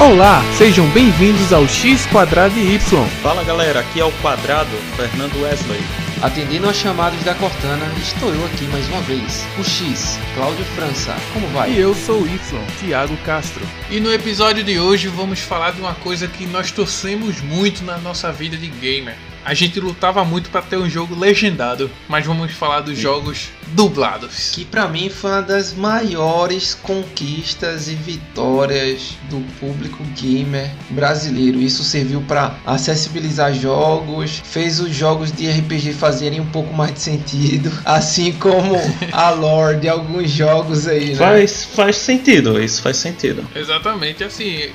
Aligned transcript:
Olá, 0.00 0.44
sejam 0.56 0.88
bem-vindos 0.90 1.52
ao 1.52 1.66
X 1.66 2.06
Quadrado 2.06 2.56
e 2.56 2.76
Y. 2.76 3.04
Fala 3.20 3.42
galera, 3.42 3.80
aqui 3.80 3.98
é 3.98 4.04
o 4.04 4.12
Quadrado, 4.22 4.70
Fernando 4.94 5.42
Wesley. 5.42 5.80
Atendendo 6.22 6.68
aos 6.68 6.76
chamados 6.76 7.20
da 7.24 7.34
Cortana, 7.34 7.84
estou 8.00 8.32
eu 8.32 8.46
aqui 8.46 8.64
mais 8.66 8.88
uma 8.90 9.00
vez. 9.00 9.44
O 9.58 9.64
X, 9.64 10.16
Cláudio 10.36 10.64
França. 10.76 11.16
Como 11.32 11.48
vai? 11.48 11.72
E 11.72 11.80
eu 11.80 11.96
sou 11.96 12.22
o 12.22 12.28
Y, 12.28 12.38
Thiago 12.78 13.16
Castro. 13.18 13.66
E 13.90 13.98
no 13.98 14.12
episódio 14.12 14.62
de 14.62 14.78
hoje 14.78 15.08
vamos 15.08 15.40
falar 15.40 15.72
de 15.72 15.80
uma 15.80 15.96
coisa 15.96 16.28
que 16.28 16.46
nós 16.46 16.70
torcemos 16.70 17.40
muito 17.40 17.82
na 17.82 17.98
nossa 17.98 18.30
vida 18.30 18.56
de 18.56 18.68
gamer. 18.68 19.16
A 19.44 19.54
gente 19.54 19.80
lutava 19.80 20.24
muito 20.24 20.50
para 20.50 20.62
ter 20.62 20.76
um 20.76 20.88
jogo 20.88 21.18
legendado, 21.18 21.90
mas 22.08 22.26
vamos 22.26 22.52
falar 22.52 22.80
dos 22.80 22.98
jogos 22.98 23.48
dublados. 23.68 24.50
Que 24.54 24.64
pra 24.64 24.88
mim 24.88 25.08
foi 25.10 25.30
uma 25.30 25.42
das 25.42 25.72
maiores 25.74 26.74
conquistas 26.74 27.88
e 27.88 27.94
vitórias 27.94 29.16
do 29.30 29.40
público 29.58 30.02
gamer 30.16 30.70
brasileiro. 30.90 31.60
Isso 31.60 31.82
serviu 31.82 32.20
para 32.22 32.54
acessibilizar 32.66 33.52
jogos, 33.54 34.42
fez 34.44 34.80
os 34.80 34.94
jogos 34.94 35.32
de 35.32 35.48
RPG 35.48 35.92
fazerem 35.92 36.40
um 36.40 36.46
pouco 36.46 36.74
mais 36.74 36.92
de 36.94 37.00
sentido, 37.00 37.72
assim 37.84 38.32
como 38.32 38.76
a 39.12 39.30
lore 39.30 39.80
de 39.80 39.88
alguns 39.88 40.30
jogos 40.30 40.86
aí, 40.86 41.10
né? 41.10 41.16
Faz, 41.16 41.64
faz 41.64 41.96
sentido, 41.96 42.62
isso 42.62 42.82
faz 42.82 42.96
sentido. 42.96 43.46
Exatamente, 43.54 44.24
assim, 44.24 44.70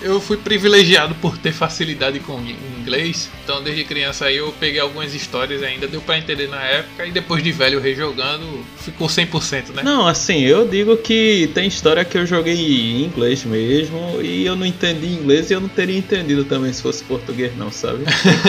eu 0.00 0.20
fui 0.20 0.36
privilegiado 0.36 1.14
por 1.16 1.36
ter 1.36 1.52
facilidade 1.52 2.20
com 2.20 2.40
inglês, 2.80 3.28
então 3.44 3.62
desde 3.62 3.84
criança 3.84 4.26
aí 4.26 4.36
eu 4.36 4.52
peguei 4.58 4.80
algumas 4.80 5.14
histórias 5.14 5.62
ainda, 5.62 5.86
deu 5.86 6.00
para 6.00 6.18
entender 6.18 6.48
na 6.48 6.62
época 6.62 7.06
e 7.06 7.10
depois 7.10 7.42
de 7.42 7.52
velho 7.52 7.80
rejogando 7.80 8.64
ficou 8.78 9.08
100%, 9.08 9.74
né? 9.74 9.82
Não, 9.82 10.06
assim, 10.06 10.40
eu 10.40 10.66
digo 10.66 10.96
que 10.96 11.50
tem 11.54 11.66
história 11.68 12.04
que 12.04 12.16
eu 12.16 12.26
joguei 12.26 12.54
em 12.54 13.04
inglês 13.04 13.44
mesmo 13.44 14.20
e 14.22 14.44
eu 14.44 14.56
não 14.56 14.66
entendi 14.66 15.06
inglês 15.06 15.50
e 15.50 15.54
eu 15.54 15.60
não 15.60 15.68
teria 15.68 15.98
entendido 15.98 16.44
também 16.44 16.72
se 16.72 16.82
fosse 16.82 17.02
português 17.04 17.56
não, 17.56 17.70
sabe? 17.70 18.04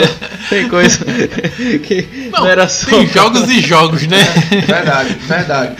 tem 0.49 0.67
coisa 0.69 0.99
que 1.85 2.29
não, 2.31 2.41
não 2.41 2.47
era 2.47 2.67
só... 2.67 2.89
Tem 2.89 3.07
jogos 3.07 3.49
e 3.49 3.61
jogos, 3.61 4.07
né? 4.07 4.19
É, 4.51 4.61
verdade, 4.61 5.13
verdade. 5.27 5.75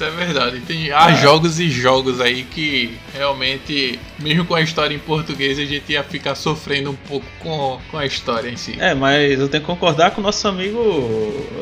Isso 0.00 0.04
é 0.04 0.10
verdade. 0.10 0.60
Tem, 0.60 0.90
há 0.90 1.10
é. 1.10 1.16
jogos 1.20 1.60
e 1.60 1.68
jogos 1.68 2.20
aí 2.20 2.44
que 2.44 2.98
realmente, 3.14 3.98
mesmo 4.18 4.44
com 4.44 4.54
a 4.54 4.60
história 4.60 4.94
em 4.94 4.98
português, 4.98 5.58
a 5.58 5.64
gente 5.64 5.92
ia 5.92 6.02
ficar 6.02 6.34
sofrendo 6.34 6.90
um 6.90 6.96
pouco 6.96 7.26
com, 7.40 7.80
com 7.90 7.98
a 7.98 8.06
história 8.06 8.48
em 8.48 8.56
si. 8.56 8.76
É, 8.78 8.94
mas 8.94 9.38
eu 9.38 9.48
tenho 9.48 9.62
que 9.62 9.66
concordar 9.66 10.12
com 10.12 10.20
o 10.20 10.24
nosso 10.24 10.46
amigo 10.46 10.78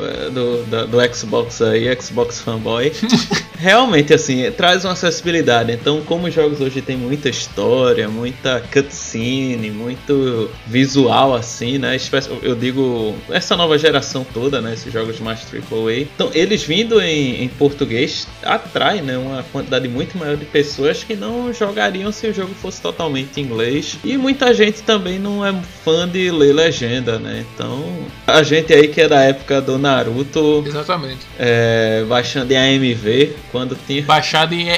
é, 0.01 0.29
do, 0.29 0.63
do, 0.63 0.87
do 0.87 1.15
Xbox 1.15 1.61
aí, 1.61 1.95
Xbox 2.01 2.41
Fanboy. 2.41 2.91
realmente, 3.57 4.13
assim, 4.13 4.49
traz 4.51 4.85
uma 4.85 4.93
acessibilidade. 4.93 5.71
Então, 5.71 6.01
como 6.01 6.27
os 6.27 6.33
jogos 6.33 6.61
hoje 6.61 6.81
tem 6.81 6.95
muita 6.95 7.29
história, 7.29 8.07
muita 8.07 8.61
cutscene, 8.71 9.69
muito 9.69 10.49
visual, 10.65 11.35
assim, 11.35 11.77
né? 11.77 11.97
Eu 12.41 12.55
digo, 12.55 13.15
essa 13.29 13.55
nova 13.55 13.77
geração 13.77 14.25
toda, 14.33 14.61
né? 14.61 14.73
Esses 14.73 14.91
jogos 14.91 15.19
mais 15.19 15.41
AAA. 15.41 16.01
Então, 16.01 16.31
eles 16.33 16.63
vindo 16.63 17.01
em, 17.01 17.43
em 17.43 17.47
português 17.47 18.27
atrai 18.43 19.01
né, 19.01 19.17
uma 19.17 19.43
quantidade 19.43 19.87
muito 19.87 20.17
maior 20.17 20.37
de 20.37 20.45
pessoas 20.45 21.03
que 21.03 21.15
não 21.15 21.38
jogariam 21.53 22.11
se 22.11 22.27
o 22.27 22.33
jogo 22.33 22.53
fosse 22.55 22.81
totalmente 22.81 23.39
em 23.39 23.43
inglês. 23.43 23.97
E 24.03 24.17
muita 24.17 24.53
gente 24.53 24.81
também 24.83 25.19
não 25.19 25.45
é 25.45 25.53
fã 25.83 26.07
de 26.07 26.29
ler 26.31 26.53
legenda, 26.53 27.17
né? 27.17 27.45
Então, 27.53 27.83
a 28.27 28.43
gente 28.43 28.73
aí 28.73 28.87
que 28.87 29.01
é 29.01 29.07
da 29.07 29.21
época 29.21 29.61
do 29.61 29.77
Naruto. 29.77 30.63
Exatamente. 30.65 31.25
É, 31.37 32.03
baixando 32.07 32.51
em 32.51 32.57
AMV, 32.57 33.35
quando 33.51 33.77
tinha. 33.87 34.03
Baixado 34.03 34.53
em 34.53 34.69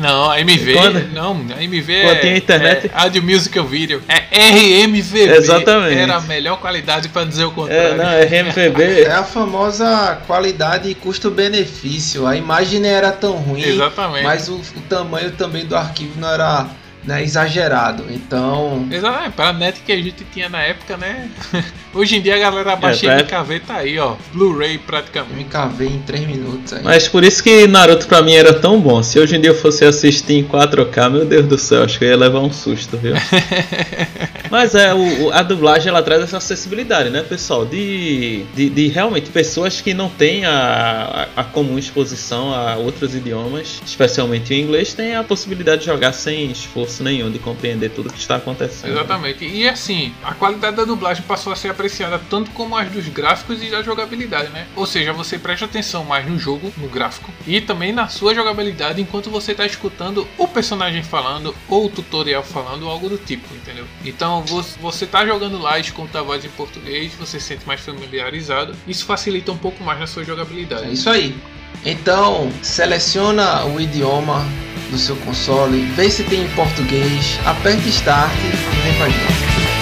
não, 0.00 0.30
a 0.30 0.40
MV. 0.40 0.74
Quando, 0.74 1.12
não, 1.12 1.46
a 1.56 1.62
MV 1.62 2.02
quando 2.02 2.16
é, 2.16 2.20
tinha 2.20 2.36
internet. 2.36 2.86
É 2.86 2.90
Audio 2.92 3.22
Musical 3.22 3.64
Video. 3.64 4.02
É 4.08 4.38
RMVB. 4.50 5.36
Exatamente. 5.36 5.98
Era 5.98 6.16
a 6.16 6.20
melhor 6.20 6.58
qualidade 6.58 7.08
para 7.08 7.26
dizer 7.26 7.44
o 7.44 7.50
contrário. 7.50 7.94
É, 7.94 7.96
não, 7.96 8.10
é 8.10 8.24
RMVB. 8.24 9.02
é 9.02 9.12
a 9.12 9.24
famosa 9.24 10.18
qualidade 10.26 10.88
e 10.88 10.94
custo-benefício. 10.94 12.26
A 12.26 12.36
imagem 12.36 12.80
não 12.80 12.88
era 12.88 13.12
tão 13.12 13.32
ruim. 13.32 13.62
Exatamente. 13.62 14.24
Mas 14.24 14.48
o, 14.48 14.56
o 14.56 14.80
tamanho 14.88 15.32
também 15.32 15.64
do 15.64 15.76
arquivo 15.76 16.20
não 16.20 16.30
era 16.30 16.66
né, 17.08 17.24
exagerado. 17.24 18.04
Então. 18.10 18.86
Exato, 18.90 19.24
é, 19.24 19.30
para 19.30 19.48
a 19.48 19.52
net 19.54 19.80
que 19.80 19.90
a 19.90 19.96
gente 19.96 20.24
tinha 20.30 20.48
na 20.50 20.60
época, 20.60 20.98
né? 20.98 21.30
Hoje 21.94 22.16
em 22.16 22.20
dia 22.20 22.36
a 22.36 22.38
galera 22.38 22.76
baixa 22.76 23.10
é, 23.10 23.22
MKV, 23.22 23.60
tá 23.60 23.76
aí, 23.76 23.98
ó. 23.98 24.14
Blu-ray 24.34 24.76
praticamente. 24.76 25.46
MKV 25.46 25.86
em 25.86 25.98
3 26.00 26.26
minutos 26.26 26.74
aí. 26.74 26.82
Mas 26.84 27.08
por 27.08 27.24
isso 27.24 27.42
que 27.42 27.66
Naruto 27.66 28.06
pra 28.06 28.20
mim 28.20 28.34
era 28.34 28.52
tão 28.52 28.78
bom. 28.78 29.02
Se 29.02 29.18
hoje 29.18 29.36
em 29.36 29.40
dia 29.40 29.50
eu 29.50 29.54
fosse 29.54 29.86
assistir 29.86 30.34
em 30.34 30.44
4K, 30.44 31.10
meu 31.10 31.24
Deus 31.24 31.46
do 31.46 31.56
céu, 31.56 31.82
acho 31.82 31.98
que 31.98 32.04
eu 32.04 32.10
ia 32.10 32.16
levar 32.16 32.40
um 32.40 32.52
susto, 32.52 32.98
viu? 32.98 33.14
Mas 34.50 34.74
é, 34.74 34.94
o, 34.94 35.30
a 35.32 35.42
dublagem 35.42 35.88
ela 35.88 36.02
traz 36.02 36.22
essa 36.22 36.38
acessibilidade, 36.38 37.10
né, 37.10 37.22
pessoal? 37.22 37.64
De, 37.64 38.44
de, 38.54 38.68
de 38.68 38.88
realmente 38.88 39.30
pessoas 39.30 39.80
que 39.80 39.94
não 39.94 40.08
têm 40.08 40.44
a, 40.44 41.28
a, 41.36 41.40
a, 41.40 41.44
comum 41.44 41.78
exposição 41.78 42.52
a 42.52 42.76
outros 42.76 43.14
idiomas, 43.14 43.80
especialmente 43.84 44.52
o 44.52 44.56
inglês, 44.56 44.94
têm 44.94 45.14
a 45.14 45.24
possibilidade 45.24 45.80
de 45.80 45.86
jogar 45.86 46.12
sem 46.12 46.50
esforço 46.50 46.97
nenhum, 47.02 47.30
de 47.30 47.38
compreender 47.38 47.90
tudo 47.90 48.12
que 48.12 48.18
está 48.18 48.36
acontecendo. 48.36 48.92
Exatamente. 48.92 49.44
E 49.44 49.68
assim, 49.68 50.14
a 50.22 50.34
qualidade 50.34 50.76
da 50.76 50.84
dublagem 50.84 51.22
passou 51.24 51.52
a 51.52 51.56
ser 51.56 51.68
apreciada 51.68 52.20
tanto 52.30 52.50
como 52.52 52.76
as 52.76 52.90
dos 52.90 53.08
gráficos 53.08 53.62
e 53.62 53.70
da 53.70 53.82
jogabilidade, 53.82 54.50
né? 54.50 54.66
Ou 54.76 54.86
seja, 54.86 55.12
você 55.12 55.38
presta 55.38 55.64
atenção 55.64 56.04
mais 56.04 56.26
no 56.26 56.38
jogo, 56.38 56.72
no 56.76 56.88
gráfico, 56.88 57.32
e 57.46 57.60
também 57.60 57.92
na 57.92 58.08
sua 58.08 58.34
jogabilidade 58.34 59.00
enquanto 59.00 59.30
você 59.30 59.52
está 59.52 59.66
escutando 59.66 60.26
o 60.36 60.46
personagem 60.46 61.02
falando 61.02 61.54
ou 61.68 61.86
o 61.86 61.88
tutorial 61.88 62.42
falando, 62.42 62.88
algo 62.88 63.08
do 63.08 63.18
tipo, 63.18 63.46
entendeu? 63.54 63.86
Então 64.04 64.28
então 64.28 64.42
você 64.80 65.04
está 65.04 65.24
jogando 65.24 65.58
lá 65.58 65.78
e 65.78 65.80
escuta 65.80 66.20
a 66.20 66.22
voz 66.22 66.44
em 66.44 66.48
português, 66.50 67.14
você 67.14 67.40
se 67.40 67.46
sente 67.46 67.66
mais 67.66 67.80
familiarizado. 67.80 68.74
Isso 68.86 69.04
facilita 69.04 69.50
um 69.50 69.56
pouco 69.56 69.82
mais 69.82 69.98
na 69.98 70.06
sua 70.06 70.22
jogabilidade. 70.22 70.84
É 70.84 70.92
isso 70.92 71.08
aí. 71.08 71.34
Então, 71.84 72.50
seleciona 72.62 73.64
o 73.66 73.80
idioma 73.80 74.44
do 74.90 74.98
seu 74.98 75.16
console, 75.16 75.82
vê 75.94 76.10
se 76.10 76.24
tem 76.24 76.42
em 76.42 76.48
português, 76.50 77.38
aperte 77.46 77.88
Start 77.88 78.32
e 78.32 78.80
vem 78.82 78.94
com 78.96 79.04
a 79.04 79.08
gente. 79.08 79.77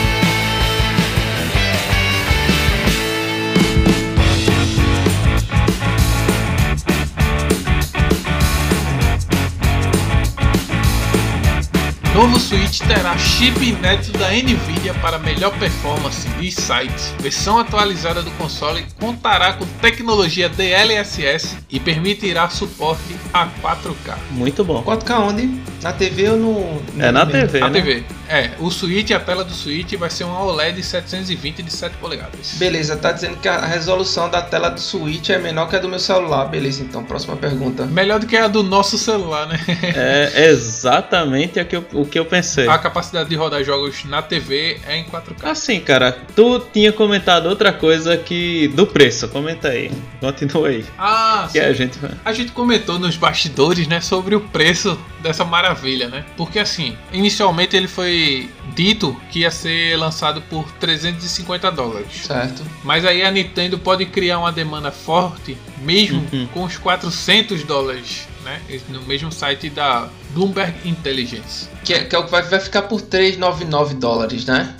Novo 12.17 12.41
Switch 12.41 12.79
terá 12.79 13.15
chip 13.19 13.63
inédito 13.63 14.17
da 14.17 14.31
Nvidia 14.31 14.95
para 15.03 15.19
melhor 15.19 15.53
performance 15.59 16.27
e 16.41 16.51
sites. 16.51 17.13
Versão 17.21 17.59
atualizada 17.59 18.23
do 18.23 18.31
console 18.39 18.87
contará 18.99 19.53
com 19.53 19.67
tecnologia 19.83 20.49
DLSS 20.49 21.59
e 21.69 21.79
permitirá 21.79 22.49
suporte 22.49 23.15
a 23.35 23.47
4K. 23.63 24.17
Muito 24.31 24.65
bom. 24.65 24.83
4K 24.83 25.21
onde? 25.21 25.61
Na 25.83 25.93
TV 25.93 26.31
ou 26.31 26.37
no. 26.39 26.83
É 26.99 27.13
na 27.13 27.27
TV. 27.27 27.61
Na 27.61 27.69
né? 27.69 27.81
TV. 27.81 28.05
É, 28.29 28.51
o 28.59 28.71
Switch, 28.71 29.11
a 29.11 29.21
tela 29.21 29.45
do 29.45 29.53
Switch 29.53 29.95
vai 29.95 30.09
ser 30.09 30.25
um 30.25 30.33
OLED 30.33 30.83
720 30.83 31.63
de 31.63 31.71
7 31.71 31.97
polegadas. 31.99 32.55
Beleza, 32.55 32.97
tá 32.97 33.13
dizendo 33.13 33.37
que 33.37 33.47
a 33.47 33.67
resolução 33.67 34.29
da 34.31 34.41
tela 34.41 34.71
do 34.71 34.81
Switch 34.81 35.29
é 35.29 35.39
menor 35.39 35.69
que 35.69 35.77
a 35.77 35.79
do 35.79 35.89
meu 35.89 35.99
celular. 35.99 36.47
Beleza, 36.47 36.83
então, 36.83 37.05
próxima 37.05 37.37
pergunta. 37.37 37.85
Melhor 37.85 38.19
do 38.19 38.27
que 38.27 38.37
a 38.37 38.49
do 38.49 38.63
nosso 38.63 38.97
celular, 38.97 39.47
né? 39.47 39.61
É 39.95 40.49
exatamente 40.49 41.61
o 41.61 41.67
que 41.67 41.77
eu, 41.77 41.85
o 41.93 42.06
que 42.07 42.19
eu 42.19 42.25
pensei. 42.25 42.69
A 42.69 42.79
capacidade 42.79 43.29
de 43.29 43.37
rodar 43.37 43.63
jogos 43.65 44.05
na 44.05 44.23
TV 44.23 44.79
é 44.87 44.97
em 44.97 45.05
4K. 45.05 45.45
Assim, 45.51 45.81
cara, 45.81 46.13
tu 46.35 46.59
tinha 46.73 46.93
comentado 46.93 47.47
outra 47.47 47.73
coisa 47.73 48.17
que. 48.17 48.69
do 48.69 48.87
preço. 48.87 49.29
Comenta 49.29 49.69
aí. 49.69 49.91
Continua 50.21 50.69
aí. 50.69 50.85
Ah, 50.99 51.49
que 51.51 51.59
sim. 51.59 51.65
a 51.65 51.73
gente 51.73 51.99
A 52.25 52.33
gente 52.33 52.53
comentou 52.53 52.99
nos 52.99 53.17
bastidores, 53.17 53.87
né, 53.87 54.01
sobre 54.01 54.35
o 54.35 54.41
preço 54.41 54.99
dessa 55.23 55.45
maravilha, 55.45 56.09
né? 56.09 56.25
Porque 56.37 56.59
assim, 56.59 56.97
inicialmente 57.13 57.77
ele 57.77 57.89
foi 57.89 58.49
dito 58.75 59.17
que 59.31 59.41
ia 59.41 59.51
ser 59.51 59.97
lançado 59.97 60.41
por 60.43 60.71
350 60.73 61.71
dólares. 61.73 62.09
Certo. 62.27 62.63
Mas 62.85 63.05
aí 63.05 63.23
a 63.23 63.31
Nintendo 63.31 63.79
pode 63.79 64.07
criar 64.07 64.39
uma 64.39 64.53
demanda 64.53 64.91
forte, 64.91 65.57
mesmo 65.83 66.25
Uhum. 66.33 66.47
com 66.53 66.65
os 66.65 66.77
400 66.77 67.63
dólares, 67.65 68.29
né? 68.45 68.61
No 68.89 69.03
mesmo 69.03 69.33
site 69.33 69.69
da 69.71 70.09
Bloomberg 70.37 70.75
Intelligence. 70.85 71.67
Que 71.83 71.95
é, 71.95 72.05
que 72.05 72.15
é 72.15 72.19
o 72.19 72.25
que 72.25 72.31
vai, 72.31 72.43
vai 72.43 72.61
ficar 72.61 72.83
por 72.83 73.01
399 73.01 73.95
dólares, 73.95 74.45
né? 74.45 74.75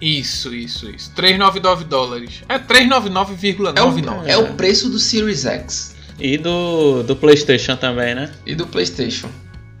Isso, 0.00 0.54
isso, 0.54 0.88
isso. 0.90 1.12
399 1.14 1.84
dólares. 1.84 2.42
É 2.48 2.58
399,99. 2.58 3.76
É 3.76 3.82
o, 3.82 4.24
é 4.26 4.36
o 4.38 4.54
preço 4.54 4.88
do 4.88 4.98
Series 4.98 5.44
X 5.44 5.94
E 6.18 6.38
do, 6.38 7.02
do 7.02 7.14
PlayStation 7.14 7.76
também, 7.76 8.14
né? 8.14 8.30
e 8.46 8.54
do 8.54 8.66
PlayStation. 8.66 9.28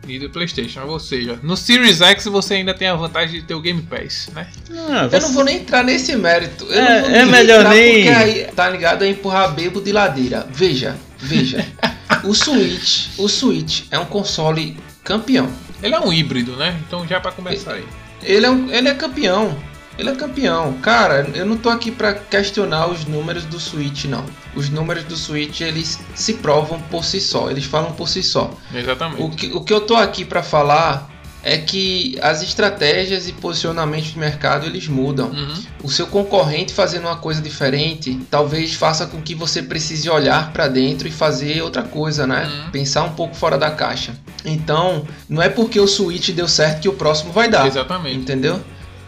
E 0.06 0.18
do 0.18 0.28
PlayStation, 0.30 0.80
ou 0.82 0.98
seja, 1.00 1.38
no 1.44 1.56
Series 1.56 2.00
X 2.02 2.24
você 2.26 2.54
ainda 2.54 2.74
tem 2.74 2.88
a 2.88 2.94
vantagem 2.94 3.40
de 3.40 3.46
ter 3.46 3.54
o 3.54 3.60
Game 3.60 3.80
Pass, 3.82 4.28
né? 4.34 4.48
Ah, 4.90 5.08
Eu 5.10 5.20
não 5.22 5.32
vou 5.32 5.44
nem 5.44 5.58
entrar 5.58 5.82
nesse 5.84 6.14
mérito. 6.16 6.64
Eu 6.64 6.72
É- 6.82 7.00
não 7.00 7.08
vou 7.08 7.16
é 7.18 7.24
melhor 7.24 7.60
entrar 7.60 7.70
nem- 7.74 8.04
Porque 8.04 8.08
aí, 8.18 8.44
tá 8.54 8.68
ligado? 8.68 9.04
É 9.04 9.08
empurrar 9.08 9.54
bebo 9.54 9.80
de 9.80 9.92
ladeira. 9.92 10.46
Veja, 10.52 10.96
veja. 11.18 11.64
o 12.24 12.34
Switch, 12.34 13.06
o 13.16 13.28
Switch 13.28 13.82
é 13.92 13.98
um 13.98 14.04
console 14.04 14.76
campeão. 15.04 15.48
Ele 15.82 15.94
é 15.94 16.00
um 16.00 16.12
híbrido, 16.12 16.56
né? 16.56 16.80
Então 16.86 17.06
já 17.06 17.20
pra 17.20 17.32
começar 17.32 17.74
aí. 17.74 17.86
Ele 18.22 18.46
é, 18.46 18.50
um, 18.50 18.70
ele 18.70 18.88
é 18.88 18.94
campeão. 18.94 19.56
Ele 19.98 20.08
é 20.08 20.14
campeão. 20.14 20.74
Cara, 20.80 21.28
eu 21.34 21.44
não 21.44 21.56
tô 21.56 21.68
aqui 21.68 21.90
pra 21.90 22.14
questionar 22.14 22.88
os 22.88 23.04
números 23.04 23.44
do 23.44 23.60
Switch, 23.60 24.04
não. 24.06 24.24
Os 24.54 24.70
números 24.70 25.04
do 25.04 25.16
Switch, 25.16 25.60
eles 25.60 26.00
se 26.14 26.34
provam 26.34 26.80
por 26.82 27.04
si 27.04 27.20
só. 27.20 27.50
Eles 27.50 27.64
falam 27.64 27.92
por 27.92 28.08
si 28.08 28.22
só. 28.22 28.50
Exatamente. 28.74 29.22
O 29.22 29.30
que, 29.30 29.46
o 29.52 29.60
que 29.60 29.72
eu 29.72 29.80
tô 29.80 29.94
aqui 29.96 30.24
pra 30.24 30.42
falar 30.42 31.11
é 31.42 31.58
que 31.58 32.16
as 32.22 32.42
estratégias 32.42 33.28
e 33.28 33.32
posicionamentos 33.32 34.12
de 34.12 34.18
mercado 34.18 34.66
eles 34.66 34.86
mudam. 34.86 35.30
Uhum. 35.30 35.54
O 35.82 35.90
seu 35.90 36.06
concorrente 36.06 36.72
fazendo 36.72 37.06
uma 37.06 37.16
coisa 37.16 37.40
diferente, 37.40 38.18
talvez 38.30 38.74
faça 38.74 39.06
com 39.06 39.20
que 39.20 39.34
você 39.34 39.62
precise 39.62 40.08
olhar 40.08 40.52
para 40.52 40.68
dentro 40.68 41.08
e 41.08 41.10
fazer 41.10 41.62
outra 41.62 41.82
coisa, 41.82 42.26
né? 42.26 42.46
Uhum. 42.46 42.70
Pensar 42.70 43.02
um 43.02 43.12
pouco 43.12 43.34
fora 43.34 43.58
da 43.58 43.70
caixa. 43.70 44.14
Então, 44.44 45.04
não 45.28 45.42
é 45.42 45.48
porque 45.48 45.80
o 45.80 45.86
Switch 45.86 46.30
deu 46.30 46.48
certo 46.48 46.80
que 46.80 46.88
o 46.88 46.92
próximo 46.92 47.32
vai 47.32 47.48
dar. 47.48 47.66
Exatamente. 47.66 48.18
Entendeu? 48.18 48.60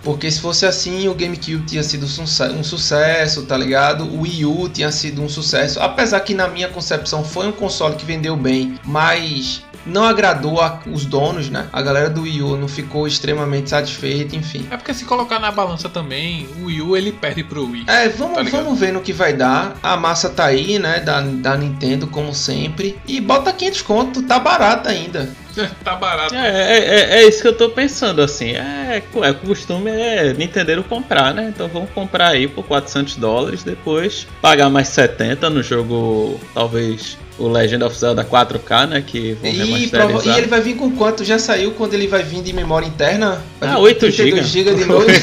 Porque 0.03 0.31
se 0.31 0.39
fosse 0.39 0.67
assim, 0.67 1.09
o 1.09 1.15
GameCube 1.15 1.65
tinha 1.65 1.83
sido 1.83 2.05
um 2.05 2.63
sucesso, 2.63 3.43
tá 3.45 3.57
ligado? 3.57 4.05
O 4.05 4.21
Wii 4.21 4.45
U 4.45 4.69
tinha 4.69 4.93
sido 4.93 5.23
um 5.23 5.31
sucesso. 5.31 5.81
Apesar 5.81 6.21
que, 6.21 6.35
na 6.35 6.47
minha 6.47 6.69
concepção, 6.69 7.25
foi 7.25 7.49
um 7.49 7.53
console 7.53 7.97
que 7.97 8.05
vendeu 8.05 8.37
bem, 8.37 8.79
mas 8.85 9.63
não 9.87 10.05
agradou 10.05 10.61
a- 10.61 10.81
os 10.87 11.05
donos, 11.05 11.51
né? 11.51 11.67
A 11.73 11.83
galera 11.83 12.09
do 12.11 12.23
Wii 12.23 12.43
U 12.43 12.57
não 12.57 12.69
ficou 12.69 13.07
extremamente 13.07 13.71
satisfeita, 13.71 14.35
enfim. 14.37 14.67
É 14.71 14.77
porque 14.77 14.95
se 14.95 15.05
colocar 15.05 15.39
na 15.39 15.51
balança 15.51 15.89
também, 15.89 16.49
o 16.61 16.67
Wii 16.67 16.83
U 16.83 16.97
ele 16.97 17.13
perde 17.13 17.45
pro 17.45 17.69
Wii. 17.71 17.85
É, 17.87 18.09
vamos, 18.09 18.37
Tá 18.37 18.43
vamos 18.57 18.79
ver 18.79 18.93
no 18.93 19.01
que 19.01 19.13
vai 19.13 19.33
dar. 19.33 19.77
A 19.83 19.97
massa 19.97 20.29
tá 20.31 20.45
aí, 20.47 20.79
né? 20.79 21.01
Da, 21.01 21.21
da 21.21 21.57
Nintendo, 21.57 22.07
como 22.07 22.35
sempre. 22.35 22.99
E 23.07 23.21
bota 23.21 23.53
500 23.53 23.83
conto, 23.83 24.23
tá 24.23 24.39
barato 24.39 24.89
ainda. 24.89 25.29
tá 25.85 25.95
barato. 25.97 26.35
É, 26.35 26.49
é, 26.49 26.79
é- 26.79 27.23
é 27.23 27.29
isso 27.29 27.43
que 27.43 27.49
eu 27.49 27.56
tô 27.56 27.69
pensando, 27.71 28.21
assim. 28.23 28.51
É, 28.53 29.03
é 29.23 29.31
o 29.31 29.35
costume 29.35 29.91
é 29.91 30.33
Nintendo 30.33 30.83
comprar, 30.85 31.33
né? 31.35 31.53
Então 31.55 31.69
vamos 31.69 31.91
comprar 31.91 32.29
aí 32.29 32.47
por 32.49 32.65
400 32.65 33.17
dólares, 33.17 33.62
depois 33.62 34.27
pagar 34.43 34.69
mais 34.71 34.89
70 34.89 35.49
no 35.51 35.62
jogo, 35.62 36.41
talvez 36.53 37.17
o 37.37 37.49
Legend 37.49 37.83
of 37.83 37.97
Zelda 37.99 38.25
4K, 38.25 38.87
né? 38.89 39.05
Que 39.06 39.33
vão 39.35 39.51
E, 39.51 39.89
prova- 39.89 40.23
e 40.25 40.39
ele 40.39 40.47
vai 40.47 40.61
vir 40.61 40.77
com 40.77 40.91
quanto? 40.93 41.25
Já 41.25 41.39
saiu 41.39 41.73
quando 41.73 41.95
ele 41.95 42.07
vai 42.07 42.23
vir 42.23 42.43
de 42.43 42.53
memória 42.53 42.87
interna? 42.87 43.43
Vai 43.61 43.69
Ah, 43.69 43.73
vir 43.73 43.77
com 43.79 43.83
8 43.83 43.99
32 44.00 44.47
GB 44.49 44.75
de 44.75 44.85
novo. 44.85 45.07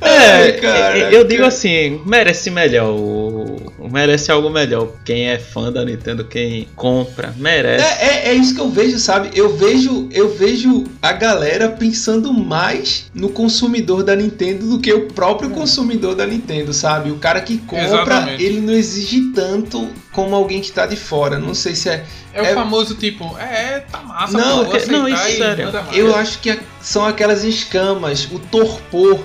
É, 0.00 0.42
Ai, 0.42 0.52
cara, 0.52 0.98
eu 1.12 1.24
digo 1.24 1.44
assim, 1.44 2.00
merece 2.06 2.50
melhor. 2.50 2.90
o- 2.90 3.55
Merece 3.90 4.30
algo 4.32 4.50
melhor. 4.50 4.92
Quem 5.04 5.28
é 5.28 5.38
fã 5.38 5.72
da 5.72 5.84
Nintendo, 5.84 6.24
quem 6.24 6.68
compra, 6.76 7.34
merece. 7.36 7.84
É, 7.84 8.06
é, 8.06 8.28
é 8.28 8.34
isso 8.34 8.54
que 8.54 8.60
eu 8.60 8.70
vejo, 8.70 8.98
sabe? 8.98 9.30
Eu 9.34 9.56
vejo, 9.56 10.08
eu 10.12 10.34
vejo 10.34 10.84
a 11.02 11.12
galera 11.12 11.68
pensando 11.68 12.32
mais 12.32 13.10
no 13.14 13.28
consumidor 13.28 14.02
da 14.02 14.14
Nintendo 14.16 14.66
do 14.68 14.78
que 14.80 14.92
o 14.92 15.06
próprio 15.08 15.50
consumidor 15.50 16.14
da 16.14 16.26
Nintendo, 16.26 16.72
sabe? 16.72 17.10
O 17.10 17.16
cara 17.16 17.40
que 17.40 17.58
compra, 17.58 17.84
Exatamente. 17.84 18.42
ele 18.42 18.60
não 18.60 18.72
exige 18.72 19.32
tanto 19.34 19.88
como 20.12 20.34
alguém 20.34 20.60
que 20.60 20.70
tá 20.72 20.86
de 20.86 20.96
fora. 20.96 21.38
Não 21.38 21.54
sei 21.54 21.74
se 21.74 21.88
é. 21.88 22.04
É 22.32 22.42
o 22.42 22.44
É- 22.44 22.54
famoso 22.54 22.94
tipo, 22.94 23.24
é, 23.38 23.80
tá 23.90 23.98
massa, 24.02 24.36
Não, 24.36 24.64
pô, 24.66 24.72
que- 24.72 24.90
não, 24.92 25.08
isso 25.08 25.28
e 25.28 25.36
sério. 25.38 25.70
Eu 25.92 26.14
acho 26.14 26.38
que 26.40 26.58
são 26.82 27.04
aquelas 27.06 27.44
escamas, 27.44 28.28
o 28.30 28.38
torpor 28.38 29.18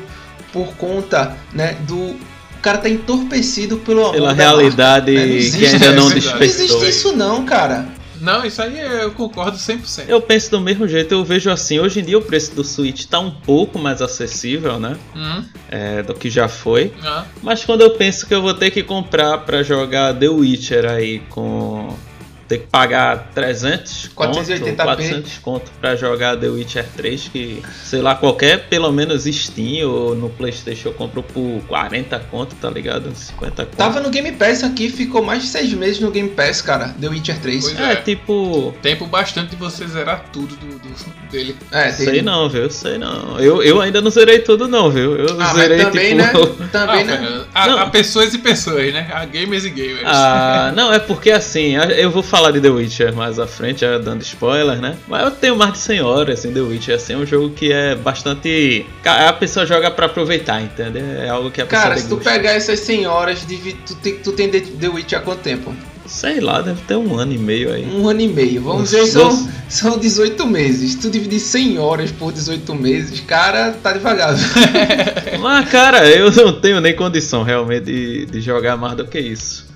por 0.54 0.68
conta, 0.76 1.36
né, 1.54 1.76
do 1.88 1.98
o 1.98 2.18
cara 2.62 2.78
tá 2.78 2.90
entorpecido 2.90 3.78
pelo 3.78 4.02
amor 4.02 4.14
Pela 4.14 4.28
da 4.30 4.34
realidade 4.34 5.12
marca, 5.14 5.28
né? 5.28 5.40
Não 5.42 5.52
que 5.60 5.66
ainda 5.66 5.92
não 5.92 5.94
isso. 5.94 6.10
Não 6.10 6.14
despertou. 6.16 6.44
existe 6.46 6.90
isso 6.90 7.16
não, 7.16 7.46
cara. 7.46 7.86
Não, 8.20 8.46
isso 8.46 8.62
aí 8.62 8.80
eu 8.80 9.10
concordo 9.14 9.58
100%. 9.58 10.04
Eu 10.08 10.22
penso 10.22 10.52
do 10.52 10.62
mesmo 10.62 10.88
jeito, 10.88 11.12
eu 11.12 11.24
vejo 11.26 11.50
assim, 11.50 11.80
hoje 11.80 12.02
em 12.02 12.04
dia 12.04 12.20
o 12.20 12.22
preço 12.22 12.54
do 12.54 12.64
Switch 12.64 13.06
tá 13.06 13.20
um 13.20 13.32
pouco 13.32 13.80
mais 13.80 14.00
acessível, 14.00 14.80
né? 14.80 14.96
Hum, 15.16 15.44
É, 15.72 16.04
do 16.04 16.14
que 16.14 16.30
já 16.30 16.48
foi. 16.48 16.94
ah, 17.04 17.26
Mas 17.42 17.66
quando 17.66 17.82
eu 17.82 17.90
penso 17.92 18.28
que 18.28 18.34
eu 18.36 18.42
vou 18.44 18.54
ter 18.54 18.70
que 18.70 18.84
comprar 18.84 19.40
pra 19.40 19.64
jogar 19.64 20.14
The 20.14 20.30
Witcher 20.30 20.86
aí 20.86 21.20
com. 21.30 21.96
Ter 22.52 22.58
que 22.58 22.68
pagar 22.68 23.30
300 23.34 24.10
480p. 24.14 24.14
conto, 24.14 24.76
400 24.76 25.38
conto 25.38 25.72
pra 25.80 25.96
jogar 25.96 26.36
The 26.36 26.48
Witcher 26.50 26.86
3, 26.98 27.30
que 27.30 27.64
sei 27.82 28.02
lá, 28.02 28.14
qualquer, 28.14 28.68
pelo 28.68 28.92
menos 28.92 29.24
Steam 29.24 29.90
ou 29.90 30.14
no 30.16 30.30
Playstation 30.30 30.90
eu 30.90 30.94
compro 30.94 31.24
por 31.24 31.62
40 31.70 32.20
conto, 32.30 32.54
tá 32.56 32.70
ligado? 32.70 33.10
50 33.16 33.66
conto. 33.68 33.78
Tava 33.78 34.02
no 34.02 34.10
Game 34.10 34.34
Pass 34.34 34.66
aqui, 34.66 34.90
ficou 34.90 35.24
mais 35.24 35.44
de 35.44 35.48
seis 35.48 35.72
meses 35.74 36.02
no 36.02 36.12
Game 36.12 36.28
Pass, 36.32 36.62
cara. 36.62 36.90
The 37.00 37.08
Witcher 37.08 37.40
3. 37.40 37.64
Pois 37.64 37.80
É, 37.80 37.94
é. 37.94 37.96
tipo. 37.96 38.76
tempo 38.82 39.06
bastante 39.08 39.52
de 39.52 39.56
você 39.56 39.88
zerar 39.88 40.26
tudo 40.34 40.54
do, 40.58 40.78
do- 40.78 41.30
dele. 41.32 41.56
É, 41.72 41.84
tem- 41.84 42.06
Sei 42.06 42.22
não, 42.22 42.50
viu? 42.50 42.70
Sei 42.70 42.98
não. 42.98 43.40
Eu, 43.40 43.64
eu 43.64 43.80
ainda 43.80 44.02
não 44.02 44.12
zerei 44.12 44.40
tudo, 44.40 44.68
não, 44.68 44.92
viu? 44.92 45.16
Eu 45.16 45.36
Ah, 45.40 45.54
mas 45.54 45.56
zerei 45.56 45.78
também, 45.86 46.18
tipo. 46.18 46.46
né? 46.46 46.68
Também, 46.70 47.02
Ah, 47.54 47.68
né? 47.68 47.76
Há 47.80 47.86
pessoas 47.90 48.34
e 48.34 48.38
pessoas, 48.40 48.92
né? 48.94 49.10
Há 49.14 49.24
gamers 49.24 49.64
e 49.64 49.70
gamers. 49.70 50.02
Ah, 50.06 50.74
não, 50.76 50.92
é 50.92 51.00
porque 51.00 51.32
assim, 51.32 51.76
eu 51.98 52.12
vou 52.12 52.22
falar 52.24 52.41
de 52.50 52.62
The 52.62 52.70
Witcher 52.70 53.14
mais 53.14 53.38
à 53.38 53.46
frente, 53.46 53.82
já 53.82 53.98
dando 53.98 54.22
spoiler, 54.22 54.80
né? 54.80 54.98
Mas 55.08 55.24
eu 55.24 55.32
tenho 55.32 55.56
mais 55.56 55.74
de 55.74 55.80
100 55.80 56.02
horas 56.02 56.46
em 56.46 56.54
The 56.54 56.62
Witcher, 56.62 56.96
assim, 56.96 57.14
é 57.14 57.18
um 57.18 57.26
jogo 57.26 57.50
que 57.50 57.72
é 57.72 57.94
bastante. 57.94 58.86
A 59.04 59.34
pessoa 59.34 59.66
joga 59.66 59.92
pra 59.92 60.06
aproveitar, 60.06 60.62
entendeu? 60.62 61.04
É 61.04 61.30
algo 61.30 61.52
que 61.52 61.62
a 61.62 61.66
pessoa 61.66 61.84
Cara, 61.84 61.98
se 61.98 62.08
tu 62.08 62.18
pegar 62.18 62.54
essas 62.54 62.80
100 62.80 63.06
horas, 63.08 63.46
tu 63.86 63.96
tem, 63.96 64.18
tu 64.20 64.32
tem 64.32 64.50
The 64.50 64.88
Witcher 64.88 65.20
há 65.20 65.22
quanto 65.22 65.42
tempo? 65.42 65.76
Sei 66.12 66.42
lá, 66.42 66.62
deve 66.62 66.82
ter 66.82 66.98
um 66.98 67.18
ano 67.18 67.32
e 67.32 67.38
meio 67.38 67.72
aí. 67.72 67.86
Um 67.86 68.08
ano 68.10 68.20
e 68.20 68.28
meio. 68.28 68.62
Vamos 68.64 68.90
dizer, 68.90 69.06
são, 69.06 69.50
são 69.70 69.98
18 69.98 70.46
meses. 70.46 70.96
Tu 70.96 71.10
dividir 71.10 71.40
100 71.40 71.80
horas 71.80 72.12
por 72.12 72.34
18 72.34 72.76
meses, 72.76 73.22
cara, 73.22 73.72
tá 73.72 73.94
devagar. 73.94 74.36
Mas, 75.40 75.70
cara, 75.70 76.10
eu 76.10 76.30
não 76.32 76.60
tenho 76.60 76.82
nem 76.82 76.94
condição 76.94 77.44
realmente 77.44 77.86
de, 77.86 78.26
de 78.26 78.42
jogar 78.42 78.76
mais 78.76 78.98
do 78.98 79.08
que 79.08 79.20
isso. 79.20 79.71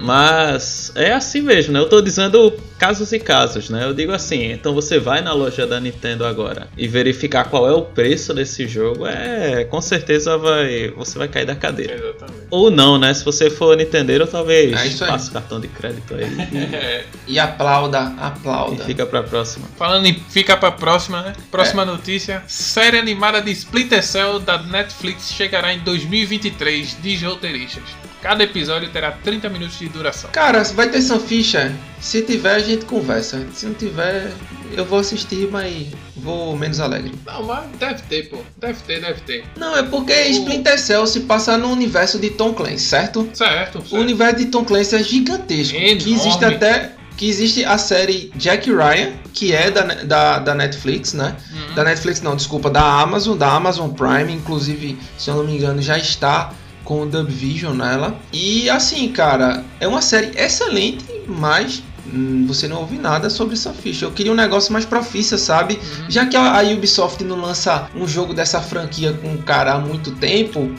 Mas 0.00 0.92
é 0.94 1.12
assim 1.12 1.40
mesmo, 1.40 1.72
né? 1.72 1.80
Eu 1.80 1.88
tô 1.88 2.00
dizendo 2.00 2.52
casos 2.78 3.12
e 3.12 3.18
casos, 3.18 3.68
né? 3.70 3.84
Eu 3.84 3.92
digo 3.92 4.12
assim, 4.12 4.52
então 4.52 4.72
você 4.72 4.98
vai 4.98 5.20
na 5.20 5.32
loja 5.32 5.66
da 5.66 5.80
Nintendo 5.80 6.24
agora 6.24 6.68
e 6.76 6.86
verificar 6.86 7.44
qual 7.44 7.68
é 7.68 7.72
o 7.72 7.82
preço 7.82 8.32
desse 8.32 8.66
jogo, 8.68 9.06
é, 9.06 9.64
com 9.64 9.80
certeza 9.80 10.36
vai, 10.38 10.88
você 10.96 11.18
vai 11.18 11.28
cair 11.28 11.44
da 11.46 11.56
cadeira. 11.56 11.94
Exatamente. 11.94 12.46
Ou 12.50 12.70
não, 12.70 12.98
né? 12.98 13.12
Se 13.12 13.24
você 13.24 13.50
for 13.50 13.76
Nintendeiro, 13.76 14.26
talvez 14.26 15.02
É 15.02 15.06
passe 15.06 15.30
o 15.30 15.32
cartão 15.32 15.60
de 15.60 15.68
crédito 15.68 16.14
aí 16.14 16.24
É, 16.72 17.04
E 17.26 17.38
aplauda, 17.38 18.14
aplauda. 18.18 18.82
e 18.82 18.86
fica 18.86 19.04
pra 19.04 19.22
próxima. 19.22 19.66
falando 19.76 20.06
em 20.06 20.14
fica 20.28 20.56
pra 20.56 20.70
próxima, 20.70 21.22
né? 21.22 21.32
É. 21.36 21.40
Próxima 21.50 21.84
notícia: 21.84 22.42
série 22.46 22.98
animada 22.98 23.40
de 23.42 23.50
Splinter 23.50 24.02
Cell 24.02 24.38
da 24.38 24.62
Netflix 24.62 25.32
chegará 25.32 25.72
em 25.74 25.80
2023, 25.80 26.96
diz 27.02 27.22
roteiristas. 27.22 28.07
Cada 28.20 28.42
episódio 28.42 28.88
terá 28.90 29.12
30 29.12 29.48
minutos 29.48 29.78
de 29.78 29.88
duração. 29.88 30.28
Cara, 30.30 30.62
vai 30.64 30.88
ter 30.90 31.00
Sunficha? 31.00 31.72
Se 32.00 32.22
tiver, 32.22 32.54
a 32.56 32.58
gente 32.58 32.84
conversa. 32.84 33.46
Se 33.54 33.66
não 33.66 33.74
tiver, 33.74 34.32
eu 34.76 34.84
vou 34.84 34.98
assistir, 34.98 35.48
mas 35.50 35.86
vou 36.16 36.56
menos 36.56 36.80
alegre. 36.80 37.12
Não, 37.24 37.44
mas 37.44 37.64
deve 37.78 38.02
ter, 38.02 38.28
pô. 38.28 38.38
Deve 38.56 38.80
ter, 38.82 39.00
deve 39.00 39.20
ter. 39.20 39.44
Não, 39.56 39.76
é 39.76 39.84
porque 39.84 40.12
Splinter 40.12 40.78
Cell 40.80 41.06
se 41.06 41.20
passa 41.20 41.56
no 41.56 41.70
universo 41.70 42.18
de 42.18 42.30
Tom 42.30 42.54
Clancy, 42.54 42.80
certo? 42.80 43.28
Certo, 43.32 43.78
O 43.78 43.82
certo. 43.82 43.96
universo 43.96 44.36
de 44.36 44.46
Tom 44.46 44.64
Clancy 44.64 44.96
é 44.96 45.02
gigantesco. 45.02 45.76
Enorme. 45.76 45.96
Que 46.00 46.12
existe 46.12 46.44
até. 46.44 46.92
Que 47.16 47.28
existe 47.28 47.64
a 47.64 47.76
série 47.78 48.30
Jack 48.36 48.70
Ryan, 48.70 49.12
que 49.32 49.52
é 49.52 49.72
da, 49.72 49.82
da, 49.82 50.38
da 50.38 50.54
Netflix, 50.54 51.12
né? 51.14 51.36
Uhum. 51.52 51.74
Da 51.74 51.82
Netflix 51.82 52.20
não, 52.20 52.36
desculpa, 52.36 52.70
da 52.70 52.80
Amazon, 53.00 53.36
da 53.36 53.50
Amazon 53.50 53.90
Prime, 53.90 54.32
inclusive, 54.32 54.96
se 55.18 55.28
eu 55.28 55.34
não 55.34 55.44
me 55.44 55.56
engano, 55.56 55.82
já 55.82 55.98
está 55.98 56.52
com 56.88 57.02
o 57.02 57.06
Dub 57.06 57.28
Vision 57.28 57.74
nela. 57.74 58.18
E 58.32 58.70
assim, 58.70 59.12
cara, 59.12 59.62
é 59.78 59.86
uma 59.86 60.00
série 60.00 60.32
excelente, 60.40 61.04
mas 61.26 61.82
hum, 62.10 62.46
você 62.48 62.66
não 62.66 62.78
ouve 62.78 62.96
nada 62.96 63.28
sobre 63.28 63.56
Sunfish. 63.56 64.00
Eu 64.00 64.10
queria 64.10 64.32
um 64.32 64.34
negócio 64.34 64.72
mais 64.72 64.86
profissa, 64.86 65.36
sabe? 65.36 65.74
Uhum. 65.74 66.10
Já 66.10 66.24
que 66.24 66.34
a, 66.34 66.62
Ubisoft 66.62 67.22
não 67.22 67.38
lança 67.42 67.90
um 67.94 68.08
jogo 68.08 68.32
dessa 68.32 68.62
franquia 68.62 69.12
com 69.12 69.36
cara 69.36 69.74
há 69.74 69.78
muito 69.78 70.12
tempo, 70.12 70.74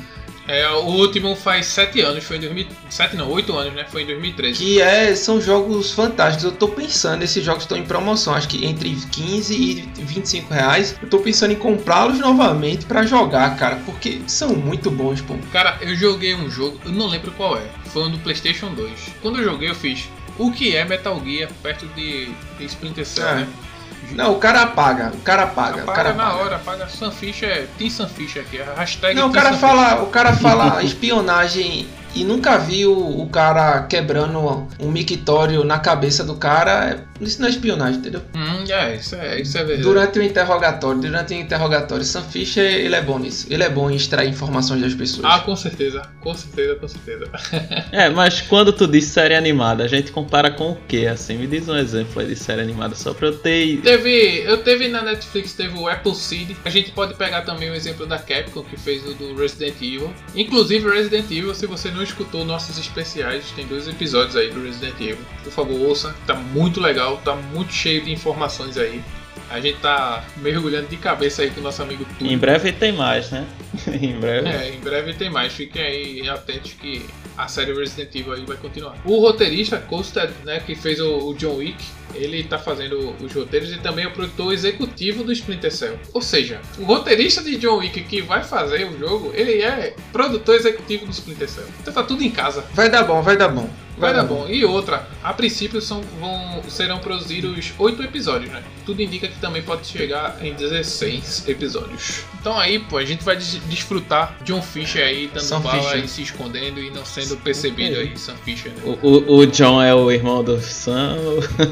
É, 0.51 0.67
o 0.67 0.79
último 0.85 1.35
faz 1.35 1.67
7 1.67 2.01
anos, 2.01 2.23
foi 2.23 2.37
em 2.37 2.39
2007, 2.39 3.15
não, 3.15 3.29
8 3.29 3.55
anos, 3.55 3.73
né? 3.75 3.85
Foi 3.87 4.01
em 4.01 4.07
2013. 4.07 4.57
que 4.57 4.81
é, 4.81 5.15
são 5.15 5.39
jogos 5.39 5.91
fantásticos. 5.91 6.43
Eu 6.45 6.51
tô 6.53 6.67
pensando, 6.69 7.21
esses 7.23 7.43
jogos 7.45 7.63
estão 7.63 7.77
em 7.77 7.83
promoção, 7.85 8.33
acho 8.33 8.47
que 8.47 8.65
entre 8.65 8.89
15 9.11 9.53
e 9.53 9.75
25 10.01 10.51
reais. 10.51 10.95
Eu 10.99 11.07
tô 11.07 11.19
pensando 11.19 11.51
em 11.51 11.55
comprá-los 11.55 12.17
novamente 12.17 12.85
pra 12.87 13.05
jogar, 13.05 13.55
cara, 13.57 13.75
porque 13.85 14.21
são 14.25 14.49
muito 14.55 14.89
bons, 14.89 15.21
pô. 15.21 15.35
Cara, 15.51 15.77
eu 15.81 15.95
joguei 15.95 16.33
um 16.33 16.49
jogo, 16.49 16.79
eu 16.83 16.91
não 16.91 17.05
lembro 17.05 17.29
qual 17.33 17.55
é. 17.55 17.61
Foi 17.85 18.01
um 18.03 18.09
do 18.11 18.17
PlayStation 18.17 18.73
2. 18.73 18.91
Quando 19.21 19.37
eu 19.37 19.43
joguei, 19.43 19.69
eu 19.69 19.75
fiz 19.75 20.09
o 20.39 20.51
que 20.51 20.75
é 20.75 20.83
Metal 20.83 21.21
Gear 21.23 21.49
perto 21.61 21.85
de, 21.95 22.25
de 22.57 22.65
Splinter 22.65 23.05
Cell, 23.05 23.27
É. 23.27 23.35
né? 23.35 23.47
Não, 24.11 24.33
o 24.33 24.39
cara 24.39 24.63
apaga, 24.63 25.11
o 25.13 25.21
cara 25.21 25.43
apaga, 25.43 25.77
o 25.77 25.81
Apaga 25.83 25.95
cara 25.95 26.13
na 26.13 26.27
apaga. 26.27 26.43
hora, 26.43 26.55
apaga 26.55 26.87
Sunfish 26.87 27.43
é. 27.43 27.67
Tem 27.77 27.89
Sunfish 27.89 28.37
aqui, 28.37 28.57
hashtag 28.75 29.15
Não, 29.15 29.29
o 29.29 29.31
cara 29.31 29.49
Sunfish. 29.53 29.61
fala, 29.61 30.01
o 30.03 30.07
cara 30.07 30.33
fala 30.33 30.81
espionagem 30.83 31.87
e 32.15 32.23
nunca 32.23 32.57
vi 32.57 32.85
o, 32.85 33.21
o 33.21 33.29
cara 33.29 33.83
quebrando 33.83 34.67
um 34.79 34.91
mictório 34.91 35.63
na 35.63 35.79
cabeça 35.79 36.23
do 36.23 36.35
cara, 36.35 37.05
isso 37.21 37.41
não 37.41 37.47
é 37.47 37.51
espionagem, 37.51 37.99
entendeu? 37.99 38.21
Hum, 38.35 38.63
é, 38.69 38.95
isso 38.95 39.15
é, 39.15 39.41
isso 39.41 39.57
é 39.57 39.63
verdade. 39.63 39.83
Durante 39.83 40.19
o 40.19 40.23
interrogatório, 40.23 41.01
durante 41.01 41.33
o 41.33 41.37
interrogatório, 41.37 42.03
Sam 42.03 42.23
Fisher, 42.23 42.63
ele 42.63 42.95
é 42.95 43.01
bom 43.01 43.19
nisso. 43.19 43.47
Ele 43.49 43.63
é 43.63 43.69
bom 43.69 43.89
em 43.89 43.95
extrair 43.95 44.29
informações 44.29 44.81
das 44.81 44.93
pessoas. 44.93 45.25
Ah, 45.25 45.39
com 45.39 45.55
certeza, 45.55 46.01
com 46.21 46.33
certeza, 46.33 46.75
com 46.75 46.87
certeza. 46.87 47.29
É, 47.91 48.09
mas 48.09 48.41
quando 48.41 48.71
tu 48.71 48.87
diz 48.87 49.05
série 49.05 49.35
animada, 49.35 49.83
a 49.83 49.87
gente 49.87 50.11
compara 50.11 50.51
com 50.51 50.71
o 50.71 50.75
que, 50.87 51.07
assim? 51.07 51.37
Me 51.37 51.47
diz 51.47 51.67
um 51.67 51.75
exemplo 51.75 52.21
aí 52.21 52.27
de 52.27 52.35
série 52.35 52.61
animada, 52.61 52.95
só 52.95 53.13
pra 53.13 53.27
eu 53.27 53.37
ter... 53.37 53.81
Teve, 53.81 54.43
eu 54.45 54.57
teve 54.57 54.87
na 54.87 55.01
Netflix, 55.01 55.53
teve 55.53 55.77
o 55.77 55.87
Apple 55.87 56.15
Seed. 56.15 56.51
A 56.63 56.69
gente 56.69 56.91
pode 56.91 57.15
pegar 57.15 57.41
também 57.41 57.69
o 57.69 57.75
exemplo 57.75 58.05
da 58.05 58.17
Capcom, 58.17 58.63
que 58.63 58.77
fez 58.77 59.05
o 59.05 59.13
do 59.13 59.35
Resident 59.35 59.75
Evil. 59.77 60.13
Inclusive, 60.35 60.89
Resident 60.89 61.25
Evil, 61.25 61.53
se 61.55 61.65
você 61.65 61.89
não 61.89 61.98
escutou 62.03 62.45
nossos 62.45 62.77
especiais, 62.77 63.51
tem 63.51 63.65
dois 63.65 63.87
episódios 63.87 64.35
aí 64.35 64.49
do 64.49 64.63
Resident 64.63 64.95
Evil. 64.99 65.25
Por 65.43 65.51
favor, 65.51 65.79
ouça, 65.81 66.15
tá 66.25 66.35
muito 66.35 66.79
legal, 66.79 67.17
tá 67.17 67.35
muito 67.35 67.73
cheio 67.73 68.03
de 68.03 68.11
informações 68.11 68.77
aí. 68.77 69.03
A 69.49 69.59
gente 69.59 69.79
tá 69.79 70.23
mergulhando 70.37 70.87
de 70.87 70.97
cabeça 70.97 71.41
aí 71.41 71.49
com 71.49 71.59
o 71.59 71.63
nosso 71.63 71.81
amigo 71.81 72.05
Túlio. 72.17 72.31
Em 72.33 72.37
breve 72.37 72.71
tem 72.71 72.91
mais, 72.91 73.31
né? 73.31 73.47
em 73.87 74.19
breve. 74.19 74.47
É, 74.47 74.73
em 74.73 74.79
breve 74.79 75.13
tem 75.13 75.29
mais. 75.29 75.53
Fiquem 75.53 75.81
aí 75.81 76.29
atentos 76.29 76.73
que 76.73 77.05
a 77.37 77.47
série 77.47 77.73
Resident 77.73 78.13
Evil 78.13 78.33
aí 78.33 78.45
vai 78.45 78.57
continuar. 78.57 78.95
O 79.05 79.19
roteirista, 79.19 79.77
Costa, 79.77 80.31
né, 80.43 80.59
que 80.59 80.75
fez 80.75 80.99
o, 80.99 81.29
o 81.29 81.33
John 81.35 81.55
Wick, 81.55 81.83
ele 82.13 82.43
tá 82.43 82.59
fazendo 82.59 83.15
os 83.21 83.33
roteiros 83.33 83.71
e 83.71 83.79
também 83.79 84.05
é 84.05 84.07
o 84.07 84.11
produtor 84.11 84.53
executivo 84.53 85.23
do 85.23 85.31
Splinter 85.31 85.71
Cell. 85.71 85.97
Ou 86.13 86.21
seja, 86.21 86.59
o 86.77 86.83
roteirista 86.83 87.41
de 87.41 87.57
John 87.57 87.77
Wick 87.77 88.03
que 88.03 88.21
vai 88.21 88.43
fazer 88.43 88.85
o 88.85 88.99
jogo, 88.99 89.31
ele 89.33 89.61
é 89.61 89.95
produtor 90.11 90.55
executivo 90.55 91.05
do 91.05 91.11
Splinter 91.11 91.49
Cell. 91.49 91.67
Então 91.81 91.93
tá 91.93 92.03
tudo 92.03 92.23
em 92.23 92.29
casa. 92.29 92.65
Vai 92.73 92.89
dar 92.89 93.03
bom, 93.03 93.21
vai 93.21 93.37
dar 93.37 93.47
bom. 93.47 93.69
Vai 93.99 94.13
dar 94.13 94.23
bom. 94.23 94.47
E 94.47 94.63
outra, 94.63 95.07
a 95.21 95.33
princípio 95.33 95.81
são, 95.81 96.01
vão, 96.19 96.63
serão 96.69 96.99
produzidos 96.99 97.73
8 97.77 98.03
episódios, 98.03 98.51
né? 98.51 98.63
Tudo 98.85 99.01
indica 99.01 99.27
que 99.27 99.37
também 99.39 99.61
pode 99.61 99.85
chegar 99.85 100.37
em 100.41 100.53
16 100.53 101.47
episódios. 101.47 102.23
Então 102.39 102.57
aí, 102.57 102.79
pô, 102.79 102.97
a 102.97 103.05
gente 103.05 103.23
vai 103.23 103.35
des 103.35 103.59
desfrutar 103.67 104.37
John 104.43 104.61
Fisher 104.61 105.05
aí 105.05 105.27
dando 105.27 105.43
Sam 105.43 105.61
bala 105.61 105.83
Fisher. 105.83 106.05
e 106.05 106.07
se 106.07 106.21
escondendo 106.21 106.79
e 106.79 106.89
não 106.89 107.03
sendo 107.03 107.35
percebido 107.37 107.97
aí, 107.97 108.17
Sam 108.17 108.35
Fisher, 108.37 108.71
né? 108.71 108.81
O, 109.01 109.07
o, 109.07 109.37
o 109.39 109.45
John 109.47 109.81
é 109.81 109.93
o 109.93 110.09
irmão 110.09 110.43
do 110.43 110.59
Sam. 110.59 111.17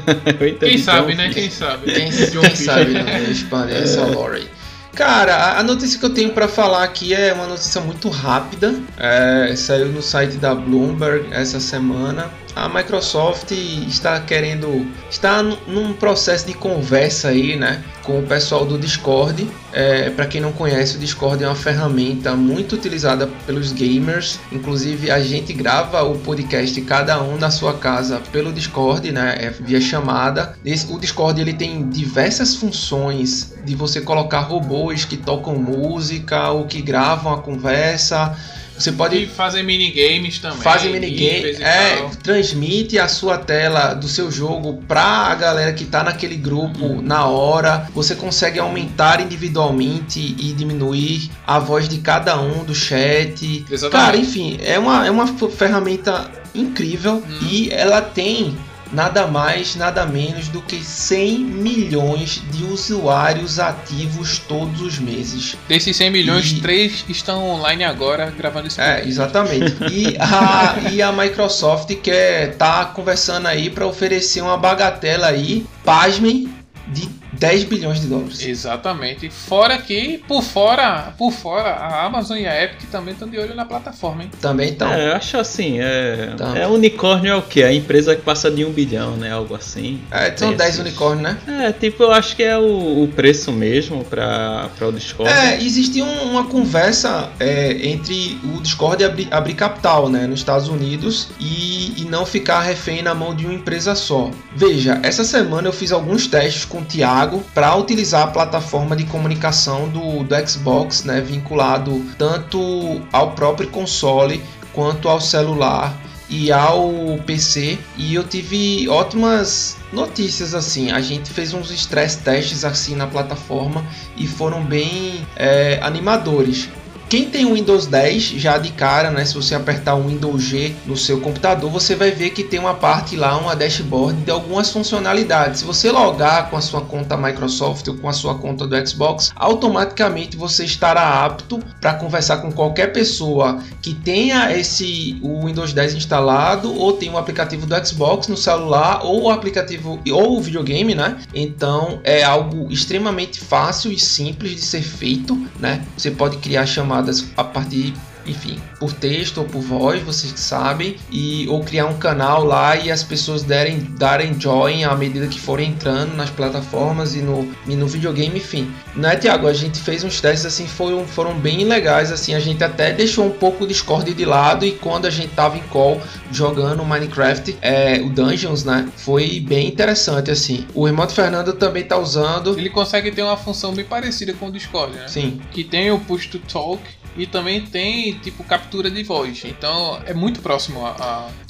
Quem 0.60 0.78
sabe, 0.78 1.12
John 1.12 1.16
né? 1.16 1.28
Fisher. 1.28 1.42
Quem 1.42 1.50
sabe? 1.50 1.92
Quem, 1.92 2.10
John 2.10 2.40
quem 2.42 2.50
Fisher. 2.50 2.64
sabe 2.66 2.92
não 2.92 3.30
expande 3.30 3.72
essa 3.72 4.04
lore 4.04 4.36
aí. 4.36 4.57
Cara, 4.98 5.60
a- 5.60 5.62
notícia 5.62 5.96
que 5.96 6.04
eu 6.04 6.10
tenho 6.12 6.30
pra 6.32 6.48
falar 6.48 6.82
aqui 6.82 7.14
é 7.14 7.32
uma 7.32 7.46
notícia 7.46 7.80
muito 7.80 8.08
rápida. 8.08 8.74
É, 8.98 9.54
saiu 9.54 9.86
no 9.92 10.02
site 10.02 10.38
da 10.38 10.56
Bloomberg 10.56 11.28
essa 11.30 11.60
semana. 11.60 12.28
A 12.58 12.68
Microsoft 12.68 13.52
está 13.52 14.18
querendo, 14.18 14.84
está 15.08 15.44
nu- 15.44 15.56
num 15.68 15.92
processo 15.92 16.44
de 16.44 16.54
conversa 16.54 17.28
aí, 17.28 17.54
né, 17.54 17.84
com 18.02 18.18
o 18.18 18.22
pessoal 18.24 18.66
do 18.66 18.76
Discord. 18.76 19.48
É, 19.72 20.10
para 20.10 20.26
quem 20.26 20.40
não 20.40 20.50
conhece, 20.50 20.96
o 20.96 20.98
Discord 20.98 21.44
é 21.44 21.46
uma 21.46 21.54
ferramenta 21.54 22.34
muito 22.34 22.74
utilizada 22.74 23.28
pelos 23.46 23.70
gamers. 23.70 24.40
Inclusive, 24.50 25.08
a 25.08 25.20
gente 25.20 25.52
grava 25.52 26.02
o 26.02 26.18
podcast 26.18 26.80
cada 26.80 27.22
um 27.22 27.38
na 27.38 27.48
sua 27.48 27.74
casa 27.74 28.20
pelo 28.32 28.52
Discord, 28.52 29.12
né, 29.12 29.36
é 29.38 29.50
via 29.50 29.80
chamada. 29.80 30.58
O 30.90 30.98
Discord 30.98 31.40
ele 31.40 31.52
tem 31.52 31.88
diversas 31.88 32.56
funções 32.56 33.54
de 33.64 33.76
você 33.76 34.00
colocar 34.00 34.40
robôs 34.40 35.04
que 35.04 35.16
tocam 35.16 35.54
música 35.54 36.48
ou 36.50 36.66
que 36.66 36.82
gravam 36.82 37.32
a 37.32 37.38
conversa. 37.38 38.36
Você 38.78 38.92
pode 38.92 39.16
E 39.16 39.26
fazem 39.26 39.64
minigames 39.64 40.38
também. 40.38 40.60
Fazem 40.60 40.92
minigame, 40.92 41.36
níveis 41.36 41.58
e 41.58 41.62
é, 41.62 42.08
transmite 42.22 42.98
a 42.98 43.08
sua 43.08 43.38
tela 43.38 43.94
do 43.94 44.08
seu 44.08 44.30
jogo 44.30 44.82
pra 44.86 45.02
a 45.02 45.34
galera 45.34 45.72
que 45.72 45.84
tá 45.84 46.02
naquele 46.02 46.36
grupo 46.36 47.02
na 47.02 47.26
hora. 47.26 47.88
Você 47.94 48.14
consegue 48.14 48.58
aumentar 48.58 49.20
individualmente 49.20 50.20
e 50.38 50.52
diminuir 50.52 51.30
a 51.46 51.58
voz 51.58 51.88
de 51.88 51.98
cada 51.98 52.40
um 52.40 52.64
do 52.64 52.74
chat. 52.74 53.64
Exatamente. 53.70 53.90
Cara, 53.90 54.16
enfim, 54.16 54.58
é 54.62 54.78
uma, 54.78 55.06
é 55.06 55.10
uma 55.10 55.26
ferramenta 55.26 56.30
incrível 56.54 57.22
e 57.42 57.70
ela 57.70 58.00
tem 58.00 58.56
nada 58.92 59.26
mais, 59.26 59.76
nada 59.76 60.04
menos 60.06 60.48
do 60.48 60.60
que 60.62 60.82
100 60.82 61.38
milhões 61.38 62.42
de 62.50 62.64
usuários 62.64 63.58
ativos 63.58 64.38
todos 64.38 64.80
os 64.80 64.98
meses. 64.98 65.56
Desses 65.68 65.96
100 65.96 66.10
milhões, 66.10 66.52
E- 66.52 66.60
3 66.60 67.04
estão 67.08 67.44
online 67.48 67.84
agora 67.84 68.32
gravando 68.36 68.66
esse 68.68 68.80
É, 68.80 69.04
exatamente. 69.06 69.76
E 69.90 70.16
a, 70.18 70.90
e 70.90 71.02
a 71.02 71.10
Microsoft 71.12 71.92
quer 71.96 72.54
tá 72.56 72.84
conversando 72.86 73.46
aí 73.46 73.70
para 73.70 73.86
oferecer 73.86 74.40
uma 74.40 74.56
bagatela 74.56 75.26
aí, 75.28 75.66
pasmem, 75.84 76.48
de 76.88 77.08
10 77.38 77.64
bilhões 77.64 78.00
de 78.00 78.06
dólares. 78.06 78.40
Exatamente. 78.42 79.30
Fora 79.30 79.78
que, 79.78 80.18
por 80.26 80.42
fora, 80.42 81.12
por 81.16 81.32
fora, 81.32 81.70
a 81.70 82.04
Amazon 82.04 82.36
e 82.38 82.46
a 82.46 82.64
Epic 82.64 82.88
também 82.90 83.12
estão 83.14 83.28
de 83.28 83.38
olho 83.38 83.54
na 83.54 83.64
plataforma, 83.64 84.24
hein? 84.24 84.30
Também 84.40 84.70
então. 84.70 84.92
É, 84.92 85.08
eu 85.08 85.12
acho 85.16 85.36
assim, 85.38 85.78
é, 85.80 86.30
é 86.56 86.66
unicórnio 86.66 87.32
é 87.32 87.36
o 87.36 87.42
que? 87.42 87.62
A 87.62 87.72
empresa 87.72 88.14
que 88.16 88.22
passa 88.22 88.50
de 88.50 88.64
um 88.64 88.70
bilhão, 88.70 89.16
né? 89.16 89.32
Algo 89.32 89.54
assim. 89.54 90.00
É, 90.10 90.34
são 90.36 90.48
Tem 90.48 90.56
10 90.56 90.70
esses- 90.74 90.80
unicórnios, 90.86 91.22
né? 91.22 91.38
É, 91.66 91.72
tipo, 91.72 92.02
eu 92.02 92.12
acho 92.12 92.34
que 92.36 92.42
é 92.42 92.56
o, 92.58 93.02
o 93.04 93.08
preço 93.14 93.52
mesmo 93.52 94.04
pra, 94.04 94.68
pra 94.76 94.88
o 94.88 94.92
Discord. 94.92 95.32
É, 95.32 95.56
existia 95.62 96.04
um- 96.04 96.30
uma 96.30 96.44
conversa 96.44 97.30
é, 97.40 97.72
entre 97.88 98.38
o 98.56 98.60
Discord 98.60 99.04
abrir, 99.04 99.28
abrir 99.30 99.54
capital 99.54 100.08
né, 100.08 100.26
nos 100.26 100.40
Estados 100.40 100.68
Unidos 100.68 101.28
e, 101.40 101.94
e 102.02 102.04
não 102.08 102.24
ficar 102.26 102.60
refém 102.60 103.02
na 103.02 103.14
mão 103.14 103.34
de 103.34 103.44
uma 103.44 103.54
empresa 103.54 103.94
só. 103.94 104.30
Veja, 104.54 105.00
essa 105.02 105.24
semana 105.24 105.68
eu 105.68 105.72
fiz 105.72 105.92
alguns 105.92 106.26
testes 106.26 106.64
com 106.64 106.78
o 106.78 106.84
Thiago 106.84 107.27
para 107.54 107.74
utilizar 107.76 108.22
a 108.22 108.26
plataforma 108.26 108.96
de 108.96 109.04
comunicação 109.04 109.88
do, 109.88 110.24
do 110.24 110.48
Xbox, 110.48 111.04
né, 111.04 111.20
vinculado 111.20 112.04
tanto 112.16 113.00
ao 113.12 113.32
próprio 113.32 113.68
console 113.68 114.42
quanto 114.72 115.08
ao 115.08 115.20
celular 115.20 115.94
e 116.30 116.52
ao 116.52 117.18
PC 117.24 117.78
e 117.96 118.14
eu 118.14 118.22
tive 118.22 118.88
ótimas 118.88 119.76
notícias 119.92 120.54
assim. 120.54 120.90
A 120.90 121.00
gente 121.00 121.30
fez 121.30 121.54
uns 121.54 121.70
stress 121.70 122.18
testes 122.18 122.64
assim 122.64 122.94
na 122.94 123.06
plataforma 123.06 123.84
e 124.16 124.26
foram 124.26 124.62
bem 124.62 125.26
é, 125.36 125.78
animadores 125.82 126.68
quem 127.08 127.24
tem 127.24 127.46
o 127.46 127.54
Windows 127.54 127.86
10 127.86 128.22
já 128.22 128.58
de 128.58 128.70
cara, 128.70 129.10
né? 129.10 129.24
Se 129.24 129.34
você 129.34 129.54
apertar 129.54 129.94
o 129.94 130.06
Windows 130.06 130.42
G 130.42 130.74
no 130.84 130.96
seu 130.96 131.20
computador, 131.20 131.70
você 131.70 131.96
vai 131.96 132.10
ver 132.10 132.30
que 132.30 132.44
tem 132.44 132.60
uma 132.60 132.74
parte 132.74 133.16
lá, 133.16 133.36
uma 133.38 133.56
dashboard 133.56 134.20
de 134.22 134.30
algumas 134.30 134.70
funcionalidades. 134.70 135.60
Se 135.60 135.64
você 135.64 135.90
logar 135.90 136.50
com 136.50 136.56
a 136.56 136.60
sua 136.60 136.82
conta 136.82 137.16
Microsoft 137.16 137.88
ou 137.88 137.96
com 137.96 138.08
a 138.08 138.12
sua 138.12 138.34
conta 138.34 138.66
do 138.66 138.88
Xbox, 138.88 139.32
automaticamente 139.34 140.36
você 140.36 140.64
estará 140.64 141.24
apto 141.24 141.60
para 141.80 141.94
conversar 141.94 142.38
com 142.38 142.52
qualquer 142.52 142.92
pessoa 142.92 143.58
que 143.80 143.94
tenha 143.94 144.52
esse 144.52 145.18
o 145.22 145.46
Windows 145.46 145.72
10 145.72 145.94
instalado 145.94 146.74
ou 146.78 146.92
tem 146.92 147.08
um 147.08 147.16
aplicativo 147.16 147.66
do 147.66 147.86
Xbox 147.86 148.28
no 148.28 148.36
celular 148.36 149.00
ou 149.02 149.24
o 149.24 149.30
aplicativo 149.30 149.98
ou 150.12 150.36
o 150.36 150.42
videogame, 150.42 150.94
né? 150.94 151.18
Então 151.34 152.00
é 152.04 152.22
algo 152.22 152.70
extremamente 152.70 153.40
fácil 153.40 153.90
e 153.90 153.98
simples 153.98 154.50
de 154.50 154.60
ser 154.60 154.82
feito, 154.82 155.38
né? 155.58 155.82
Você 155.96 156.10
pode 156.10 156.36
criar 156.36 156.66
chamadas 156.66 156.97
a 157.36 157.44
partir 157.44 157.94
enfim, 158.28 158.60
por 158.78 158.92
texto 158.92 159.38
ou 159.38 159.44
por 159.44 159.60
voz, 159.60 160.02
vocês 160.02 160.32
que 160.32 160.40
sabem, 160.40 160.96
e 161.10 161.46
ou 161.48 161.62
criar 161.62 161.86
um 161.86 161.98
canal 161.98 162.44
lá 162.44 162.76
e 162.76 162.90
as 162.90 163.02
pessoas 163.02 163.42
derem 163.42 163.78
darem 163.98 164.38
join 164.38 164.84
à 164.84 164.94
medida 164.94 165.26
que 165.26 165.40
forem 165.40 165.70
entrando 165.70 166.14
nas 166.14 166.30
plataformas 166.30 167.14
e 167.14 167.20
no, 167.20 167.50
e 167.66 167.74
no 167.74 167.86
videogame, 167.86 168.38
enfim. 168.38 168.72
Né, 168.94 169.16
Tiago? 169.16 169.46
A 169.46 169.52
gente 169.52 169.78
fez 169.80 170.04
uns 170.04 170.20
testes 170.20 170.46
assim, 170.46 170.66
foram, 170.66 171.06
foram 171.06 171.38
bem 171.38 171.64
legais, 171.64 172.10
assim, 172.12 172.34
a 172.34 172.40
gente 172.40 172.62
até 172.62 172.92
deixou 172.92 173.26
um 173.26 173.30
pouco 173.30 173.64
o 173.64 173.66
Discord 173.66 174.12
de 174.12 174.24
lado 174.24 174.64
e 174.64 174.72
quando 174.72 175.06
a 175.06 175.10
gente 175.10 175.28
tava 175.34 175.56
em 175.56 175.62
call 175.64 176.00
jogando 176.30 176.84
Minecraft, 176.84 177.56
é, 177.60 178.00
o 178.00 178.10
Dungeons, 178.10 178.64
né, 178.64 178.88
foi 178.96 179.40
bem 179.40 179.68
interessante, 179.68 180.30
assim. 180.30 180.66
O 180.74 180.84
Remoto 180.84 181.12
Fernando 181.12 181.52
também 181.52 181.84
tá 181.84 181.96
usando, 181.98 182.58
Ele 182.58 182.70
consegue 182.70 183.10
ter 183.10 183.22
uma 183.22 183.36
função 183.36 183.74
bem 183.74 183.84
parecida 183.84 184.32
com 184.32 184.48
o 184.48 184.52
Discord, 184.52 184.94
né? 184.94 185.08
sim, 185.08 185.40
Que 185.52 185.64
tem 185.64 185.90
o 185.90 185.98
push 186.00 186.26
to 186.26 186.38
talk 186.38 186.82
e 187.18 187.26
também 187.26 187.60
tem 187.62 188.14
tipo 188.20 188.42
captura 188.44 188.90
de 188.90 189.02
voz. 189.02 189.42
Então 189.44 189.98
é 190.06 190.14
muito 190.14 190.40
próximo 190.40 190.86
a, 190.86 190.90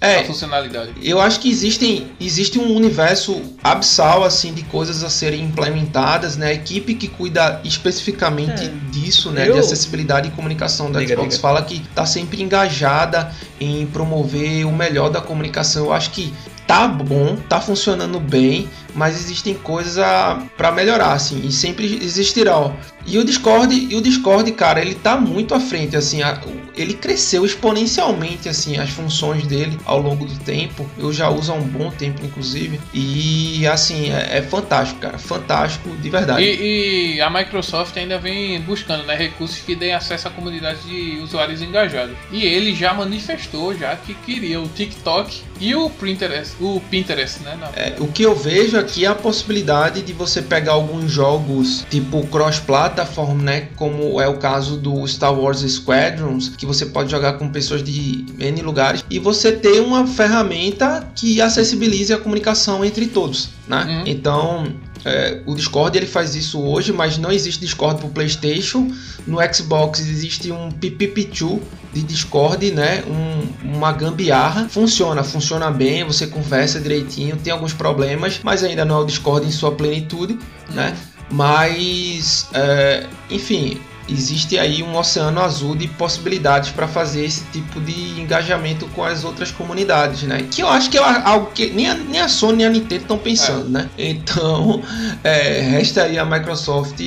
a, 0.01 0.07
É. 0.09 0.21
a 0.21 0.25
funcionalidade. 0.25 0.93
Eu 1.03 1.21
acho 1.21 1.39
que 1.41 1.51
existem, 1.51 2.09
existe 2.21 2.59
um 2.59 2.75
universo 2.75 3.41
abissal 3.63 4.25
assim 4.25 4.53
de 4.55 4.63
coisas 4.65 5.05
a 5.05 5.11
serem 5.11 5.43
implementadas, 5.45 6.37
né? 6.37 6.49
A 6.49 6.53
equipe 6.55 6.95
que 6.95 7.07
cuida 7.07 7.61
especificamente 7.65 8.65
É. 8.65 8.73
disso, 8.91 9.31
né, 9.31 9.49
Eu- 9.49 9.53
de 9.55 9.59
acessibilidade 9.61 10.29
e 10.29 10.31
comunicação 10.31 10.91
da 10.91 10.99
Diga, 11.01 11.15
Xbox 11.15 11.35
diga. 11.37 11.43
fala 11.43 11.63
que 11.63 11.81
tá 11.95 12.07
sempre 12.07 12.43
engajada 12.43 13.33
em 13.61 13.87
promover 13.87 14.65
o 14.67 14.73
melhor 14.73 15.11
da 15.11 15.21
comunicação. 15.21 15.87
Eu 15.87 15.93
acho 15.93 16.11
que 16.11 16.33
tá 16.69 16.87
bom, 16.87 17.35
tá 17.49 17.63
funcionando 17.63 18.21
bem, 18.21 18.69
mas 18.95 19.17
existem 19.17 19.55
coisas 19.55 20.05
para 20.55 20.71
melhorar, 20.71 21.15
assim, 21.15 21.41
e 21.43 21.51
sempre 21.51 21.99
existirá. 22.03 22.71
E 23.07 23.17
o 23.17 23.25
Discord, 23.25 23.75
e 23.75 23.97
o 23.97 24.03
Discord, 24.03 24.53
cara, 24.53 24.79
ele 24.83 24.95
tá 24.95 25.17
muito 25.17 25.55
à 25.55 25.61
frente, 25.61 25.97
assim, 25.97 26.21
a, 26.21 26.39
ele 26.77 26.93
cresceu 26.93 27.47
exponencialmente, 27.47 28.51
assim, 28.51 28.77
as 28.77 28.91
funções 28.91 29.47
dele 29.47 29.79
ao 29.87 29.99
longo 29.99 30.27
do 30.27 30.39
tempo. 30.41 30.87
Eu 30.99 31.11
já 31.11 31.31
uso 31.31 31.53
há 31.53 31.55
um 31.55 31.63
bom 31.63 31.91
tempo, 31.91 32.23
inclusive, 32.23 32.79
e 32.93 33.67
assim 33.67 34.13
é, 34.13 34.39
é 34.39 34.43
fantástico, 34.43 35.01
cara, 35.01 35.17
fantástico 35.17 35.89
de 35.97 36.11
verdade. 36.11 36.43
E, 36.43 37.15
e, 37.15 37.21
a 37.23 37.31
Microsoft 37.31 37.97
ainda 37.97 38.19
vem 38.19 38.61
buscando, 38.61 39.05
né, 39.05 39.15
recursos 39.15 39.59
que 39.59 39.75
deem 39.75 39.95
acesso 39.95 40.29
à 40.29 40.31
comunidade 40.31 40.81
de 40.83 41.19
usuários 41.21 41.63
engajados. 41.63 42.15
E 42.31 42.45
ele 42.45 42.75
já 42.75 42.93
manifestou 42.93 43.75
já 43.75 43.97
que 43.97 44.13
queria 44.13 44.61
o 44.61 44.69
TikTok 44.69 45.48
e 45.61 45.75
o 45.75 45.91
Pinterest, 45.91 46.55
o 46.61 46.81
Pinterest, 46.91 47.43
né? 47.43 47.59
É, 47.75 47.95
o 47.99 48.07
que 48.09 48.23
eu 48.23 48.35
vejo 48.35 48.79
aqui 48.79 49.05
é 49.05 49.09
a 49.09 49.15
possibilidade 49.15 50.03
de 50.03 50.13
você 50.13 50.43
pegar 50.43 50.73
alguns 50.73 51.11
jogos 51.11 51.85
tipo 51.91 52.27
cross-platform, 52.27 53.43
né? 53.43 53.69
Como 53.77 54.21
é 54.21 54.29
o 54.29 54.39
caso 54.39 54.77
do 54.77 55.07
Star 55.07 55.35
Wars 55.35 55.61
Squadrons, 55.61 56.49
que 56.49 56.67
você 56.67 56.87
pode 56.87 57.11
jogar 57.11 57.35
com 57.35 57.49
pessoas 57.49 57.83
de 57.83 58.25
N 58.39 58.61
lugares 58.63 59.05
e 59.11 59.19
você 59.19 59.53
ter 59.53 59.81
uma 59.81 60.07
ferramenta 60.07 61.11
que 61.15 61.41
acessibilize 61.41 62.13
a 62.13 62.19
comunicação 62.19 62.85
entre 62.85 63.07
todos, 63.07 63.51
né? 63.67 63.85
Uhum. 63.85 64.03
Então, 64.07 64.73
é, 65.05 65.41
o 65.47 65.55
Discord 65.55 65.97
ele 65.97 66.07
faz 66.07 66.35
isso 66.35 66.61
hoje, 66.61 66.93
mas 66.93 67.19
não 67.19 67.31
existe 67.31 67.61
Discord 67.61 68.01
para 68.01 68.11
PlayStation. 68.11 68.91
No 69.27 69.39
Xbox 69.53 70.01
existe 70.01 70.51
um 70.51 70.71
PPP2 70.71 71.61
de 71.93 72.03
Discord, 72.03 72.71
né? 72.73 73.03
Um, 73.07 73.77
uma 73.77 73.93
gambiarra. 73.93 74.69
Funciona, 74.69 75.23
funciona 75.23 75.71
bem, 75.71 76.05
você 76.05 76.27
conversa 76.27 76.81
direitinho, 76.81 77.37
tem 77.37 77.53
alguns 77.53 77.73
problemas, 77.73 78.41
mas 78.43 78.63
ainda 78.65 78.85
não 78.85 78.99
é 78.99 79.01
o 79.03 79.05
Discord 79.05 79.47
em 79.47 79.51
sua 79.51 79.73
plenitude, 79.73 80.39
né? 80.71 80.97
Mas, 81.31 82.49
é, 82.55 83.07
enfim, 83.31 83.79
existe 84.09 84.59
aí 84.59 84.83
um 84.83 84.97
oceano 84.97 85.41
azul 85.41 85.75
de 85.75 85.87
possibilidades 85.89 86.71
para 86.71 86.89
fazer 86.89 87.25
esse 87.25 87.45
tipo 87.53 87.81
de 87.81 88.21
engajamento 88.21 88.87
com 88.89 89.05
as 89.05 89.25
outras 89.25 89.51
comunidades, 89.51 90.23
né? 90.23 90.47
Que 90.51 90.63
eu 90.63 90.69
acho 90.69 90.91
que 90.91 90.99
é 90.99 91.03
algo 91.03 91.51
que 91.53 91.71
nem 91.71 91.89
a, 91.89 91.95
nem 91.95 92.21
a 92.21 92.29
Sony 92.29 92.59
nem 92.59 92.67
a 92.67 92.71
Nintendo 92.71 93.03
estão 93.03 93.19
pensando, 93.19 93.67
é. 93.67 93.83
né? 93.83 93.91
Então, 93.97 94.83
é, 95.23 95.61
resta 95.61 96.05
aí 96.05 96.19
a 96.19 96.25
Microsoft 96.25 97.01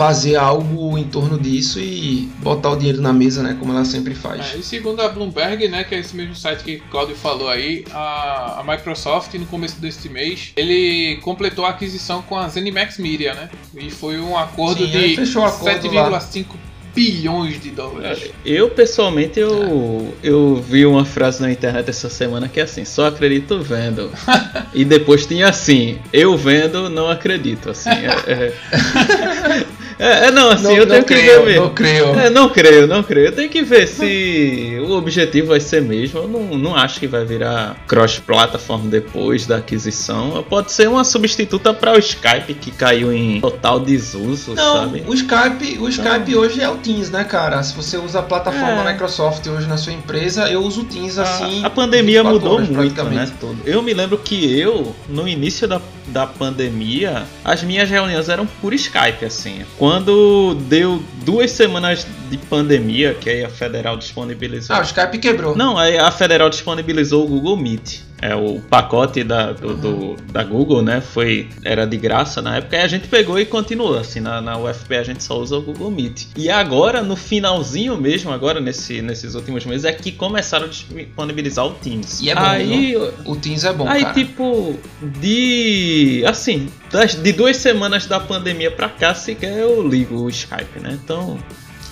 fazer 0.00 0.36
algo 0.36 0.96
em 0.96 1.04
torno 1.04 1.38
disso 1.38 1.78
e 1.78 2.26
botar 2.38 2.70
o 2.70 2.76
dinheiro 2.76 3.02
na 3.02 3.12
mesa, 3.12 3.42
né? 3.42 3.54
Como 3.60 3.70
ela 3.70 3.84
sempre 3.84 4.14
faz. 4.14 4.54
É, 4.54 4.56
e 4.56 4.62
segundo 4.62 4.98
a 5.02 5.10
Bloomberg, 5.10 5.68
né, 5.68 5.84
que 5.84 5.94
é 5.94 5.98
esse 5.98 6.16
mesmo 6.16 6.34
site 6.34 6.64
que 6.64 6.76
o 6.76 6.90
Claudio 6.90 7.14
falou 7.14 7.50
aí, 7.50 7.84
a, 7.92 8.60
a, 8.60 8.64
Microsoft 8.66 9.34
no 9.34 9.44
começo 9.44 9.78
deste 9.78 10.08
mês 10.08 10.54
ele 10.56 11.18
completou 11.20 11.66
a 11.66 11.68
aquisição 11.68 12.22
com 12.22 12.38
a 12.38 12.48
ZeniMax 12.48 12.96
Media, 12.96 13.34
né? 13.34 13.50
E 13.76 13.90
foi 13.90 14.18
um 14.18 14.38
acordo 14.38 14.86
Sim, 14.86 14.90
de 14.90 15.16
7,5 15.16 16.46
bilhões 16.94 17.60
de 17.60 17.70
dólares. 17.70 18.30
Eu 18.42 18.70
pessoalmente 18.70 19.38
eu, 19.38 20.14
eu 20.22 20.56
vi 20.56 20.86
uma 20.86 21.04
frase 21.04 21.42
na 21.42 21.52
internet 21.52 21.90
essa 21.90 22.08
semana 22.08 22.48
que 22.48 22.58
é 22.58 22.62
assim, 22.62 22.86
só 22.86 23.08
acredito 23.08 23.60
vendo. 23.60 24.10
e 24.72 24.82
depois 24.82 25.26
tinha 25.26 25.50
assim, 25.50 25.98
eu 26.10 26.38
vendo, 26.38 26.88
não 26.88 27.10
acredito. 27.10 27.68
Assim, 27.68 27.90
é, 27.90 28.32
é... 28.32 29.66
É, 30.00 30.28
é, 30.28 30.30
não, 30.30 30.48
assim, 30.48 30.64
não, 30.64 30.76
eu 30.76 30.86
tenho 30.86 31.04
que 31.04 31.14
creio, 31.14 31.44
ver. 31.44 31.60
Não 31.60 31.74
creio. 31.74 32.06
É, 32.18 32.30
não 32.30 32.48
creio, 32.48 32.86
não 32.86 33.02
creio. 33.02 33.26
Eu 33.26 33.32
tenho 33.32 33.50
que 33.50 33.62
ver 33.62 33.86
se 33.86 34.78
o 34.82 34.92
objetivo 34.92 35.48
vai 35.48 35.60
ser 35.60 35.82
mesmo. 35.82 36.20
Eu 36.20 36.28
não, 36.28 36.56
não 36.56 36.74
acho 36.74 36.98
que 36.98 37.06
vai 37.06 37.22
virar 37.26 37.76
cross-platform 37.86 38.88
depois 38.88 39.46
da 39.46 39.58
aquisição. 39.58 40.42
Pode 40.48 40.72
ser 40.72 40.88
uma 40.88 41.04
substituta 41.04 41.74
para 41.74 41.92
o 41.92 41.98
Skype 41.98 42.54
que 42.54 42.70
caiu 42.70 43.12
em 43.12 43.42
total 43.42 43.78
desuso, 43.78 44.54
não, 44.54 44.76
sabe? 44.76 45.04
O 45.06 45.12
Skype, 45.12 45.78
o 45.78 45.88
Skype 45.88 46.34
hoje 46.34 46.62
é 46.62 46.68
o 46.70 46.78
Teams, 46.78 47.10
né, 47.10 47.22
cara? 47.22 47.62
Se 47.62 47.76
você 47.76 47.98
usa 47.98 48.20
a 48.20 48.22
plataforma 48.22 48.88
é. 48.88 48.92
Microsoft 48.92 49.46
hoje 49.48 49.66
na 49.66 49.76
sua 49.76 49.92
empresa, 49.92 50.50
eu 50.50 50.62
uso 50.62 50.80
o 50.80 50.84
Teams 50.84 51.18
assim. 51.18 51.62
A, 51.62 51.66
a 51.66 51.70
pandemia 51.70 52.24
mudou 52.24 52.54
horas, 52.54 52.70
muito, 52.70 53.04
né? 53.04 53.30
Todo. 53.38 53.58
Eu 53.66 53.82
me 53.82 53.92
lembro 53.92 54.16
que 54.16 54.58
eu, 54.58 54.96
no 55.08 55.28
início 55.28 55.68
da, 55.68 55.78
da 56.10 56.26
pandemia, 56.26 57.24
as 57.44 57.62
minhas 57.62 57.88
reuniões 57.88 58.28
eram 58.28 58.46
por 58.46 58.72
Skype, 58.74 59.24
assim. 59.24 59.64
Quando 59.78 60.54
deu 60.68 61.02
duas 61.24 61.50
semanas 61.50 62.06
de 62.30 62.36
pandemia, 62.36 63.14
que 63.14 63.30
aí 63.30 63.44
a 63.44 63.48
Federal 63.48 63.96
disponibilizou. 63.96 64.74
Ah, 64.76 64.80
o 64.80 64.82
Skype 64.82 65.18
quebrou. 65.18 65.56
Não, 65.56 65.78
aí 65.78 65.98
a 65.98 66.10
Federal 66.10 66.50
disponibilizou 66.50 67.24
o 67.24 67.28
Google 67.28 67.56
Meet. 67.56 68.00
É, 68.22 68.34
o 68.34 68.60
pacote 68.60 69.24
da, 69.24 69.52
do, 69.52 69.74
do, 69.74 70.16
da 70.30 70.44
Google, 70.44 70.82
né? 70.82 71.00
Foi, 71.00 71.48
era 71.64 71.86
de 71.86 71.96
graça 71.96 72.42
na 72.42 72.56
época. 72.56 72.76
E 72.76 72.80
a 72.80 72.86
gente 72.86 73.08
pegou 73.08 73.38
e 73.40 73.46
continuou. 73.46 73.98
Assim, 73.98 74.20
na, 74.20 74.40
na 74.42 74.58
UFP 74.58 74.96
a 74.96 75.02
gente 75.02 75.24
só 75.24 75.38
usa 75.38 75.56
o 75.56 75.62
Google 75.62 75.90
Meet. 75.90 76.26
E 76.36 76.50
agora, 76.50 77.02
no 77.02 77.16
finalzinho 77.16 77.96
mesmo, 77.96 78.30
agora 78.30 78.60
nesse, 78.60 79.00
nesses 79.00 79.34
últimos 79.34 79.64
meses, 79.64 79.84
é 79.86 79.92
que 79.92 80.12
começaram 80.12 80.66
a 80.66 80.68
disponibilizar 80.68 81.64
o 81.64 81.70
Teams. 81.70 82.20
E 82.20 82.28
é 82.28 82.34
bom, 82.34 82.40
aí, 82.40 82.96
o 83.24 83.36
Teams 83.36 83.64
é 83.64 83.72
bom, 83.72 83.88
Aí, 83.88 84.02
cara. 84.02 84.14
tipo, 84.14 84.78
de... 85.00 86.22
Assim, 86.26 86.68
das, 86.90 87.14
de 87.14 87.32
duas 87.32 87.56
semanas 87.56 88.04
da 88.06 88.20
pandemia 88.20 88.70
pra 88.70 88.88
cá, 88.90 89.14
sequer 89.14 89.58
eu 89.58 89.86
ligo 89.86 90.16
o 90.16 90.28
Skype, 90.28 90.78
né? 90.80 90.98
Então... 91.02 91.38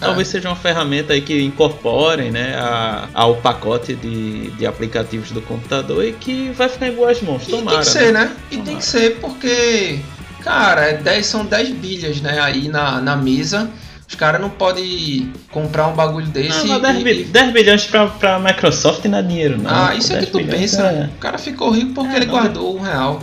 Talvez 0.00 0.28
é. 0.28 0.30
seja 0.32 0.48
uma 0.48 0.56
ferramenta 0.56 1.12
aí 1.12 1.20
que 1.20 1.42
incorporem 1.42 2.30
né, 2.30 2.54
a, 2.56 3.08
ao 3.12 3.36
pacote 3.36 3.94
de, 3.94 4.50
de 4.52 4.66
aplicativos 4.66 5.30
do 5.32 5.42
computador 5.42 6.04
e 6.04 6.12
que 6.12 6.50
vai 6.50 6.68
ficar 6.68 6.88
em 6.88 6.92
boas 6.92 7.20
mãos. 7.20 7.46
Tomara, 7.46 7.62
e 7.62 7.70
tem 7.70 7.78
que 7.80 7.86
ser, 7.86 8.12
né? 8.12 8.24
né? 8.24 8.36
E 8.50 8.56
Tomara. 8.56 8.70
tem 8.70 8.76
que 8.78 8.84
ser 8.84 9.16
porque, 9.20 9.98
cara, 10.42 10.92
10, 10.92 11.26
são 11.26 11.44
10 11.44 11.70
bilhas 11.70 12.20
né, 12.20 12.40
aí 12.40 12.68
na, 12.68 13.00
na 13.00 13.16
mesa. 13.16 13.68
Os 14.08 14.14
caras 14.14 14.40
não 14.40 14.48
podem 14.48 15.30
comprar 15.50 15.86
um 15.88 15.94
bagulho 15.94 16.26
desse. 16.28 16.66
Não, 16.66 16.80
10, 16.80 16.98
e, 16.98 17.24
10 17.24 17.52
bilhões 17.52 17.84
pra, 17.84 18.06
pra 18.06 18.38
Microsoft 18.38 19.04
não 19.04 19.18
é 19.18 19.22
dinheiro, 19.22 19.58
não. 19.60 19.70
Ah, 19.70 19.94
isso 19.94 20.14
é 20.14 20.20
que 20.20 20.26
tu 20.26 20.42
pensa. 20.44 20.82
É... 20.82 21.10
O 21.14 21.18
cara 21.18 21.36
ficou 21.36 21.70
rico 21.70 21.92
porque 21.92 22.14
é, 22.14 22.16
ele 22.16 22.26
guardou 22.26 22.74
um 22.74 22.80
real. 22.80 23.20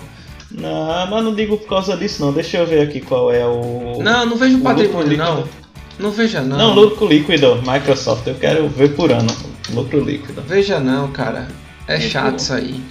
Não, 0.52 1.08
mas 1.08 1.24
não 1.24 1.34
digo 1.34 1.58
por 1.58 1.68
causa 1.68 1.98
disso, 1.98 2.24
não. 2.24 2.32
Deixa 2.32 2.58
eu 2.58 2.68
ver 2.68 2.82
aqui 2.82 3.02
qual 3.02 3.32
é 3.32 3.46
o. 3.46 4.00
Não, 4.04 4.28
não 4.28 4.38
vejo 4.38 4.58
o 4.58 4.62
patrimônio, 4.62 5.18
não. 5.18 5.65
Não 6.00 6.12
veja 6.12 6.42
não. 6.42 6.58
Não, 6.58 6.74
lucro 6.74 7.08
líquido, 7.08 7.62
Microsoft. 7.66 8.28
Eu 8.28 8.36
quero 8.36 8.68
ver 8.68 8.96
por 8.96 9.12
ano. 9.12 9.34
Lucro 9.72 10.04
líquido. 10.04 10.42
Veja 10.42 10.80
não, 10.80 11.12
cara. 11.12 11.48
É 11.88 11.98
Muito 11.98 12.12
chato 12.12 12.32
bom. 12.32 12.36
isso 12.38 12.54
aí. 12.54 12.84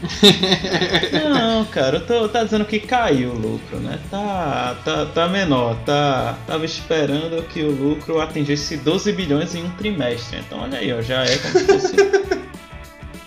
Não, 1.29 1.65
cara, 1.65 1.97
eu 1.97 2.07
tô 2.07 2.29
tá 2.29 2.45
dizendo 2.45 2.65
que 2.65 2.79
caiu 2.79 3.31
o 3.31 3.35
lucro, 3.35 3.79
né? 3.79 3.99
Tá, 4.09 4.77
tá, 4.85 5.07
tá 5.07 5.29
menor, 5.29 5.75
tá. 5.85 6.39
Tava 6.47 6.65
esperando 6.65 7.43
que 7.49 7.61
o 7.61 7.73
lucro 7.73 8.21
atingisse 8.21 8.77
12 8.77 9.13
bilhões 9.13 9.53
em 9.57 9.65
um 9.65 9.71
trimestre. 9.71 10.39
Então 10.39 10.61
olha 10.61 10.79
aí, 10.79 10.93
ó, 10.93 11.03
já 11.03 11.25
é 11.25 11.37
como 11.39 11.59
se 11.59 11.65
fosse. 11.65 11.95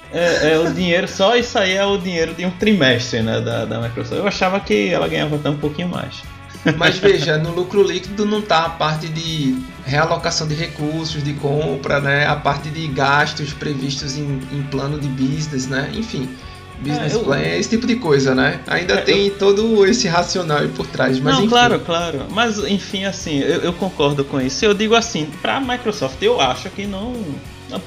É, 0.09 0.53
é, 0.53 0.57
o 0.57 0.73
dinheiro, 0.73 1.05
só 1.05 1.35
isso 1.35 1.59
aí 1.59 1.73
é 1.73 1.85
o 1.85 1.97
dinheiro 1.97 2.33
de 2.33 2.45
um 2.45 2.49
trimestre, 2.49 3.21
né, 3.21 3.41
da, 3.41 3.65
da 3.65 3.81
Microsoft. 3.81 4.17
Eu 4.17 4.25
achava 4.25 4.57
que 4.57 4.87
ela 4.87 5.05
ganhava 5.05 5.35
até 5.35 5.49
um 5.49 5.57
pouquinho 5.57 5.89
mais. 5.89 6.23
Mas 6.75 6.97
veja, 6.97 7.37
no 7.37 7.51
lucro 7.51 7.83
líquido 7.83 8.25
não 8.25 8.39
está 8.39 8.65
a 8.65 8.69
parte 8.69 9.07
de 9.07 9.55
realocação 9.85 10.47
de 10.47 10.55
recursos, 10.55 11.23
de 11.23 11.33
compra, 11.33 11.99
né? 11.99 12.25
A 12.25 12.35
parte 12.35 12.69
de 12.69 12.87
gastos 12.87 13.53
previstos 13.53 14.17
em, 14.17 14.41
em 14.51 14.63
plano 14.63 14.99
de 14.99 15.07
business, 15.07 15.67
né? 15.67 15.89
Enfim, 15.93 16.29
business 16.79 17.13
é, 17.13 17.15
eu... 17.15 17.23
plan, 17.23 17.41
esse 17.41 17.69
tipo 17.69 17.87
de 17.87 17.95
coisa, 17.95 18.35
né? 18.35 18.59
Ainda 18.67 18.95
é, 18.95 19.01
tem 19.01 19.27
eu... 19.27 19.37
todo 19.37 19.85
esse 19.85 20.07
racional 20.07 20.59
aí 20.59 20.67
por 20.67 20.87
trás, 20.87 21.19
mas 21.19 21.35
Não, 21.35 21.41
enfim. 21.41 21.49
claro, 21.49 21.79
claro. 21.79 22.25
Mas 22.29 22.57
enfim, 22.59 23.05
assim, 23.05 23.39
eu, 23.39 23.61
eu 23.61 23.73
concordo 23.73 24.23
com 24.25 24.39
isso. 24.41 24.65
Eu 24.65 24.73
digo 24.73 24.95
assim, 24.95 25.29
para 25.41 25.57
a 25.57 25.61
Microsoft, 25.61 26.21
eu 26.21 26.41
acho 26.41 26.69
que 26.69 26.85
não 26.85 27.13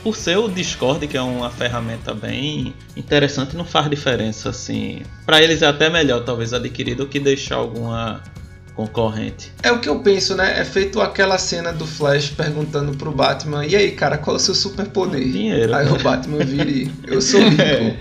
por 0.02 0.14
ser 0.14 0.36
o 0.36 0.46
Discord, 0.46 1.06
que 1.06 1.16
é 1.16 1.22
uma 1.22 1.50
ferramenta 1.50 2.12
bem 2.12 2.74
interessante, 2.94 3.56
não 3.56 3.64
faz 3.64 3.88
diferença 3.88 4.50
assim. 4.50 5.02
Para 5.24 5.42
eles 5.42 5.62
é 5.62 5.66
até 5.66 5.88
melhor 5.88 6.22
talvez 6.22 6.52
adquirir 6.52 6.94
do 6.94 7.06
que 7.06 7.18
deixar 7.18 7.56
alguma 7.56 8.22
concorrente. 8.86 9.52
É 9.62 9.70
o 9.70 9.78
que 9.78 9.88
eu 9.88 10.00
penso, 10.00 10.34
né? 10.34 10.60
É 10.60 10.64
feito 10.64 11.00
aquela 11.00 11.38
cena 11.38 11.72
do 11.72 11.86
Flash 11.86 12.30
perguntando 12.30 12.96
pro 12.96 13.10
Batman: 13.10 13.66
E 13.66 13.76
aí, 13.76 13.92
cara, 13.92 14.16
qual 14.16 14.36
é 14.36 14.38
o 14.38 14.42
seu 14.42 14.54
superpoder? 14.54 15.20
Dinheiro. 15.20 15.74
Aí 15.74 15.84
né? 15.84 15.92
o 15.92 16.02
Batman 16.02 16.44
vira 16.44 16.90
Eu 17.06 17.20
sou 17.22 17.40
rico. 17.40 17.62
É. 17.62 17.96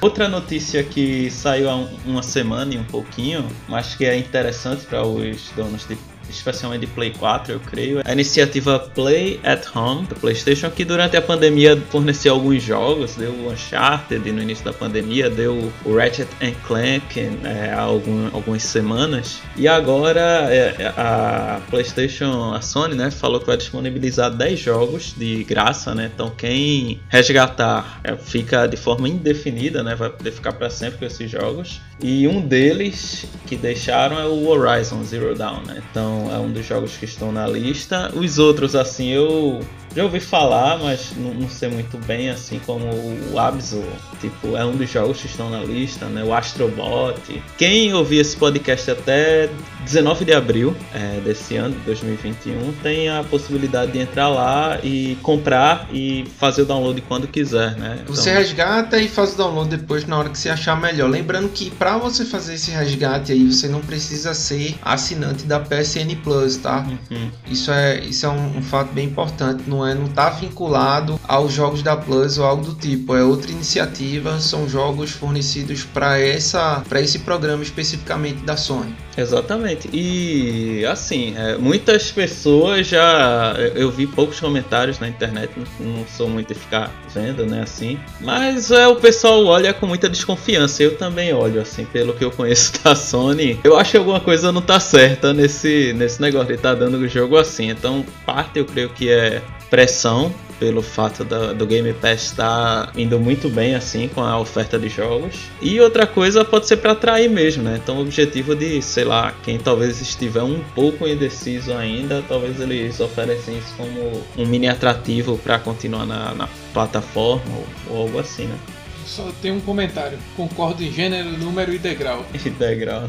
Outra 0.00 0.28
notícia 0.28 0.84
que 0.84 1.28
saiu 1.30 1.68
há 1.68 1.74
uma 2.06 2.22
semana 2.22 2.72
e 2.72 2.78
um 2.78 2.84
pouquinho, 2.84 3.48
mas 3.68 3.96
que 3.96 4.04
é 4.04 4.16
interessante 4.16 4.86
para 4.86 5.04
os 5.04 5.50
donos 5.56 5.86
de 5.88 5.98
especialmente 6.30 6.80
de 6.80 6.86
Play 6.88 7.12
4, 7.18 7.52
eu 7.52 7.60
creio. 7.60 8.00
A 8.04 8.12
iniciativa 8.12 8.78
Play 8.78 9.40
at 9.42 9.64
Home 9.74 10.06
do 10.06 10.14
PlayStation, 10.14 10.70
que 10.70 10.84
durante 10.84 11.16
a 11.16 11.22
pandemia 11.22 11.80
forneceu 11.90 12.34
alguns 12.34 12.62
jogos, 12.62 13.14
deu 13.16 13.32
o 13.32 13.52
Uncharted 13.52 14.30
no 14.30 14.42
início 14.42 14.64
da 14.64 14.72
pandemia, 14.72 15.30
deu 15.30 15.72
o 15.84 15.96
Ratchet 15.96 16.28
Clank 16.66 17.18
é, 17.44 17.72
há 17.72 17.80
algum, 17.80 18.28
algumas 18.32 18.62
semanas. 18.62 19.40
E 19.56 19.66
agora 19.66 20.20
é, 20.20 20.92
a 20.96 21.60
PlayStation, 21.70 22.52
a 22.54 22.60
Sony, 22.60 22.94
né, 22.94 23.10
falou 23.10 23.40
que 23.40 23.46
vai 23.46 23.56
disponibilizar 23.56 24.30
10 24.30 24.58
jogos 24.58 25.14
de 25.16 25.44
graça, 25.44 25.94
né? 25.94 26.10
Então 26.12 26.30
quem 26.30 27.00
resgatar 27.08 28.00
é, 28.04 28.16
fica 28.16 28.66
de 28.66 28.76
forma 28.76 29.08
indefinida, 29.08 29.82
né? 29.82 29.94
Vai 29.94 30.10
poder 30.10 30.32
ficar 30.32 30.52
para 30.52 30.70
sempre 30.70 30.98
com 30.98 31.04
esses 31.04 31.30
jogos. 31.30 31.80
E 32.00 32.28
um 32.28 32.40
deles 32.40 33.26
que 33.46 33.56
deixaram 33.56 34.18
é 34.18 34.24
o 34.24 34.46
Horizon 34.48 35.02
Zero 35.02 35.34
Dawn, 35.34 35.62
né? 35.66 35.82
Então 35.90 36.17
é 36.32 36.38
um 36.38 36.50
dos 36.50 36.66
jogos 36.66 36.96
que 36.96 37.04
estão 37.04 37.30
na 37.30 37.46
lista. 37.46 38.10
Os 38.14 38.38
outros, 38.38 38.74
assim, 38.74 39.08
eu 39.08 39.60
já 39.98 40.04
ouvi 40.04 40.20
falar, 40.20 40.78
mas 40.78 41.12
não, 41.16 41.34
não, 41.34 41.48
sei 41.48 41.68
muito 41.68 41.98
bem, 42.06 42.30
assim 42.30 42.60
como 42.64 42.84
o 43.32 43.38
Abzu. 43.38 43.82
Tipo, 44.20 44.56
é 44.56 44.64
um 44.64 44.76
dos 44.76 44.88
jogos 44.88 45.20
que 45.20 45.26
estão 45.26 45.50
na 45.50 45.58
lista, 45.58 46.06
né? 46.06 46.22
O 46.22 46.32
Astrobot. 46.32 47.42
Quem 47.56 47.92
ouvir 47.92 48.18
esse 48.18 48.36
podcast 48.36 48.92
até 48.92 49.50
19 49.84 50.24
de 50.24 50.32
abril 50.32 50.76
é, 50.94 51.20
desse 51.20 51.56
ano, 51.56 51.74
2021, 51.84 52.72
tem 52.82 53.08
a 53.08 53.24
possibilidade 53.24 53.92
de 53.92 53.98
entrar 53.98 54.28
lá 54.28 54.78
e 54.84 55.16
comprar 55.22 55.88
e 55.92 56.24
fazer 56.38 56.62
o 56.62 56.66
download 56.66 57.00
quando 57.02 57.26
quiser, 57.26 57.76
né? 57.76 57.98
Então... 58.02 58.14
Você 58.14 58.32
resgata 58.32 59.00
e 59.00 59.08
faz 59.08 59.34
o 59.34 59.36
download 59.36 59.70
depois 59.70 60.06
na 60.06 60.16
hora 60.16 60.28
que 60.28 60.38
você 60.38 60.50
achar 60.50 60.80
melhor. 60.80 61.10
Lembrando 61.10 61.48
que 61.48 61.70
para 61.70 61.98
você 61.98 62.24
fazer 62.24 62.54
esse 62.54 62.70
resgate 62.70 63.32
aí, 63.32 63.50
você 63.50 63.66
não 63.66 63.80
precisa 63.80 64.32
ser 64.32 64.76
assinante 64.82 65.44
da 65.44 65.58
PSN 65.58 66.14
Plus, 66.22 66.56
tá? 66.56 66.86
Uhum. 67.10 67.30
Isso 67.50 67.72
é, 67.72 68.00
isso 68.04 68.26
é 68.26 68.28
um, 68.28 68.58
um 68.58 68.62
fato 68.62 68.92
bem 68.92 69.06
importante. 69.06 69.64
Não 69.66 69.86
é, 69.86 69.87
não 69.94 70.08
tá 70.08 70.30
vinculado 70.30 71.18
aos 71.26 71.52
jogos 71.52 71.82
da 71.82 71.96
Plus 71.96 72.38
ou 72.38 72.44
algo 72.44 72.64
do 72.64 72.74
tipo. 72.74 73.14
É 73.14 73.22
outra 73.22 73.50
iniciativa. 73.50 74.38
São 74.40 74.68
jogos 74.68 75.10
fornecidos 75.10 75.84
para 75.84 76.18
essa, 76.18 76.82
para 76.88 77.00
esse 77.00 77.20
programa 77.20 77.62
especificamente 77.62 78.42
da 78.44 78.56
Sony. 78.56 78.94
Exatamente. 79.16 79.90
E 79.92 80.86
assim, 80.86 81.34
é, 81.36 81.56
muitas 81.56 82.12
pessoas 82.12 82.86
já. 82.86 83.54
Eu 83.74 83.90
vi 83.90 84.06
poucos 84.06 84.38
comentários 84.38 85.00
na 85.00 85.08
internet, 85.08 85.50
não 85.80 86.06
sou 86.06 86.28
muito 86.28 86.54
ficar 86.54 86.92
vendo, 87.12 87.44
né? 87.44 87.62
Assim. 87.62 87.98
Mas 88.20 88.70
é, 88.70 88.86
o 88.86 88.94
pessoal 88.94 89.44
olha 89.46 89.74
com 89.74 89.86
muita 89.86 90.08
desconfiança. 90.08 90.84
Eu 90.84 90.96
também 90.96 91.32
olho, 91.32 91.60
assim, 91.60 91.84
pelo 91.84 92.12
que 92.12 92.24
eu 92.24 92.30
conheço 92.30 92.72
da 92.84 92.94
Sony. 92.94 93.58
Eu 93.64 93.76
acho 93.76 93.92
que 93.92 93.96
alguma 93.96 94.20
coisa 94.20 94.52
não 94.52 94.62
tá 94.62 94.78
certa 94.78 95.32
nesse, 95.32 95.92
nesse 95.94 96.20
negócio 96.20 96.54
de 96.54 96.62
tá 96.62 96.74
dando 96.74 96.98
o 96.98 97.08
jogo 97.08 97.36
assim. 97.36 97.70
Então, 97.70 98.04
parte 98.24 98.58
eu 98.58 98.64
creio 98.64 98.90
que 98.90 99.08
é 99.08 99.42
pressão 99.70 100.32
pelo 100.58 100.82
fato 100.82 101.24
do, 101.24 101.54
do 101.54 101.66
Game 101.66 101.92
Pass 101.94 102.24
estar 102.24 102.92
indo 102.96 103.18
muito 103.20 103.48
bem 103.48 103.74
assim 103.74 104.08
com 104.08 104.20
a 104.20 104.38
oferta 104.38 104.78
de 104.78 104.88
jogos. 104.88 105.36
E 105.62 105.80
outra 105.80 106.06
coisa 106.06 106.44
pode 106.44 106.66
ser 106.66 106.78
para 106.78 106.92
atrair 106.92 107.30
mesmo, 107.30 107.62
né? 107.62 107.78
Então 107.82 107.98
o 107.98 108.00
objetivo 108.02 108.54
de, 108.56 108.82
sei 108.82 109.04
lá, 109.04 109.32
quem 109.42 109.58
talvez 109.58 110.00
estiver 110.00 110.42
um 110.42 110.60
pouco 110.74 111.06
indeciso 111.06 111.72
ainda, 111.72 112.24
talvez 112.28 112.60
eles 112.60 112.98
oferecem 113.00 113.58
isso 113.58 113.74
como 113.76 114.22
um 114.36 114.46
mini 114.46 114.68
atrativo 114.68 115.38
para 115.38 115.58
continuar 115.58 116.06
na, 116.06 116.34
na 116.34 116.48
plataforma 116.72 117.56
ou, 117.56 117.66
ou 117.90 118.02
algo 118.02 118.18
assim, 118.18 118.46
né? 118.46 118.58
Só 119.08 119.32
tem 119.40 119.50
um 119.50 119.60
comentário. 119.60 120.18
Concordo 120.36 120.84
em 120.84 120.92
gênero, 120.92 121.30
número 121.38 121.72
e 121.72 121.78
degrau. 121.78 122.26
E 122.44 122.50
degrau. 122.50 123.08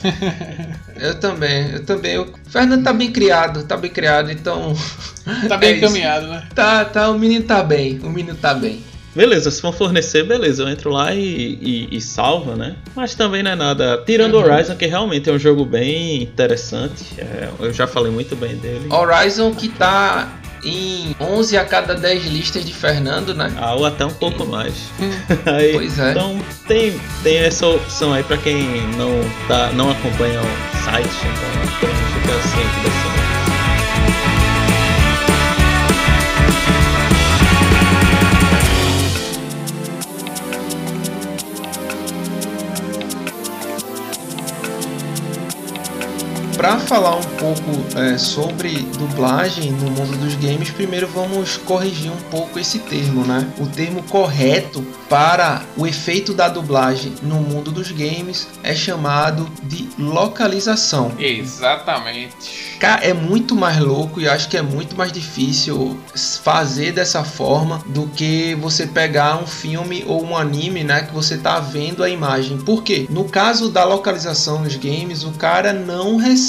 eu 1.00 1.18
também, 1.18 1.70
eu 1.72 1.84
também. 1.84 2.18
O 2.18 2.32
Fernando 2.46 2.84
tá 2.84 2.92
bem 2.92 3.10
criado, 3.10 3.64
tá 3.64 3.76
bem 3.76 3.90
criado, 3.90 4.30
então. 4.30 4.74
Tá 5.48 5.56
bem 5.58 5.70
é 5.70 5.76
encaminhado, 5.78 6.26
isso. 6.26 6.34
né? 6.34 6.48
Tá, 6.54 6.84
tá, 6.84 7.10
o 7.10 7.18
menino 7.18 7.44
tá 7.44 7.62
bem, 7.62 7.98
o 8.00 8.10
menino 8.10 8.36
tá 8.36 8.54
bem. 8.54 8.82
Beleza, 9.14 9.50
se 9.50 9.60
for 9.60 9.74
fornecer, 9.74 10.24
beleza, 10.24 10.62
eu 10.62 10.68
entro 10.68 10.90
lá 10.90 11.12
e, 11.14 11.58
e, 11.60 11.96
e 11.96 12.00
salva, 12.00 12.54
né? 12.54 12.76
Mas 12.94 13.14
também 13.14 13.42
não 13.42 13.50
é 13.50 13.56
nada. 13.56 14.02
Tirando 14.06 14.34
uhum. 14.34 14.44
Horizon, 14.44 14.76
que 14.76 14.86
realmente 14.86 15.28
é 15.28 15.32
um 15.32 15.38
jogo 15.38 15.64
bem 15.64 16.22
interessante, 16.22 17.04
é, 17.18 17.48
eu 17.58 17.72
já 17.72 17.86
falei 17.86 18.12
muito 18.12 18.36
bem 18.36 18.56
dele. 18.56 18.86
Horizon 18.92 19.52
que 19.54 19.70
tá 19.70 20.38
em 20.64 21.14
11 21.20 21.56
a 21.56 21.64
cada 21.64 21.94
10 21.94 22.26
listas 22.26 22.64
de 22.64 22.72
Fernando, 22.72 23.34
né? 23.34 23.52
Ah, 23.56 23.74
ou 23.74 23.86
até 23.86 24.04
um 24.04 24.12
pouco 24.12 24.46
mais. 24.46 24.74
aí, 25.46 25.72
pois 25.72 25.98
é. 25.98 26.10
Então 26.10 26.40
tem, 26.66 27.00
tem 27.22 27.38
essa 27.38 27.66
opção 27.66 28.12
aí 28.12 28.22
para 28.22 28.36
quem 28.38 28.62
não, 28.96 29.12
tá, 29.46 29.70
não 29.72 29.90
acompanha 29.90 30.40
o 30.40 30.84
site, 30.84 31.08
então 31.08 31.80
tem 31.80 31.98
fica 32.20 32.34
assim, 32.34 32.82
dessa 32.82 33.27
para 46.58 46.76
falar 46.76 47.14
um 47.14 47.22
pouco 47.22 47.96
é, 47.96 48.18
sobre 48.18 48.78
dublagem 48.98 49.70
no 49.70 49.92
mundo 49.92 50.18
dos 50.18 50.34
games, 50.34 50.70
primeiro 50.70 51.06
vamos 51.06 51.56
corrigir 51.56 52.10
um 52.10 52.30
pouco 52.32 52.58
esse 52.58 52.80
termo, 52.80 53.24
né? 53.24 53.46
O 53.60 53.66
termo 53.68 54.02
correto 54.02 54.84
para 55.08 55.62
o 55.76 55.86
efeito 55.86 56.34
da 56.34 56.48
dublagem 56.48 57.14
no 57.22 57.36
mundo 57.36 57.70
dos 57.70 57.92
games 57.92 58.48
é 58.64 58.74
chamado 58.74 59.48
de 59.62 59.88
localização. 59.96 61.12
Exatamente. 61.16 62.76
Cara, 62.80 63.04
é 63.04 63.14
muito 63.14 63.54
mais 63.54 63.78
louco 63.78 64.20
e 64.20 64.28
acho 64.28 64.48
que 64.48 64.56
é 64.56 64.62
muito 64.62 64.96
mais 64.96 65.12
difícil 65.12 65.96
fazer 66.42 66.92
dessa 66.92 67.22
forma 67.22 67.82
do 67.86 68.08
que 68.08 68.56
você 68.56 68.86
pegar 68.86 69.40
um 69.40 69.46
filme 69.46 70.04
ou 70.06 70.24
um 70.24 70.36
anime, 70.36 70.82
né, 70.82 71.02
que 71.02 71.14
você 71.14 71.38
tá 71.38 71.60
vendo 71.60 72.02
a 72.02 72.08
imagem. 72.08 72.58
Por 72.58 72.82
quê? 72.82 73.06
No 73.08 73.24
caso 73.24 73.68
da 73.68 73.84
localização 73.84 74.62
nos 74.62 74.74
games, 74.74 75.22
o 75.22 75.30
cara 75.32 75.72
não 75.72 76.16
recebe, 76.16 76.47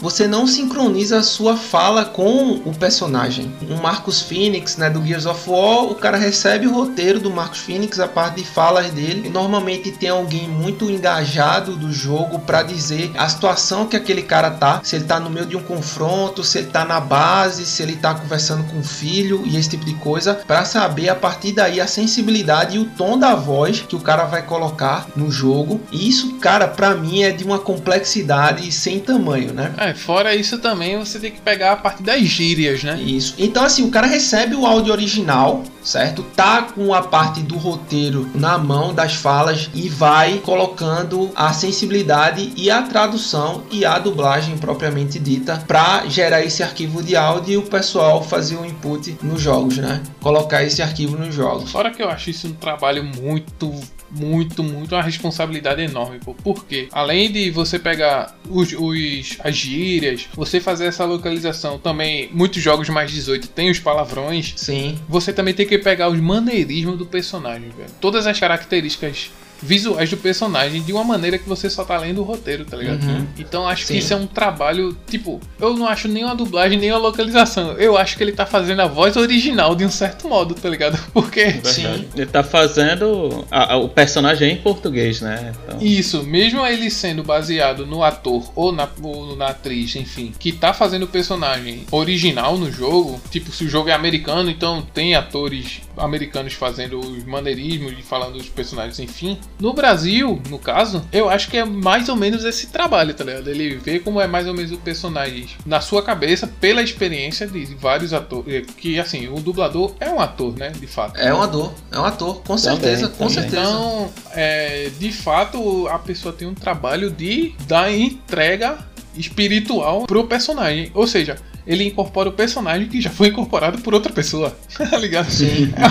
você 0.00 0.26
não 0.26 0.46
sincroniza 0.46 1.18
a 1.18 1.22
sua 1.22 1.56
fala 1.56 2.04
com 2.04 2.60
o 2.64 2.74
personagem. 2.74 3.52
Um 3.68 3.76
Marcus 3.76 4.20
Phoenix, 4.20 4.76
né, 4.76 4.90
do 4.90 5.04
Gears 5.04 5.26
of 5.26 5.48
War, 5.48 5.84
o 5.84 5.94
cara 5.94 6.18
recebe 6.18 6.66
o 6.66 6.74
roteiro 6.74 7.18
do 7.18 7.30
Marcus 7.30 7.60
Phoenix, 7.60 7.98
a 7.98 8.06
parte 8.06 8.42
de 8.42 8.44
falas 8.44 8.90
dele, 8.90 9.26
e 9.26 9.30
normalmente 9.30 9.90
tem 9.90 10.10
alguém 10.10 10.46
muito 10.48 10.90
engajado 10.90 11.76
do 11.76 11.90
jogo 11.90 12.40
para 12.40 12.62
dizer 12.62 13.10
a 13.16 13.28
situação 13.28 13.86
que 13.86 13.96
aquele 13.96 14.22
cara 14.22 14.50
tá, 14.50 14.80
se 14.82 14.96
ele 14.96 15.04
tá 15.04 15.18
no 15.18 15.30
meio 15.30 15.46
de 15.46 15.56
um 15.56 15.62
um 15.62 15.64
confronto, 15.64 16.42
se 16.42 16.58
ele 16.58 16.66
tá 16.66 16.84
na 16.84 17.00
base, 17.00 17.64
se 17.64 17.82
ele 17.82 17.96
tá 17.96 18.14
conversando 18.14 18.64
com 18.64 18.80
o 18.80 18.84
filho 18.84 19.42
e 19.46 19.56
esse 19.56 19.70
tipo 19.70 19.84
de 19.84 19.94
coisa, 19.94 20.34
para 20.34 20.64
saber 20.64 21.08
a 21.08 21.14
partir 21.14 21.52
daí 21.52 21.80
a 21.80 21.86
sensibilidade 21.86 22.76
e 22.76 22.80
o 22.80 22.84
tom 22.84 23.16
da 23.16 23.34
voz 23.34 23.80
que 23.80 23.96
o 23.96 24.00
cara 24.00 24.24
vai 24.24 24.42
colocar 24.42 25.06
no 25.14 25.30
jogo. 25.30 25.80
E 25.92 26.08
isso, 26.08 26.34
cara, 26.34 26.66
para 26.66 26.94
mim 26.94 27.22
é 27.22 27.30
de 27.30 27.44
uma 27.44 27.58
complexidade 27.58 28.70
sem 28.72 28.98
tamanho, 28.98 29.31
né? 29.40 29.74
É, 29.78 29.94
fora 29.94 30.34
isso 30.34 30.58
também 30.58 30.98
você 30.98 31.18
tem 31.18 31.30
que 31.30 31.40
pegar 31.40 31.72
a 31.72 31.76
parte 31.76 32.02
das 32.02 32.22
gírias, 32.22 32.82
né? 32.82 33.00
Isso. 33.00 33.34
Então 33.38 33.64
assim, 33.64 33.82
o 33.84 33.90
cara 33.90 34.06
recebe 34.06 34.54
o 34.54 34.66
áudio 34.66 34.92
original, 34.92 35.62
certo? 35.82 36.22
Tá 36.36 36.62
com 36.62 36.94
a 36.94 37.02
parte 37.02 37.40
do 37.40 37.56
roteiro 37.56 38.30
na 38.34 38.58
mão 38.58 38.94
das 38.94 39.14
falas 39.14 39.70
e 39.74 39.88
vai 39.88 40.38
colocando 40.38 41.30
a 41.34 41.52
sensibilidade 41.52 42.52
e 42.56 42.70
a 42.70 42.82
tradução 42.82 43.62
e 43.70 43.84
a 43.84 43.98
dublagem 43.98 44.56
propriamente 44.58 45.18
dita 45.18 45.62
para 45.66 46.06
gerar 46.06 46.42
esse 46.42 46.62
arquivo 46.62 47.02
de 47.02 47.16
áudio 47.16 47.54
e 47.54 47.56
o 47.56 47.62
pessoal 47.62 48.22
fazer 48.22 48.56
o 48.56 48.64
input 48.64 49.16
nos 49.22 49.40
jogos, 49.40 49.78
né? 49.78 50.02
Colocar 50.20 50.62
esse 50.62 50.82
arquivo 50.82 51.16
nos 51.16 51.34
jogos. 51.34 51.70
Fora 51.70 51.90
que 51.90 52.02
eu 52.02 52.08
acho 52.08 52.30
isso 52.30 52.48
um 52.48 52.52
trabalho 52.52 53.04
muito 53.04 53.72
muito, 54.12 54.62
muito 54.62 54.94
uma 54.94 55.02
responsabilidade 55.02 55.82
enorme, 55.82 56.18
pô. 56.18 56.34
Porque 56.34 56.88
além 56.92 57.30
de 57.30 57.50
você 57.50 57.78
pegar 57.78 58.36
os, 58.48 58.72
os, 58.72 59.38
as 59.40 59.56
gírias, 59.56 60.28
você 60.34 60.60
fazer 60.60 60.86
essa 60.86 61.04
localização 61.04 61.78
também, 61.78 62.28
muitos 62.32 62.62
jogos 62.62 62.88
mais 62.88 63.10
18 63.10 63.48
tem 63.48 63.70
os 63.70 63.78
palavrões. 63.78 64.54
Sim. 64.56 64.98
Você 65.08 65.32
também 65.32 65.54
tem 65.54 65.66
que 65.66 65.78
pegar 65.78 66.08
os 66.08 66.20
maneirismos 66.20 66.98
do 66.98 67.06
personagem, 67.06 67.70
velho. 67.70 67.90
Todas 68.00 68.26
as 68.26 68.38
características 68.38 69.30
visuais 69.62 70.10
do 70.10 70.16
personagem 70.16 70.82
de 70.82 70.92
uma 70.92 71.04
maneira 71.04 71.38
que 71.38 71.48
você 71.48 71.70
só 71.70 71.84
tá 71.84 71.96
lendo 71.98 72.20
o 72.20 72.24
roteiro, 72.24 72.64
tá 72.64 72.76
ligado? 72.76 73.02
Uhum. 73.04 73.26
Então 73.38 73.66
acho 73.66 73.86
Sim. 73.86 73.94
que 73.94 73.98
isso 74.00 74.12
é 74.12 74.16
um 74.16 74.26
trabalho, 74.26 74.96
tipo, 75.08 75.40
eu 75.60 75.76
não 75.76 75.86
acho 75.86 76.08
nem 76.08 76.24
uma 76.24 76.34
dublagem, 76.34 76.78
nem 76.78 76.90
uma 76.90 76.98
localização. 76.98 77.72
Eu 77.72 77.96
acho 77.96 78.16
que 78.16 78.22
ele 78.22 78.32
tá 78.32 78.44
fazendo 78.44 78.80
a 78.80 78.86
voz 78.86 79.16
original 79.16 79.74
de 79.74 79.84
um 79.84 79.90
certo 79.90 80.28
modo, 80.28 80.54
tá 80.54 80.68
ligado? 80.68 80.98
Porque. 81.12 81.60
Sim. 81.64 82.06
Ele 82.14 82.26
tá 82.26 82.42
fazendo 82.42 83.44
a, 83.50 83.74
a, 83.74 83.76
o 83.76 83.88
personagem 83.88 84.52
em 84.52 84.56
português, 84.56 85.20
né? 85.20 85.52
Então... 85.64 85.80
Isso, 85.80 86.22
mesmo 86.24 86.64
ele 86.66 86.90
sendo 86.90 87.22
baseado 87.22 87.86
no 87.86 88.02
ator 88.02 88.50
ou 88.54 88.72
na, 88.72 88.88
ou 89.02 89.36
na 89.36 89.48
atriz, 89.48 89.94
enfim, 89.96 90.32
que 90.38 90.52
tá 90.52 90.72
fazendo 90.72 91.04
o 91.04 91.08
personagem 91.08 91.84
original 91.90 92.58
no 92.58 92.70
jogo, 92.70 93.20
tipo, 93.30 93.52
se 93.52 93.64
o 93.64 93.68
jogo 93.68 93.88
é 93.88 93.92
americano, 93.92 94.50
então 94.50 94.82
tem 94.94 95.14
atores 95.14 95.80
americanos 95.96 96.54
fazendo 96.54 96.98
os 96.98 97.24
maneirismos 97.24 97.92
e 97.98 98.02
falando 98.02 98.36
os 98.36 98.48
personagens, 98.48 98.98
enfim 98.98 99.38
No 99.60 99.72
Brasil, 99.72 100.40
no 100.48 100.58
caso, 100.58 101.04
eu 101.12 101.28
acho 101.28 101.48
que 101.48 101.56
é 101.56 101.64
mais 101.64 102.08
ou 102.08 102.16
menos 102.16 102.44
esse 102.44 102.68
trabalho, 102.68 103.14
tá 103.14 103.24
ligado? 103.24 103.48
Ele 103.48 103.76
vê 103.76 103.98
como 103.98 104.20
é 104.20 104.26
mais 104.26 104.46
ou 104.46 104.54
menos 104.54 104.72
o 104.72 104.78
personagem 104.78 105.48
na 105.66 105.80
sua 105.80 106.02
cabeça, 106.02 106.46
pela 106.60 106.82
experiência 106.82 107.46
de 107.46 107.64
vários 107.74 108.12
atores. 108.12 108.66
Que 108.76 108.98
assim, 108.98 109.28
o 109.28 109.36
dublador 109.40 109.94
é 110.00 110.10
um 110.10 110.20
ator, 110.20 110.56
né? 110.56 110.70
De 110.70 110.86
fato. 110.86 111.18
É 111.18 111.32
um 111.32 111.42
ator, 111.42 111.72
é 111.90 111.98
um 111.98 112.04
ator, 112.04 112.36
com 112.42 112.56
Também, 112.56 112.58
certeza, 112.58 113.08
com 113.08 113.28
também. 113.28 113.34
certeza. 113.34 113.62
Então, 113.62 114.12
é, 114.32 114.90
de 114.98 115.12
fato, 115.12 115.88
a 115.88 115.98
pessoa 115.98 116.32
tem 116.32 116.48
um 116.48 116.54
trabalho 116.54 117.10
de 117.10 117.54
dar 117.66 117.92
entrega 117.92 118.78
espiritual 119.16 120.06
pro 120.06 120.24
personagem. 120.24 120.90
Ou 120.94 121.06
seja, 121.06 121.36
ele 121.66 121.84
incorpora 121.84 122.28
o 122.28 122.32
personagem 122.32 122.88
que 122.88 123.00
já 123.00 123.10
foi 123.10 123.28
incorporado 123.28 123.78
por 123.78 123.94
outra 123.94 124.12
pessoa. 124.12 124.56
tá 124.76 124.96
ligado? 124.96 125.30
Sim. 125.30 125.72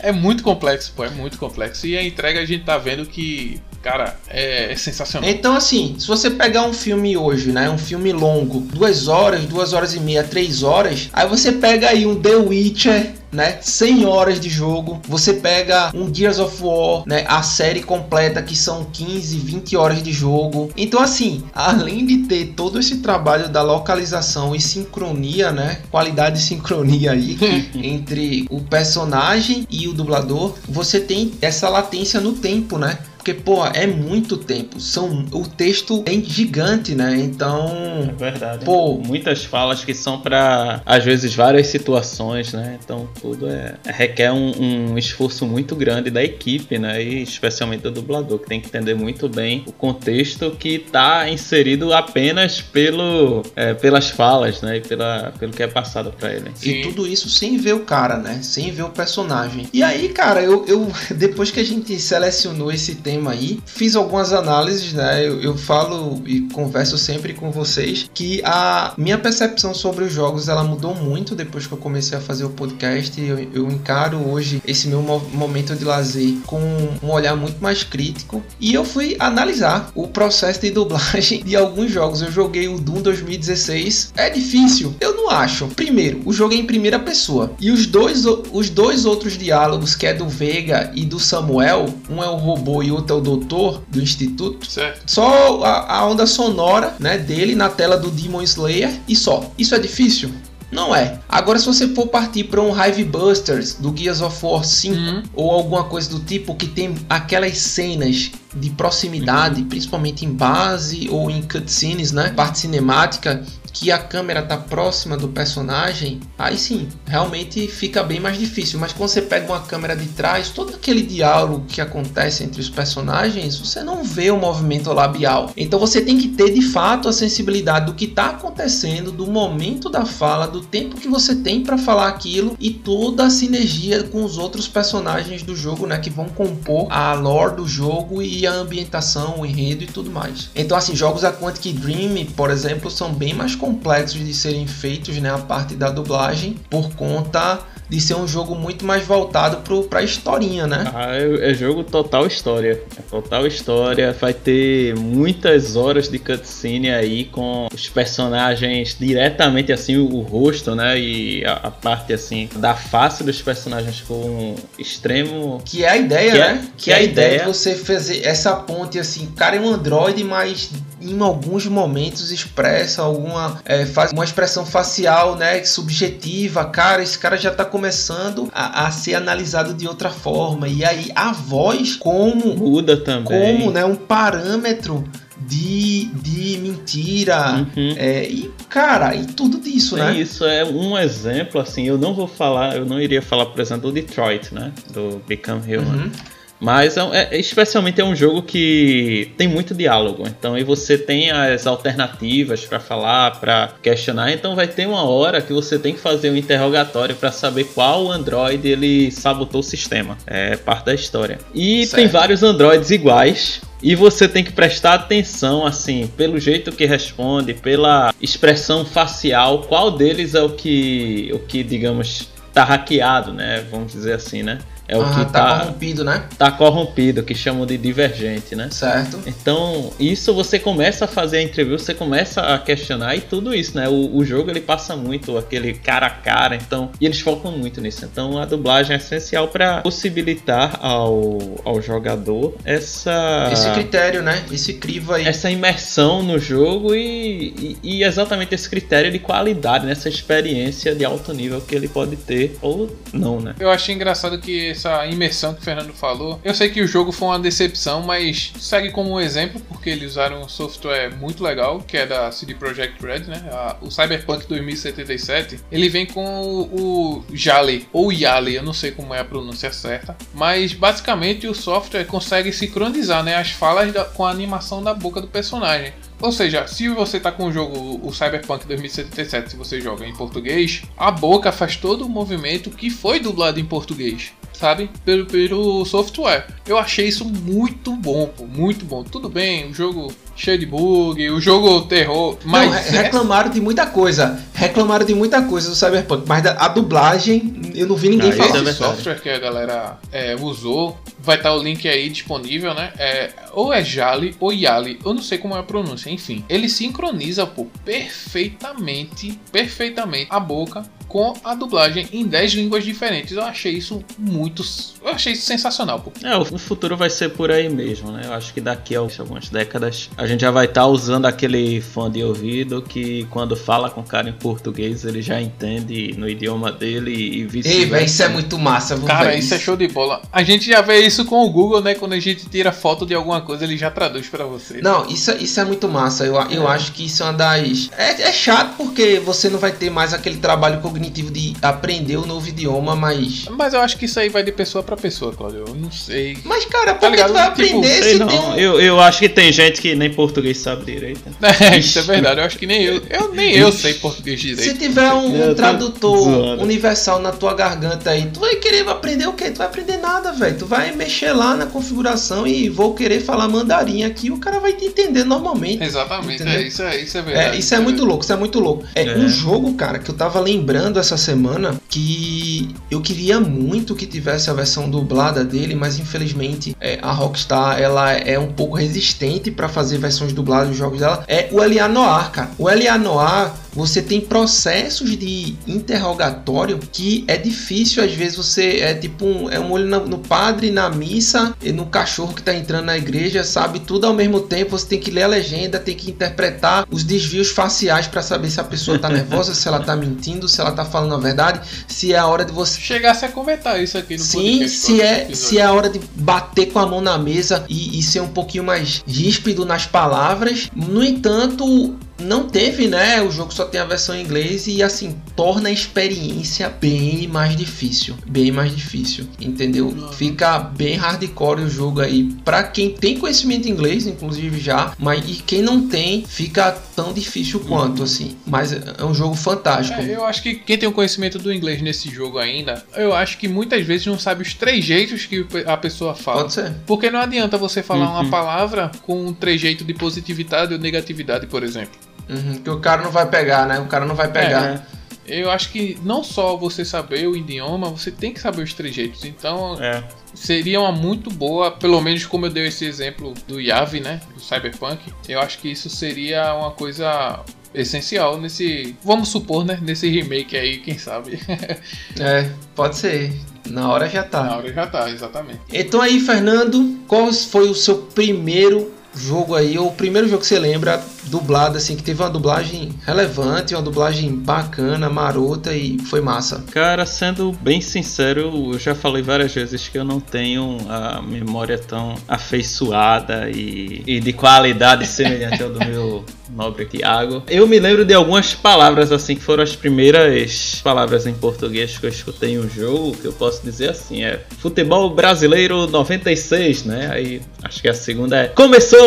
É, 0.00 0.12
muito 0.12 0.42
complexo, 0.42 0.92
pô, 0.94 1.04
é 1.04 1.10
muito 1.10 1.38
complexo. 1.38 1.86
E 1.86 1.96
a 1.96 2.04
entrega 2.04 2.40
a 2.40 2.44
gente 2.44 2.64
tá 2.64 2.78
vendo 2.78 3.06
que, 3.06 3.60
cara, 3.86 4.16
é, 4.28 4.72
é 4.72 4.76
sensacional. 4.76 5.30
Então, 5.30 5.54
assim, 5.54 5.94
se 5.96 6.08
você 6.08 6.28
pegar 6.28 6.64
um 6.64 6.72
filme 6.72 7.16
hoje, 7.16 7.52
né? 7.52 7.70
Um 7.70 7.78
filme 7.78 8.12
longo, 8.12 8.58
duas 8.58 9.06
horas, 9.06 9.44
duas 9.44 9.72
horas 9.72 9.94
e 9.94 10.00
meia, 10.00 10.24
três 10.24 10.64
horas, 10.64 11.08
aí 11.12 11.28
você 11.28 11.52
pega 11.52 11.88
aí 11.88 12.04
um 12.04 12.20
The 12.20 12.34
Witcher. 12.34 13.14
Né? 13.32 13.58
100 13.60 14.06
horas 14.06 14.40
de 14.40 14.48
jogo, 14.48 15.02
você 15.06 15.34
pega 15.34 15.90
um 15.92 16.14
Gears 16.14 16.38
of 16.38 16.62
War, 16.62 17.02
né? 17.06 17.26
A 17.28 17.42
série 17.42 17.82
completa 17.82 18.40
que 18.40 18.56
são 18.56 18.84
15, 18.84 19.36
20 19.38 19.76
horas 19.76 20.02
de 20.02 20.10
jogo. 20.10 20.70
Então 20.74 21.00
assim, 21.00 21.42
além 21.52 22.06
de 22.06 22.18
ter 22.18 22.54
todo 22.56 22.78
esse 22.78 22.98
trabalho 22.98 23.48
da 23.48 23.60
localização 23.62 24.54
e 24.54 24.60
sincronia, 24.60 25.50
né? 25.50 25.80
Qualidade 25.90 26.38
e 26.38 26.42
sincronia 26.42 27.12
aí 27.12 27.36
entre 27.74 28.46
o 28.48 28.62
personagem 28.62 29.66
e 29.68 29.86
o 29.86 29.92
dublador, 29.92 30.54
você 30.66 30.98
tem 30.98 31.32
essa 31.42 31.68
latência 31.68 32.20
no 32.20 32.32
tempo, 32.32 32.78
né? 32.78 32.96
Porque, 33.26 33.34
pô, 33.42 33.66
é 33.66 33.88
muito 33.88 34.36
tempo. 34.36 34.78
São, 34.78 35.26
o 35.32 35.48
texto 35.48 36.04
é 36.06 36.12
gigante, 36.12 36.94
né? 36.94 37.14
É 37.14 37.24
Então. 37.24 38.14
verdade. 38.16 38.64
Pô. 38.64 38.98
Muitas 39.04 39.44
falas 39.44 39.84
que 39.84 39.92
são 39.92 40.20
pra, 40.20 40.80
às 40.86 41.04
vezes, 41.04 41.34
várias 41.34 41.66
situações, 41.66 42.52
né? 42.52 42.78
Então 42.82 43.08
tudo 43.20 43.48
é, 43.48 43.74
requer 43.84 44.30
um, 44.30 44.92
um 44.92 44.98
esforço 44.98 45.44
muito 45.44 45.74
grande 45.74 46.08
da 46.08 46.22
equipe, 46.22 46.78
né? 46.78 47.02
E 47.02 47.20
especialmente 47.22 47.80
do 47.80 47.90
dublador, 47.90 48.38
que 48.38 48.46
tem 48.46 48.60
que 48.60 48.68
entender 48.68 48.94
muito 48.94 49.28
bem 49.28 49.64
o 49.66 49.72
contexto 49.72 50.52
que 50.52 50.78
tá 50.78 51.28
inserido 51.28 51.92
apenas 51.92 52.60
pelo, 52.60 53.42
é, 53.56 53.74
pelas 53.74 54.08
falas, 54.08 54.62
né? 54.62 54.76
E 54.76 54.80
pela, 54.82 55.32
pelo 55.36 55.52
que 55.52 55.64
é 55.64 55.66
passado 55.66 56.12
pra 56.16 56.32
ele. 56.32 56.52
E 56.62 56.68
Sim. 56.70 56.82
tudo 56.82 57.08
isso 57.08 57.28
sem 57.28 57.58
ver 57.58 57.74
o 57.74 57.80
cara, 57.80 58.18
né? 58.18 58.38
Sem 58.40 58.70
ver 58.70 58.84
o 58.84 58.90
personagem. 58.90 59.66
E 59.72 59.82
aí, 59.82 60.10
cara, 60.10 60.40
eu, 60.40 60.64
eu 60.68 60.92
depois 61.16 61.50
que 61.50 61.58
a 61.58 61.64
gente 61.64 61.98
selecionou 61.98 62.70
esse 62.70 62.94
tema 62.94 63.15
aí, 63.26 63.60
fiz 63.66 63.96
algumas 63.96 64.32
análises, 64.32 64.92
né? 64.92 65.26
Eu, 65.26 65.40
eu 65.40 65.56
falo 65.56 66.22
e 66.26 66.40
converso 66.52 66.96
sempre 66.98 67.32
com 67.34 67.50
vocês 67.50 68.08
que 68.12 68.40
a 68.44 68.92
minha 68.96 69.18
percepção 69.18 69.74
sobre 69.74 70.04
os 70.04 70.12
jogos 70.12 70.48
ela 70.48 70.62
mudou 70.64 70.94
muito 70.94 71.34
depois 71.34 71.66
que 71.66 71.72
eu 71.72 71.78
comecei 71.78 72.16
a 72.18 72.20
fazer 72.20 72.44
o 72.44 72.50
podcast. 72.50 73.20
Eu, 73.20 73.38
eu 73.52 73.68
encaro 73.70 74.18
hoje 74.28 74.62
esse 74.66 74.88
meu 74.88 75.00
mo- 75.02 75.22
momento 75.32 75.74
de 75.74 75.84
lazer 75.84 76.34
com 76.46 76.60
um 77.02 77.10
olhar 77.10 77.36
muito 77.36 77.62
mais 77.62 77.82
crítico. 77.82 78.42
E 78.60 78.72
eu 78.74 78.84
fui 78.84 79.16
analisar 79.18 79.90
o 79.94 80.06
processo 80.08 80.60
de 80.60 80.70
dublagem 80.70 81.42
de 81.44 81.56
alguns 81.56 81.90
jogos. 81.90 82.22
Eu 82.22 82.30
joguei 82.30 82.68
o 82.68 82.78
Doom 82.78 83.02
2016. 83.02 84.12
É 84.16 84.30
difícil? 84.30 84.94
Eu 85.00 85.14
não 85.16 85.30
acho. 85.30 85.66
Primeiro, 85.68 86.20
o 86.24 86.32
jogo 86.32 86.54
é 86.54 86.56
em 86.56 86.64
primeira 86.66 86.98
pessoa. 86.98 87.52
E 87.60 87.70
os 87.70 87.86
dois, 87.86 88.24
os 88.26 88.70
dois 88.70 89.04
outros 89.04 89.36
diálogos, 89.38 89.94
que 89.94 90.06
é 90.06 90.14
do 90.14 90.28
Vega 90.28 90.90
e 90.94 91.04
do 91.04 91.18
Samuel, 91.18 91.86
um 92.10 92.22
é 92.22 92.28
o 92.28 92.36
robô 92.36 92.82
e 92.82 92.90
outro 92.90 93.05
é 93.12 93.14
o 93.16 93.20
doutor 93.20 93.82
do 93.88 94.00
instituto. 94.00 94.70
Certo? 94.70 95.02
Só 95.06 95.62
a, 95.62 95.98
a 95.98 96.06
onda 96.06 96.26
sonora 96.26 96.94
né, 96.98 97.18
dele 97.18 97.54
na 97.54 97.68
tela 97.68 97.96
do 97.96 98.10
Demon 98.10 98.42
Slayer 98.42 99.00
e 99.08 99.14
só. 99.16 99.50
Isso 99.58 99.74
é 99.74 99.78
difícil? 99.78 100.30
Não 100.70 100.94
é. 100.94 101.20
Agora, 101.28 101.58
se 101.58 101.66
você 101.66 101.86
for 101.88 102.08
partir 102.08 102.44
para 102.44 102.60
um 102.60 102.70
Hive 102.70 103.04
Busters 103.04 103.74
do 103.74 103.96
Gears 103.96 104.20
of 104.20 104.44
War 104.44 104.64
5 104.64 104.96
Uhum. 104.96 105.22
ou 105.34 105.50
alguma 105.52 105.84
coisa 105.84 106.10
do 106.10 106.18
tipo 106.18 106.54
que 106.56 106.66
tem 106.66 106.94
aquelas 107.08 107.56
cenas 107.58 108.32
de 108.54 108.70
proximidade, 108.70 109.62
principalmente 109.62 110.24
em 110.24 110.32
base 110.32 111.08
ou 111.10 111.30
em 111.30 111.42
cutscenes, 111.42 112.10
né? 112.10 112.30
Parte 112.30 112.58
cinemática 112.58 113.44
que 113.78 113.92
a 113.92 113.98
câmera 113.98 114.42
tá 114.42 114.56
próxima 114.56 115.18
do 115.18 115.28
personagem, 115.28 116.20
aí 116.38 116.56
sim, 116.56 116.88
realmente 117.04 117.68
fica 117.68 118.02
bem 118.02 118.18
mais 118.18 118.38
difícil. 118.38 118.80
Mas 118.80 118.92
quando 118.92 119.10
você 119.10 119.20
pega 119.20 119.52
uma 119.52 119.60
câmera 119.60 119.94
de 119.94 120.06
trás, 120.08 120.48
todo 120.48 120.74
aquele 120.74 121.02
diálogo 121.02 121.66
que 121.68 121.80
acontece 121.80 122.42
entre 122.42 122.58
os 122.58 122.70
personagens, 122.70 123.58
você 123.58 123.82
não 123.82 124.02
vê 124.02 124.30
o 124.30 124.38
movimento 124.38 124.90
labial. 124.92 125.52
Então 125.54 125.78
você 125.78 126.00
tem 126.00 126.16
que 126.16 126.28
ter 126.28 126.54
de 126.54 126.62
fato 126.62 127.06
a 127.06 127.12
sensibilidade 127.12 127.86
do 127.86 127.94
que 127.94 128.06
tá 128.06 128.30
acontecendo, 128.30 129.12
do 129.12 129.26
momento 129.26 129.90
da 129.90 130.06
fala, 130.06 130.46
do 130.46 130.62
tempo 130.62 130.96
que 130.96 131.08
você 131.08 131.34
tem 131.34 131.62
para 131.62 131.76
falar 131.76 132.08
aquilo 132.08 132.56
e 132.58 132.70
toda 132.70 133.26
a 133.26 133.30
sinergia 133.30 134.04
com 134.04 134.24
os 134.24 134.38
outros 134.38 134.66
personagens 134.66 135.42
do 135.42 135.54
jogo, 135.54 135.86
né, 135.86 135.98
que 135.98 136.08
vão 136.08 136.30
compor 136.30 136.86
a 136.90 137.12
lore 137.12 137.56
do 137.56 137.68
jogo 137.68 138.22
e 138.22 138.46
a 138.46 138.52
ambientação, 138.52 139.40
o 139.40 139.46
enredo 139.46 139.84
e 139.84 139.86
tudo 139.86 140.10
mais. 140.10 140.50
Então 140.56 140.78
assim, 140.78 140.96
jogos 140.96 141.24
a 141.24 141.32
Quantic 141.32 141.74
Dream, 141.74 142.24
por 142.34 142.50
exemplo, 142.50 142.90
são 142.90 143.12
bem 143.12 143.34
mais 143.34 143.54
complexos 143.66 144.24
de 144.24 144.32
serem 144.32 144.66
feitos, 144.66 145.16
né, 145.18 145.30
a 145.30 145.38
parte 145.38 145.74
da 145.74 145.90
dublagem, 145.90 146.56
por 146.70 146.94
conta 146.94 147.58
de 147.88 148.00
ser 148.00 148.14
um 148.16 148.26
jogo 148.26 148.56
muito 148.56 148.84
mais 148.84 149.04
voltado 149.04 149.58
pro, 149.58 149.84
pra 149.84 150.02
historinha, 150.02 150.66
né? 150.66 150.90
Ah, 150.92 151.14
é, 151.14 151.50
é 151.50 151.54
jogo 151.54 151.84
total 151.84 152.26
história. 152.26 152.82
É 152.98 153.02
total 153.08 153.46
história. 153.46 154.12
Vai 154.20 154.34
ter 154.34 154.96
muitas 154.96 155.76
horas 155.76 156.08
de 156.08 156.18
cutscene 156.18 156.90
aí 156.90 157.26
com 157.26 157.68
os 157.72 157.88
personagens 157.88 158.96
diretamente 158.98 159.72
assim, 159.72 159.96
o, 159.98 160.12
o 160.16 160.20
rosto, 160.22 160.74
né? 160.74 160.98
E 160.98 161.44
a, 161.44 161.52
a 161.52 161.70
parte 161.70 162.12
assim 162.12 162.48
da 162.56 162.74
face 162.74 163.22
dos 163.22 163.40
personagens 163.40 164.00
com 164.00 164.14
um 164.14 164.54
extremo. 164.76 165.62
Que 165.64 165.84
é 165.84 165.90
a 165.90 165.96
ideia, 165.96 166.32
Que 166.32 166.38
é- 166.38 166.52
né? 166.54 166.68
que 166.76 166.90
é 166.90 166.94
a 166.96 167.02
ideia. 167.02 167.38
de 167.38 167.44
você 167.46 167.76
fazer 167.76 168.26
essa 168.26 168.56
ponte 168.56 168.98
assim, 168.98 169.26
o 169.26 169.32
cara 169.32 169.54
é 169.54 169.60
um 169.60 169.68
androide, 169.68 170.24
mas 170.24 170.70
em 171.06 171.20
alguns 171.20 171.66
momentos 171.66 172.30
expressa 172.30 173.02
alguma 173.02 173.60
é, 173.64 173.86
faz 173.86 174.12
uma 174.12 174.24
expressão 174.24 174.64
facial, 174.66 175.36
né, 175.36 175.62
subjetiva, 175.64 176.64
cara, 176.66 177.02
esse 177.02 177.18
cara 177.18 177.36
já 177.36 177.50
tá 177.50 177.64
começando 177.64 178.48
a, 178.52 178.86
a 178.86 178.90
ser 178.90 179.14
analisado 179.14 179.74
de 179.74 179.86
outra 179.86 180.10
forma 180.10 180.68
e 180.68 180.84
aí 180.84 181.10
a 181.14 181.32
voz 181.32 181.96
como 181.96 182.54
Muda 182.56 182.96
também. 182.96 183.56
como, 183.56 183.70
né, 183.70 183.84
um 183.84 183.94
parâmetro 183.96 185.04
de, 185.38 186.06
de 186.22 186.58
mentira 186.58 187.66
Uhum. 187.76 187.94
é, 187.96 188.28
e 188.28 188.50
cara 188.68 189.14
e 189.14 189.26
tudo 189.26 189.58
disso, 189.58 189.96
né? 189.96 190.14
Isso 190.18 190.44
é 190.44 190.64
um 190.64 190.98
exemplo, 190.98 191.60
assim, 191.60 191.84
eu 191.86 191.98
não 191.98 192.14
vou 192.14 192.26
falar, 192.26 192.76
eu 192.76 192.84
não 192.84 193.00
iria 193.00 193.22
falar, 193.22 193.46
por 193.46 193.60
exemplo, 193.60 193.90
do 193.90 193.92
Detroit, 193.92 194.52
né? 194.52 194.72
Do 194.92 195.22
Become 195.26 195.60
Human. 195.60 196.04
Uhum. 196.04 196.10
Mas 196.58 196.96
é, 196.96 197.28
é- 197.30 197.38
especialmente 197.38 198.00
é 198.00 198.04
um 198.04 198.16
jogo 198.16 198.42
que 198.42 199.30
tem 199.36 199.46
muito 199.46 199.74
diálogo. 199.74 200.24
Então 200.26 200.54
aí 200.54 200.64
você 200.64 200.96
tem 200.96 201.30
as 201.30 201.66
alternativas 201.66 202.64
pra 202.64 202.80
falar, 202.80 203.38
pra 203.40 203.70
questionar. 203.82 204.32
Então 204.32 204.54
vai 204.56 204.66
ter 204.66 204.86
uma 204.86 205.02
hora 205.04 205.40
que 205.42 205.52
você 205.52 205.78
tem 205.78 205.94
que 205.94 206.00
fazer 206.00 206.30
um 206.30 206.36
interrogatório 206.36 207.14
pra 207.14 207.30
saber 207.30 207.64
qual 207.74 208.10
Android 208.10 208.66
ele 208.66 209.10
sabotou 209.10 209.60
o 209.60 209.64
sistema. 209.64 210.16
É 210.26 210.56
parte 210.56 210.86
da 210.86 210.94
história. 210.94 211.38
E 211.54 211.84
Certo. 211.86 211.96
tem 212.02 212.08
vários 212.08 212.42
Androids 212.42 212.90
iguais. 212.90 213.60
E 213.82 213.94
você 213.94 214.26
tem 214.26 214.42
que 214.42 214.52
prestar 214.52 214.94
atenção, 214.94 215.66
assim, 215.66 216.06
pelo 216.16 216.40
jeito 216.40 216.72
que 216.72 216.86
responde, 216.86 217.52
pela 217.52 218.12
expressão 218.20 218.86
facial, 218.86 219.60
qual 219.68 219.90
deles 219.90 220.34
é 220.34 220.40
o 220.42 220.48
que, 220.48 221.30
o 221.34 221.38
que 221.40 221.62
digamos, 221.62 222.28
tá 222.54 222.64
hackeado, 222.64 223.34
né? 223.34 223.62
Vamos 223.70 223.92
dizer 223.92 224.14
assim, 224.14 224.42
né? 224.42 224.58
É 224.88 224.96
o 224.96 225.02
Ah, 225.02 225.10
que 225.10 225.32
tá 225.32 225.42
tá, 225.46 225.58
corrompido, 225.60 226.04
né? 226.04 226.22
tá 226.38 226.50
corrompido, 226.50 227.22
que 227.22 227.34
chamam 227.34 227.66
de 227.66 227.76
divergente, 227.76 228.54
né? 228.54 228.68
Certo. 228.70 229.18
Então, 229.26 229.92
isso 229.98 230.32
você 230.34 230.58
começa 230.58 231.04
a 231.06 231.08
fazer 231.08 231.38
a 231.38 231.42
entrevista, 231.42 231.86
você 231.86 231.94
começa 231.94 232.40
a 232.40 232.58
questionar 232.58 233.16
e 233.16 233.20
tudo 233.20 233.54
isso, 233.54 233.76
né? 233.76 233.88
O, 233.88 234.16
o 234.16 234.24
jogo 234.24 234.50
ele 234.50 234.60
passa 234.60 234.96
muito 234.96 235.36
aquele 235.36 235.74
cara 235.74 236.06
a 236.06 236.10
cara, 236.10 236.54
então, 236.56 236.90
e 237.00 237.06
eles 237.06 237.20
focam 237.20 237.50
muito 237.52 237.80
nisso. 237.80 238.04
Então, 238.04 238.38
a 238.38 238.44
dublagem 238.44 238.94
é 238.94 238.96
essencial 238.98 239.48
para 239.48 239.80
possibilitar 239.82 240.78
ao, 240.80 241.38
ao 241.64 241.80
jogador 241.82 242.54
essa 242.64 243.48
Esse 243.52 243.70
critério, 243.72 244.22
né? 244.22 244.44
Esse 244.52 244.74
crivo 244.74 245.12
aí. 245.14 245.26
essa 245.26 245.50
imersão 245.50 246.22
no 246.22 246.38
jogo 246.38 246.94
e, 246.94 247.76
e, 247.82 247.98
e 247.98 248.04
exatamente 248.04 248.54
esse 248.54 248.68
critério 248.68 249.10
de 249.10 249.18
qualidade, 249.18 249.84
nessa 249.86 250.08
experiência 250.08 250.94
de 250.94 251.04
alto 251.04 251.32
nível 251.32 251.60
que 251.60 251.74
ele 251.74 251.88
pode 251.88 252.16
ter 252.16 252.56
ou 252.62 252.94
não, 253.12 253.40
né? 253.40 253.54
Eu 253.58 253.70
achei 253.70 253.94
engraçado 253.94 254.38
que 254.38 254.74
essa 254.76 255.06
imersão 255.06 255.54
que 255.54 255.60
o 255.60 255.62
Fernando 255.64 255.92
falou. 255.92 256.40
Eu 256.44 256.54
sei 256.54 256.70
que 256.70 256.80
o 256.80 256.86
jogo 256.86 257.10
foi 257.12 257.28
uma 257.28 257.38
decepção, 257.38 258.02
mas 258.02 258.52
segue 258.60 258.90
como 258.90 259.10
um 259.12 259.20
exemplo, 259.20 259.60
porque 259.68 259.90
eles 259.90 260.12
usaram 260.12 260.42
um 260.42 260.48
software 260.48 261.14
muito 261.16 261.42
legal, 261.42 261.80
que 261.80 261.96
é 261.96 262.06
da 262.06 262.30
CD 262.30 262.54
Projekt 262.54 263.02
Red, 263.04 263.20
né? 263.20 263.48
A- 263.50 263.76
o 263.80 263.90
Cyberpunk 263.90 264.46
2077. 264.46 265.60
Ele 265.70 265.88
vem 265.88 266.06
com 266.06 266.24
o, 266.24 267.24
o 267.30 267.36
Jale, 267.36 267.88
ou 267.92 268.12
Yale, 268.12 268.54
eu 268.54 268.62
não 268.62 268.72
sei 268.72 268.90
como 268.92 269.14
é 269.14 269.20
a 269.20 269.24
pronúncia 269.24 269.72
certa. 269.72 270.16
Mas 270.34 270.72
basicamente 270.72 271.46
o 271.46 271.54
software 271.54 272.04
consegue 272.04 272.52
sincronizar 272.52 273.22
né, 273.22 273.36
as 273.36 273.50
falas 273.50 273.92
da- 273.92 274.04
com 274.04 274.24
a 274.24 274.30
animação 274.30 274.82
da 274.82 274.94
boca 274.94 275.20
do 275.20 275.26
personagem. 275.28 275.92
Ou 276.20 276.32
seja, 276.32 276.66
se 276.66 276.88
você 276.88 277.20
tá 277.20 277.30
com 277.30 277.44
o 277.48 277.52
jogo, 277.52 278.00
o 278.02 278.10
Cyberpunk 278.12 278.66
2077, 278.66 279.50
se 279.50 279.56
você 279.56 279.80
joga 279.82 280.06
em 280.06 280.14
português, 280.14 280.82
a 280.96 281.10
boca 281.10 281.52
faz 281.52 281.76
todo 281.76 282.06
o 282.06 282.08
movimento 282.08 282.70
que 282.70 282.88
foi 282.88 283.20
dublado 283.20 283.60
em 283.60 283.64
português, 283.66 284.32
sabe? 284.58 284.90
Pelo, 285.04 285.26
pelo 285.26 285.84
software. 285.84 286.46
Eu 286.66 286.78
achei 286.78 287.06
isso 287.06 287.24
muito 287.24 287.92
bom, 287.92 288.26
pô, 288.26 288.44
muito 288.46 288.84
bom. 288.84 289.04
Tudo 289.04 289.28
bem, 289.28 289.70
o 289.70 289.74
jogo 289.74 290.12
cheio 290.34 290.58
de 290.58 290.66
bug, 290.66 291.30
o 291.30 291.40
jogo 291.40 291.82
terror, 291.82 292.36
mas 292.44 292.66
Não, 292.70 292.72
re- 292.78 292.96
é- 292.98 293.02
reclamaram 293.02 293.50
de 293.50 293.60
muita 293.60 293.86
coisa. 293.86 294.38
Reclamaram 294.52 295.06
de 295.06 295.14
muita 295.14 295.40
coisa 295.42 295.68
do 295.70 295.74
Cyberpunk, 295.76 296.24
mas 296.26 296.42
da- 296.42 296.52
a 296.58 296.68
dublagem 296.68 297.60
eu 297.74 297.86
não 297.86 297.96
vi 297.96 298.08
ninguém 298.10 298.30
Ah, 298.30 298.34
isso 298.34 298.42
é 298.42 298.48
falar. 298.48 298.62
esse 298.70 298.78
software 298.78 299.20
que 299.20 299.28
a 299.30 299.38
galera 299.38 299.98
é, 300.12 300.34
usou, 300.38 300.98
vai 301.18 301.36
estar 301.36 301.54
o 301.54 301.62
link 301.62 301.88
aí 301.88 302.08
disponível, 302.10 302.74
né? 302.74 302.92
É, 302.98 303.30
ou 303.52 303.72
é 303.72 303.82
Jali 303.82 304.34
ou 304.40 304.52
Yali, 304.52 304.98
eu 305.04 305.14
não 305.14 305.22
sei 305.22 305.38
como 305.38 305.54
é 305.54 305.58
a 305.58 305.62
pronúncia, 305.62 306.10
enfim. 306.10 306.44
Ele 306.48 306.68
sincroniza, 306.68 307.46
pô, 307.46 307.66
perfeitamente, 307.84 309.38
perfeitamente 309.50 310.26
a 310.30 310.38
boca 310.40 310.84
com 311.08 311.34
a 311.44 311.54
dublagem 311.54 312.08
em 312.12 312.24
10 312.26 312.52
línguas 312.54 312.84
diferentes. 312.84 313.36
Eu 313.36 313.42
achei 313.44 313.72
isso 313.72 314.04
muito. 314.18 314.62
Eu 315.02 315.10
achei 315.12 315.32
isso 315.32 315.46
sensacional, 315.46 316.00
pô. 316.00 316.12
É, 316.26 316.36
o 316.36 316.58
futuro 316.58 316.96
vai 316.96 317.08
ser 317.10 317.30
por 317.30 317.50
aí 317.50 317.68
mesmo, 317.68 318.10
né? 318.12 318.22
Eu 318.24 318.32
acho 318.34 318.52
que 318.52 318.60
daqui 318.60 318.96
a 318.96 319.00
algumas 319.00 319.48
décadas 319.48 320.10
a 320.16 320.26
gente 320.26 320.40
já 320.40 320.50
vai 320.50 320.66
estar 320.66 320.86
usando 320.86 321.26
aquele 321.26 321.80
fone 321.80 322.14
de 322.14 322.24
ouvido 322.24 322.82
que 322.82 323.24
quando 323.30 323.56
fala 323.56 323.88
com 323.90 324.00
o 324.00 324.04
cara 324.04 324.28
em 324.28 324.32
português 324.32 325.04
ele 325.04 325.22
já 325.22 325.40
entende 325.40 326.14
no 326.16 326.28
idioma 326.28 326.72
dele 326.72 327.12
e 327.12 327.44
vice-versa. 327.46 327.78
Ei, 327.82 327.86
velho, 327.86 328.04
isso 328.06 328.22
é 328.22 328.28
muito 328.28 328.58
massa. 328.58 328.98
Cara, 329.00 329.30
véi? 329.30 329.38
isso 329.38 329.54
é 329.54 329.58
show 329.58 329.76
de 329.76 329.88
bola. 329.88 330.22
A 330.32 330.42
gente 330.42 330.66
já 330.66 330.80
vê 330.80 331.00
isso 331.06 331.24
com 331.24 331.44
o 331.44 331.50
Google, 331.50 331.80
né? 331.82 331.94
Quando 331.94 332.12
a 332.14 332.20
gente 332.20 332.46
tira 332.48 332.72
foto 332.72 333.06
de 333.06 333.14
alguma 333.14 333.40
coisa, 333.40 333.64
ele 333.64 333.76
já 333.76 333.90
traduz 333.90 334.28
pra 334.28 334.44
você. 334.44 334.80
Não, 334.82 335.06
isso, 335.08 335.30
é- 335.30 335.36
isso 335.36 335.60
é 335.60 335.64
muito 335.64 335.88
massa. 335.88 336.24
Eu, 336.24 336.34
eu 336.50 336.68
acho 336.68 336.92
que 336.92 337.04
isso 337.06 337.22
é 337.22 337.26
uma 337.26 337.32
das. 337.32 337.90
É, 337.96 338.22
é 338.22 338.32
chato 338.32 338.76
porque 338.76 339.20
você 339.24 339.48
não 339.48 339.58
vai 339.58 339.72
ter 339.72 339.90
mais 339.90 340.12
aquele 340.12 340.36
trabalho 340.38 340.80
cognitivo 340.96 341.30
de 341.30 341.54
aprender 341.60 342.16
o 342.16 342.26
novo 342.26 342.48
idioma, 342.48 342.96
mas. 342.96 343.44
Mas 343.50 343.74
eu 343.74 343.80
acho 343.80 343.96
que 343.98 344.06
isso 344.06 344.18
aí 344.18 344.28
vai 344.28 344.42
de 344.42 344.50
pessoa 344.52 344.82
pra 344.82 344.96
pessoa, 344.96 345.32
Claudio. 345.32 345.64
Eu 345.68 345.74
não 345.74 345.90
sei. 345.92 346.38
Mas, 346.44 346.64
cara, 346.64 346.94
por 346.94 347.00
Tá 347.00 347.06
que 347.10 347.16
ligado? 347.16 347.28
tu 347.28 347.34
vai 347.34 347.42
Tipo, 347.54 347.78
aprender 347.78 348.02
Sei 348.02 348.12
se 348.14 348.18
não, 348.18 348.26
tem 348.28 348.38
um. 348.40 348.54
eu, 348.56 348.80
eu 348.80 349.00
acho 349.00 349.18
que 349.18 349.28
tem 349.28 349.52
gente 349.52 349.80
que 349.80 349.94
nem 349.94 350.12
português 350.12 350.58
sabe 350.58 350.84
direito. 350.84 351.20
É, 351.72 351.78
isso 351.78 351.98
é 351.98 352.02
verdade. 352.02 352.40
Eu 352.40 352.46
acho 352.46 352.58
que 352.58 352.66
nem 352.66 352.82
eu. 352.82 353.02
Eu 353.08 353.32
nem 353.32 353.54
eu 353.56 353.70
sei 353.72 353.94
português 353.94 354.40
Se 354.40 354.46
direito. 354.48 354.78
tiver 354.78 355.12
um, 355.12 355.50
um 355.50 355.54
tradutor 355.54 356.24
zoando. 356.24 356.62
universal 356.62 357.20
na 357.20 357.32
tua 357.32 357.54
garganta 357.54 358.10
aí, 358.10 358.26
tu 358.32 358.40
vai 358.40 358.56
querer 358.56 358.86
aprender 358.88 359.26
o 359.26 359.32
quê? 359.32 359.50
Tu 359.50 359.58
vai 359.58 359.66
aprender 359.66 359.96
nada, 359.98 360.32
velho. 360.32 360.56
Tu 360.58 360.66
vai 360.66 360.92
mexer 360.92 361.32
lá 361.32 361.56
na 361.56 361.66
configuração 361.66 362.46
e 362.46 362.68
vou 362.68 362.94
querer 362.94 363.20
falar 363.20 363.48
mandarim 363.48 364.04
aqui, 364.04 364.30
o 364.30 364.38
cara 364.38 364.58
vai 364.60 364.72
te 364.72 364.84
entender 364.86 365.24
normalmente. 365.24 365.82
Exatamente, 365.82 366.42
Entendeu? 366.42 366.60
é, 366.60 366.66
isso 366.66 366.82
é, 366.82 367.00
isso 367.00 367.18
é 367.18 367.22
verdade. 367.22 367.56
É, 367.56 367.58
isso 367.58 367.74
é 367.74 367.78
muito 367.78 368.04
louco, 368.04 368.22
isso 368.24 368.32
é 368.32 368.36
muito 368.36 368.58
louco. 368.60 368.84
É, 368.94 369.02
É. 369.04 369.16
um 369.16 369.28
jogo, 369.28 369.74
cara, 369.74 369.98
que 369.98 370.10
eu 370.10 370.14
tava 370.14 370.40
lembrando 370.40 370.85
essa 370.94 371.16
semana 371.16 371.80
que 371.88 372.74
eu 372.90 373.00
queria 373.00 373.40
muito 373.40 373.94
que 373.94 374.06
tivesse 374.06 374.48
a 374.50 374.54
versão 374.54 374.88
dublada 374.88 375.44
dele, 375.44 375.74
mas 375.74 375.98
infelizmente 375.98 376.76
é, 376.80 376.98
a 377.02 377.12
Rockstar 377.12 377.80
ela 377.80 378.12
é 378.12 378.38
um 378.38 378.52
pouco 378.52 378.76
resistente 378.76 379.50
pra 379.50 379.68
fazer 379.68 379.98
versões 379.98 380.32
dubladas 380.32 380.68
dos 380.68 380.76
jogos 380.76 381.00
dela. 381.00 381.24
É 381.26 381.48
o 381.50 381.62
L.A. 381.62 381.88
Noir, 381.88 382.30
cara. 382.30 382.50
O 382.58 382.68
L.A. 382.68 382.98
Noir, 382.98 383.52
você 383.76 384.00
tem 384.00 384.20
processos 384.22 385.16
de 385.16 385.54
interrogatório 385.66 386.78
que 386.90 387.24
é 387.28 387.36
difícil, 387.36 388.02
às 388.02 388.12
vezes 388.12 388.36
você 388.36 388.78
é 388.78 388.94
tipo 388.94 389.26
um, 389.26 389.50
é 389.50 389.60
um 389.60 389.70
olho 389.70 389.86
no, 389.86 390.06
no 390.06 390.18
padre, 390.18 390.70
na 390.70 390.88
missa, 390.88 391.54
e 391.62 391.70
no 391.72 391.86
cachorro 391.86 392.32
que 392.34 392.42
tá 392.42 392.54
entrando 392.54 392.86
na 392.86 392.96
igreja, 392.96 393.44
sabe 393.44 393.80
tudo 393.80 394.06
ao 394.06 394.14
mesmo 394.14 394.40
tempo, 394.40 394.70
você 394.70 394.86
tem 394.86 394.98
que 394.98 395.10
ler 395.10 395.24
a 395.24 395.28
legenda, 395.28 395.78
tem 395.78 395.94
que 395.94 396.10
interpretar 396.10 396.86
os 396.90 397.04
desvios 397.04 397.50
faciais 397.50 398.06
pra 398.06 398.22
saber 398.22 398.48
se 398.48 398.60
a 398.60 398.64
pessoa 398.64 398.98
tá 398.98 399.10
nervosa, 399.10 399.54
se 399.54 399.68
ela 399.68 399.80
tá 399.80 399.94
mentindo, 399.94 400.48
se 400.48 400.60
ela 400.60 400.72
tá 400.72 400.84
falando 400.84 401.14
a 401.14 401.18
verdade, 401.18 401.60
se 401.86 402.14
é 402.14 402.18
a 402.18 402.26
hora 402.26 402.44
de 402.44 402.52
você 402.52 402.80
Chegasse 402.80 403.24
a 403.24 403.28
comentar 403.28 403.82
isso 403.82 403.98
aqui 403.98 404.16
no 404.16 404.22
Sim, 404.22 404.58
podcast. 404.58 404.78
se 404.78 405.00
é, 405.02 405.16
episódio. 405.22 405.36
se 405.36 405.58
é 405.58 405.62
a 405.62 405.72
hora 405.72 405.90
de 405.90 406.00
bater 406.14 406.66
com 406.66 406.78
a 406.78 406.86
mão 406.86 407.00
na 407.00 407.18
mesa 407.18 407.64
e, 407.68 407.98
e 407.98 408.02
ser 408.02 408.20
um 408.20 408.28
pouquinho 408.28 408.64
mais 408.64 409.02
ríspido 409.06 409.66
nas 409.66 409.86
palavras. 409.86 410.70
No 410.74 411.02
entanto, 411.02 411.96
não 412.18 412.48
teve, 412.48 412.88
né? 412.88 413.20
O 413.22 413.30
jogo 413.30 413.52
só 413.52 413.64
tem 413.64 413.80
a 413.80 413.84
versão 413.84 414.14
em 414.16 414.22
inglês 414.22 414.66
e 414.66 414.82
assim 414.82 415.16
torna 415.34 415.68
a 415.68 415.72
experiência 415.72 416.68
bem 416.68 417.26
mais 417.28 417.56
difícil, 417.56 418.16
bem 418.26 418.50
mais 418.50 418.74
difícil, 418.74 419.26
entendeu? 419.40 419.88
Uhum. 419.88 420.12
Fica 420.12 420.58
bem 420.58 420.96
hardcore 420.96 421.62
o 421.62 421.68
jogo 421.68 422.00
aí 422.00 422.24
Pra 422.44 422.62
quem 422.62 422.90
tem 422.90 423.18
conhecimento 423.18 423.68
em 423.68 423.70
inglês, 423.72 424.06
inclusive 424.06 424.60
já, 424.60 424.92
mas 424.98 425.24
e 425.28 425.34
quem 425.42 425.62
não 425.62 425.86
tem, 425.88 426.24
fica 426.26 426.70
tão 426.94 427.12
difícil 427.12 427.60
quanto 427.60 428.02
assim. 428.02 428.36
Mas 428.46 428.72
é 428.72 429.04
um 429.04 429.14
jogo 429.14 429.34
fantástico. 429.34 430.00
É, 430.00 430.14
eu 430.14 430.24
acho 430.24 430.42
que 430.42 430.54
quem 430.54 430.78
tem 430.78 430.88
o 430.88 430.92
conhecimento 430.92 431.38
do 431.38 431.52
inglês 431.52 431.82
nesse 431.82 432.08
jogo 432.10 432.38
ainda, 432.38 432.84
eu 432.96 433.14
acho 433.14 433.38
que 433.38 433.48
muitas 433.48 433.84
vezes 433.84 434.06
não 434.06 434.18
sabe 434.18 434.42
os 434.42 434.54
três 434.54 434.84
jeitos 434.84 435.26
que 435.26 435.44
a 435.66 435.76
pessoa 435.76 436.14
fala. 436.14 436.42
Pode 436.42 436.52
ser. 436.54 436.72
Porque 436.86 437.10
não 437.10 437.20
adianta 437.20 437.56
você 437.58 437.82
falar 437.82 438.06
Uhum. 438.06 438.20
uma 438.20 438.30
palavra 438.30 438.90
com 439.02 439.26
um 439.26 439.32
trejeito 439.32 439.84
de 439.84 439.92
positividade 439.94 440.72
ou 440.72 440.78
negatividade, 440.78 441.46
por 441.46 441.62
exemplo. 441.62 442.05
Uhum, 442.28 442.54
que 442.62 442.70
o 442.70 442.80
cara 442.80 443.02
não 443.02 443.10
vai 443.10 443.28
pegar, 443.28 443.66
né? 443.66 443.78
O 443.78 443.86
cara 443.86 444.04
não 444.04 444.14
vai 444.14 444.30
pegar. 444.30 444.86
Eu 445.26 445.50
acho 445.50 445.70
que 445.70 445.98
não 446.04 446.22
só 446.22 446.56
você 446.56 446.84
saber 446.84 447.26
o 447.26 447.36
idioma, 447.36 447.90
você 447.90 448.10
tem 448.12 448.32
que 448.32 448.40
saber 448.40 448.62
os 448.62 448.72
trejeitos. 448.72 449.24
Então, 449.24 449.76
É. 449.82 450.04
seria 450.34 450.80
uma 450.80 450.92
muito 450.92 451.30
boa, 451.30 451.70
pelo 451.72 452.00
menos 452.00 452.24
como 452.24 452.46
eu 452.46 452.50
dei 452.50 452.66
esse 452.68 452.84
exemplo 452.84 453.34
do 453.48 453.60
Yave, 453.60 453.98
né, 454.00 454.20
do 454.34 454.40
Cyberpunk. 454.40 455.00
Eu 455.28 455.40
acho 455.40 455.58
que 455.58 455.68
isso 455.68 455.90
seria 455.90 456.54
uma 456.54 456.70
coisa 456.70 457.40
essencial 457.74 458.40
nesse, 458.40 458.94
vamos 459.02 459.28
supor, 459.28 459.64
né, 459.64 459.78
nesse 459.82 460.08
remake 460.08 460.56
aí, 460.56 460.78
quem 460.78 460.96
sabe. 460.96 461.38
É, 462.20 462.48
pode 462.74 462.96
ser. 462.96 463.32
Na 463.68 463.90
hora 463.90 464.08
já 464.08 464.22
tá. 464.22 464.44
Na 464.44 464.56
hora 464.58 464.72
já 464.72 464.86
tá, 464.86 465.10
exatamente. 465.10 465.58
Então 465.72 466.00
aí, 466.00 466.20
Fernando, 466.20 467.00
qual 467.08 467.32
foi 467.32 467.68
o 467.68 467.74
seu 467.74 467.98
primeiro 468.14 468.94
jogo 469.16 469.54
aí, 469.54 469.78
ou 469.78 469.88
o 469.88 469.92
primeiro 469.92 470.28
jogo 470.28 470.40
que 470.40 470.46
você 470.46 470.58
lembra 470.58 471.02
dublado, 471.24 471.76
assim, 471.76 471.96
que 471.96 472.02
teve 472.02 472.22
uma 472.22 472.30
dublagem 472.30 472.90
relevante, 473.04 473.74
uma 473.74 473.82
dublagem 473.82 474.32
bacana, 474.32 475.10
marota 475.10 475.74
e 475.74 475.98
foi 475.98 476.20
massa? 476.20 476.64
Cara, 476.70 477.04
sendo 477.04 477.52
bem 477.52 477.80
sincero, 477.80 478.72
eu 478.72 478.78
já 478.78 478.94
falei 478.94 479.22
várias 479.22 479.52
vezes 479.52 479.88
que 479.88 479.98
eu 479.98 480.04
não 480.04 480.20
tenho 480.20 480.78
a 480.88 481.20
memória 481.20 481.78
tão 481.78 482.14
afeiçoada 482.28 483.50
e, 483.50 484.02
e 484.06 484.20
de 484.20 484.32
qualidade 484.32 485.06
semelhante 485.08 485.62
ao 485.62 485.70
do 485.70 485.80
meu 485.80 486.24
nobre 486.50 486.86
Tiago. 486.86 487.42
Eu 487.48 487.66
me 487.66 487.78
lembro 487.78 488.04
de 488.04 488.14
algumas 488.14 488.54
palavras 488.54 489.10
assim 489.10 489.34
que 489.34 489.42
foram 489.42 489.62
as 489.62 489.74
primeiras 489.74 490.80
palavras 490.82 491.26
em 491.26 491.34
português 491.34 491.98
que 491.98 492.06
eu 492.06 492.10
escutei 492.10 492.52
em 492.52 492.58
um 492.58 492.68
jogo, 492.68 493.16
que 493.16 493.26
eu 493.26 493.32
posso 493.32 493.62
dizer 493.62 493.90
assim, 493.90 494.24
é 494.24 494.40
Futebol 494.58 495.10
Brasileiro 495.10 495.86
96, 495.86 496.84
né? 496.84 497.10
Aí 497.12 497.42
acho 497.62 497.82
que 497.82 497.88
a 497.88 497.94
segunda 497.94 498.36
é 498.36 498.48
Começou! 498.48 499.05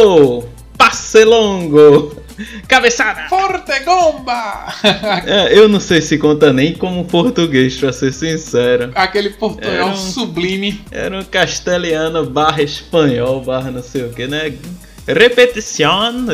Passe 0.78 1.24
longo! 1.26 2.16
Cabeçada! 2.70 3.28
Forte 3.28 3.78
Gomba! 3.84 4.74
É, 5.28 5.58
eu 5.58 5.68
não 5.68 5.80
sei 5.80 6.02
se 6.02 6.18
conta 6.18 6.54
nem 6.54 6.74
como 6.74 7.04
português, 7.04 7.76
pra 7.78 7.92
ser 7.92 8.14
sincero. 8.14 8.92
Aquele 8.96 9.32
portunhol 9.32 9.74
Era 9.74 9.86
um- 9.88 9.96
sublime. 9.96 10.82
Era 10.90 11.20
um 11.20 11.24
castelhano 11.24 12.26
barra 12.30 12.62
espanhol 12.64 13.42
barra 13.42 13.72
não 13.72 13.84
sei 13.84 14.04
o 14.04 14.10
que, 14.14 14.26
né? 14.26 14.54
Repetição. 15.14 16.26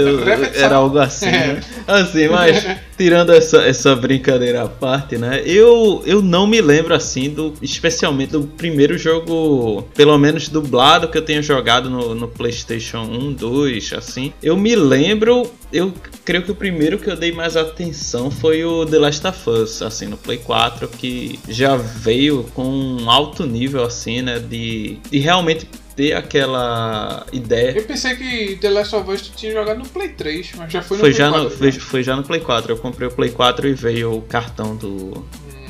era 0.55 0.75
algo 0.75 0.97
assim, 0.99 1.27
É. 1.27 1.31
né? 1.53 1.61
Assim, 1.87 2.27
mas 2.27 2.65
tirando 2.97 3.31
essa, 3.31 3.57
essa 3.63 3.95
brincadeira 3.95 4.63
à 4.63 4.67
parte, 4.67 5.17
né? 5.17 5.41
Eu, 5.45 6.01
eu 6.05 6.21
não 6.21 6.47
me 6.47 6.61
lembro 6.61 6.93
assim 6.93 7.29
do, 7.29 7.53
especialmente 7.61 8.31
do 8.31 8.41
primeiro 8.43 8.97
jogo, 8.97 9.83
pelo 9.95 10.17
menos 10.17 10.49
dublado 10.49 11.07
que 11.09 11.17
eu 11.17 11.21
tenha 11.21 11.41
jogado 11.41 11.89
no, 11.89 12.15
no 12.15 12.27
PlayStation 12.27 12.99
1, 13.03 13.33
2, 13.33 13.93
assim. 13.93 14.33
Eu 14.41 14.57
me 14.57 14.75
lembro, 14.75 15.49
eu 15.71 15.93
creio 16.23 16.43
que 16.43 16.51
o 16.51 16.55
primeiro 16.55 16.97
que 16.97 17.09
eu 17.09 17.15
dei 17.15 17.31
mais 17.31 17.55
atenção 17.55 18.31
foi 18.31 18.63
o 18.63 18.85
The 18.85 18.97
Last 18.97 19.27
of 19.27 19.49
Us, 19.49 19.81
assim, 19.81 20.07
no 20.07 20.17
Play 20.17 20.37
4, 20.37 20.87
que 20.87 21.39
já 21.47 21.75
veio 21.75 22.45
com 22.53 22.63
um 22.65 23.09
alto 23.09 23.45
nível, 23.45 23.83
assim, 23.83 24.21
né? 24.21 24.39
De, 24.39 24.97
de 25.09 25.19
realmente 25.19 25.67
ter 25.95 26.13
aquela 26.13 27.25
ideia. 27.31 27.71
Eu 27.77 27.83
pensei 27.85 28.15
que 28.15 28.57
The 28.57 28.69
Last 28.69 28.95
of 28.95 29.09
Us 29.11 29.21
tu 29.21 29.31
tinha 29.35 29.51
jogado 29.51 29.77
no 29.79 29.85
Play 29.87 30.09
3, 30.09 30.51
mas 30.57 30.71
já 30.73 30.81
foi 30.81 30.97
no 30.97 31.01
Foi 31.01 31.09
Play 31.11 31.19
já, 31.19 31.29
4. 31.31 31.43
no, 31.43 31.49
foi, 31.57 31.71
foi 31.71 32.03
já 32.03 32.15
no 32.15 32.23
Play 32.23 32.39
4. 32.41 32.71
Eu 32.73 32.77
comprei 32.77 33.07
o 33.07 33.11
Play 33.11 33.29
4 33.31 33.67
e 33.67 33.73
veio 33.73 34.13
o 34.17 34.21
cartão 34.21 34.75
do. 34.75 34.87
Hum. 34.87 35.23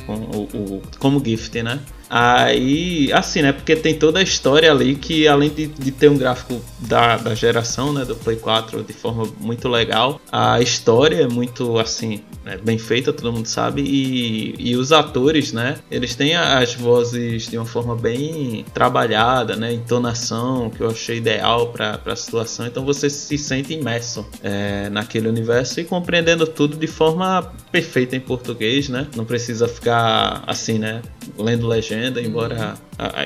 Com, 0.06 0.14
o, 0.14 0.42
o- 0.76 0.82
como 0.98 1.24
gift, 1.24 1.60
né? 1.62 1.80
Aí, 2.08 3.12
assim, 3.12 3.42
né? 3.42 3.52
Porque 3.52 3.74
tem 3.74 3.94
toda 3.94 4.20
a 4.20 4.22
história 4.22 4.70
ali 4.70 4.94
que, 4.94 5.26
além 5.26 5.50
de, 5.50 5.66
de 5.66 5.90
ter 5.90 6.08
um 6.08 6.16
gráfico 6.16 6.60
da, 6.80 7.16
da 7.16 7.34
geração, 7.34 7.92
né? 7.92 8.04
Do 8.04 8.14
Play 8.14 8.36
4 8.36 8.82
de 8.82 8.92
forma 8.92 9.26
muito 9.40 9.68
legal, 9.68 10.20
a 10.30 10.60
história 10.60 11.22
é 11.22 11.28
muito, 11.28 11.78
assim, 11.78 12.22
né, 12.44 12.58
bem 12.62 12.78
feita, 12.78 13.12
todo 13.12 13.32
mundo 13.32 13.46
sabe. 13.46 13.82
E, 13.82 14.54
e 14.58 14.76
os 14.76 14.92
atores, 14.92 15.52
né? 15.52 15.78
Eles 15.90 16.14
têm 16.14 16.36
as 16.36 16.74
vozes 16.74 17.48
de 17.48 17.58
uma 17.58 17.66
forma 17.66 17.96
bem 17.96 18.64
trabalhada, 18.72 19.56
né? 19.56 19.72
Entonação, 19.72 20.70
que 20.70 20.80
eu 20.80 20.90
achei 20.90 21.16
ideal 21.18 21.68
para 21.68 22.00
a 22.06 22.16
situação. 22.16 22.66
Então 22.66 22.84
você 22.84 23.10
se 23.10 23.36
sente 23.36 23.72
imerso 23.74 24.24
é, 24.42 24.88
naquele 24.90 25.28
universo 25.28 25.80
e 25.80 25.84
compreendendo 25.84 26.46
tudo 26.46 26.76
de 26.76 26.86
forma 26.86 27.52
perfeita 27.72 28.14
em 28.14 28.20
português, 28.20 28.88
né? 28.88 29.08
Não 29.16 29.24
precisa 29.24 29.66
ficar 29.66 30.44
assim, 30.46 30.78
né? 30.78 31.02
Lendo 31.36 31.66
legenda, 31.66 31.95
embora 32.04 32.76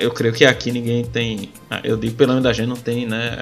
eu 0.00 0.10
creio 0.10 0.34
que 0.34 0.44
aqui 0.44 0.72
ninguém 0.72 1.04
tem. 1.04 1.50
Eu 1.84 1.96
digo 1.96 2.14
pelo 2.14 2.32
menos 2.32 2.46
a 2.46 2.52
gente 2.52 2.68
não 2.68 2.76
tem, 2.76 3.06
né? 3.06 3.36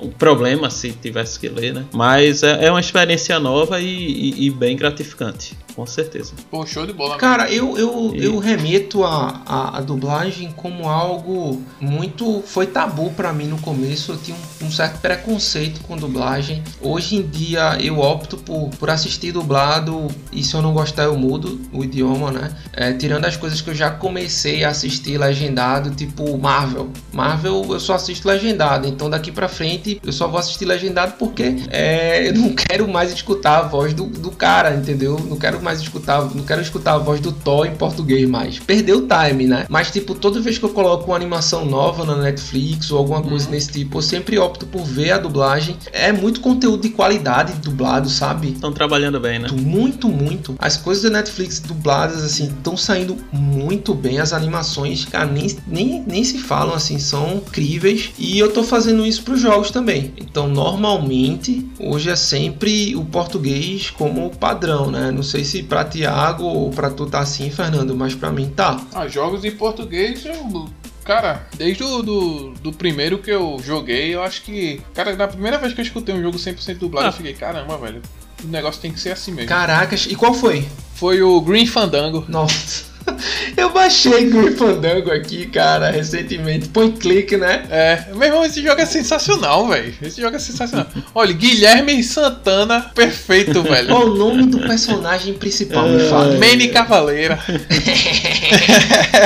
O 0.00 0.08
problema 0.08 0.70
se 0.70 0.92
tivesse 0.92 1.38
que 1.38 1.48
ler, 1.48 1.72
né? 1.72 1.84
Mas 1.92 2.42
é, 2.42 2.66
é 2.66 2.70
uma 2.70 2.80
experiência 2.80 3.38
nova 3.38 3.80
e, 3.80 3.86
e, 3.86 4.46
e 4.46 4.50
bem 4.50 4.76
gratificante 4.76 5.56
com 5.78 5.86
certeza. 5.86 6.32
Pô, 6.50 6.66
show 6.66 6.84
de 6.84 6.92
bola. 6.92 7.18
Cara, 7.18 7.48
eu, 7.52 7.78
eu, 7.78 8.12
e... 8.12 8.24
eu 8.24 8.36
remeto 8.38 9.04
a, 9.04 9.42
a, 9.46 9.78
a, 9.78 9.80
dublagem 9.80 10.50
como 10.50 10.88
algo 10.88 11.62
muito. 11.80 12.42
Foi 12.44 12.66
tabu 12.66 13.12
para 13.12 13.32
mim 13.32 13.46
no 13.46 13.60
começo. 13.60 14.10
Eu 14.10 14.16
tinha 14.16 14.36
um, 14.36 14.66
um, 14.66 14.72
certo 14.72 14.98
preconceito 14.98 15.80
com 15.82 15.96
dublagem. 15.96 16.64
Hoje 16.80 17.14
em 17.14 17.22
dia 17.22 17.78
eu 17.80 18.00
opto 18.00 18.36
por, 18.38 18.70
por 18.70 18.90
assistir 18.90 19.30
dublado 19.30 20.08
e 20.32 20.42
se 20.42 20.52
eu 20.52 20.60
não 20.60 20.72
gostar 20.72 21.04
eu 21.04 21.16
mudo 21.16 21.60
o 21.72 21.84
idioma, 21.84 22.32
né? 22.32 22.56
É, 22.72 22.92
tirando 22.94 23.26
as 23.26 23.36
coisas 23.36 23.60
que 23.60 23.70
eu 23.70 23.74
já 23.74 23.88
comecei 23.88 24.64
a 24.64 24.70
assistir 24.70 25.16
legendado, 25.16 25.67
tipo 25.94 26.36
Marvel. 26.38 26.90
Marvel 27.12 27.66
eu 27.70 27.80
só 27.80 27.94
assisto 27.94 28.28
legendado, 28.28 28.86
então 28.86 29.08
daqui 29.08 29.30
para 29.30 29.48
frente 29.48 30.00
eu 30.04 30.12
só 30.12 30.26
vou 30.28 30.38
assistir 30.38 30.64
legendado 30.64 31.14
porque 31.18 31.56
é, 31.70 32.28
eu 32.28 32.34
não 32.34 32.54
quero 32.54 32.88
mais 32.88 33.12
escutar 33.12 33.58
a 33.58 33.62
voz 33.62 33.94
do, 33.94 34.06
do 34.06 34.30
cara, 34.30 34.74
entendeu? 34.74 35.18
Não 35.28 35.36
quero 35.36 35.62
mais 35.62 35.80
escutar, 35.80 36.22
não 36.34 36.44
quero 36.44 36.60
escutar 36.60 36.94
a 36.94 36.98
voz 36.98 37.20
do 37.20 37.32
Thor 37.32 37.66
em 37.66 37.74
português 37.74 38.28
mais. 38.28 38.58
Perdeu 38.58 38.98
o 38.98 39.08
time, 39.08 39.46
né? 39.46 39.66
Mas 39.68 39.90
tipo, 39.90 40.14
toda 40.14 40.40
vez 40.40 40.58
que 40.58 40.64
eu 40.64 40.70
coloco 40.70 41.06
uma 41.06 41.16
animação 41.16 41.64
nova 41.64 42.04
na 42.04 42.16
Netflix 42.16 42.90
ou 42.90 42.98
alguma 42.98 43.22
coisa 43.22 43.46
uhum. 43.46 43.52
nesse 43.52 43.72
tipo, 43.72 43.98
eu 43.98 44.02
sempre 44.02 44.38
opto 44.38 44.66
por 44.66 44.84
ver 44.84 45.12
a 45.12 45.18
dublagem. 45.18 45.76
É 45.92 46.12
muito 46.12 46.40
conteúdo 46.40 46.82
de 46.82 46.90
qualidade 46.90 47.52
dublado, 47.54 48.08
sabe? 48.08 48.52
Estão 48.52 48.72
trabalhando 48.72 49.20
bem, 49.20 49.38
né? 49.38 49.48
Muito, 49.52 50.08
muito. 50.08 50.54
As 50.58 50.76
coisas 50.76 51.04
da 51.04 51.10
Netflix 51.10 51.60
dubladas 51.60 52.22
assim 52.22 52.46
estão 52.46 52.76
saindo 52.76 53.16
muito 53.32 53.94
bem. 53.94 54.18
As 54.18 54.32
animações, 54.32 55.04
cara, 55.04 55.26
nem, 55.26 55.48
nem, 55.66 56.02
nem 56.06 56.24
se 56.24 56.38
falam 56.38 56.74
assim, 56.74 56.98
são 56.98 57.36
incríveis. 57.36 58.10
E 58.18 58.38
eu 58.38 58.52
tô 58.52 58.62
fazendo 58.62 59.06
isso 59.06 59.22
para 59.22 59.34
os 59.34 59.40
jogos 59.40 59.70
também. 59.70 60.12
Então, 60.16 60.48
normalmente, 60.48 61.66
hoje 61.78 62.10
é 62.10 62.16
sempre 62.16 62.94
o 62.96 63.04
português 63.04 63.90
como 63.90 64.30
padrão, 64.30 64.90
né? 64.90 65.10
Não 65.10 65.22
sei 65.22 65.44
se 65.44 65.62
pra 65.62 65.84
Tiago 65.84 66.44
ou 66.44 66.70
pra 66.70 66.90
tu 66.90 67.06
tá 67.06 67.20
assim, 67.20 67.50
Fernando, 67.50 67.94
mas 67.94 68.14
pra 68.14 68.30
mim 68.30 68.48
tá. 68.54 68.80
Ah, 68.94 69.08
jogos 69.08 69.44
em 69.44 69.50
português 69.50 70.24
eu 70.24 70.68
Cara, 71.08 71.46
desde 71.56 71.82
o 71.82 72.02
do, 72.02 72.50
do 72.60 72.70
primeiro 72.70 73.16
que 73.16 73.30
eu 73.30 73.58
joguei, 73.64 74.14
eu 74.14 74.22
acho 74.22 74.42
que. 74.42 74.82
Cara, 74.92 75.16
na 75.16 75.26
primeira 75.26 75.56
vez 75.56 75.72
que 75.72 75.80
eu 75.80 75.84
escutei 75.84 76.14
um 76.14 76.20
jogo 76.20 76.36
100% 76.36 76.76
dublado, 76.76 77.06
ah. 77.06 77.08
eu 77.08 77.12
fiquei, 77.14 77.32
caramba, 77.32 77.78
velho. 77.78 78.02
O 78.44 78.46
negócio 78.48 78.82
tem 78.82 78.92
que 78.92 79.00
ser 79.00 79.12
assim 79.12 79.32
mesmo. 79.32 79.48
Caracas, 79.48 80.04
e 80.04 80.14
qual 80.14 80.34
foi? 80.34 80.68
Foi 80.96 81.22
o 81.22 81.40
Green 81.40 81.64
Fandango. 81.64 82.26
Nossa. 82.28 82.87
Eu 83.56 83.70
baixei 83.70 84.28
Green 84.30 84.54
Fandango 84.54 85.10
aqui, 85.10 85.46
cara, 85.46 85.90
recentemente. 85.90 86.68
Põe 86.68 86.92
clique, 86.92 87.36
né? 87.36 87.64
É, 87.70 88.04
meu 88.12 88.22
irmão, 88.22 88.44
esse 88.44 88.62
jogo 88.62 88.80
é 88.80 88.86
sensacional, 88.86 89.68
velho. 89.68 89.94
Esse 90.02 90.20
jogo 90.20 90.36
é 90.36 90.38
sensacional. 90.38 90.86
Olha, 91.14 91.32
Guilherme 91.32 92.02
Santana, 92.02 92.80
perfeito, 92.94 93.62
velho. 93.64 93.88
Qual 93.88 94.06
o 94.06 94.14
nome 94.14 94.46
do 94.46 94.60
personagem 94.60 95.34
principal, 95.34 95.88
me 95.88 96.00
fala? 96.08 96.38
Manny 96.38 96.68
Cavaleira. 96.68 97.38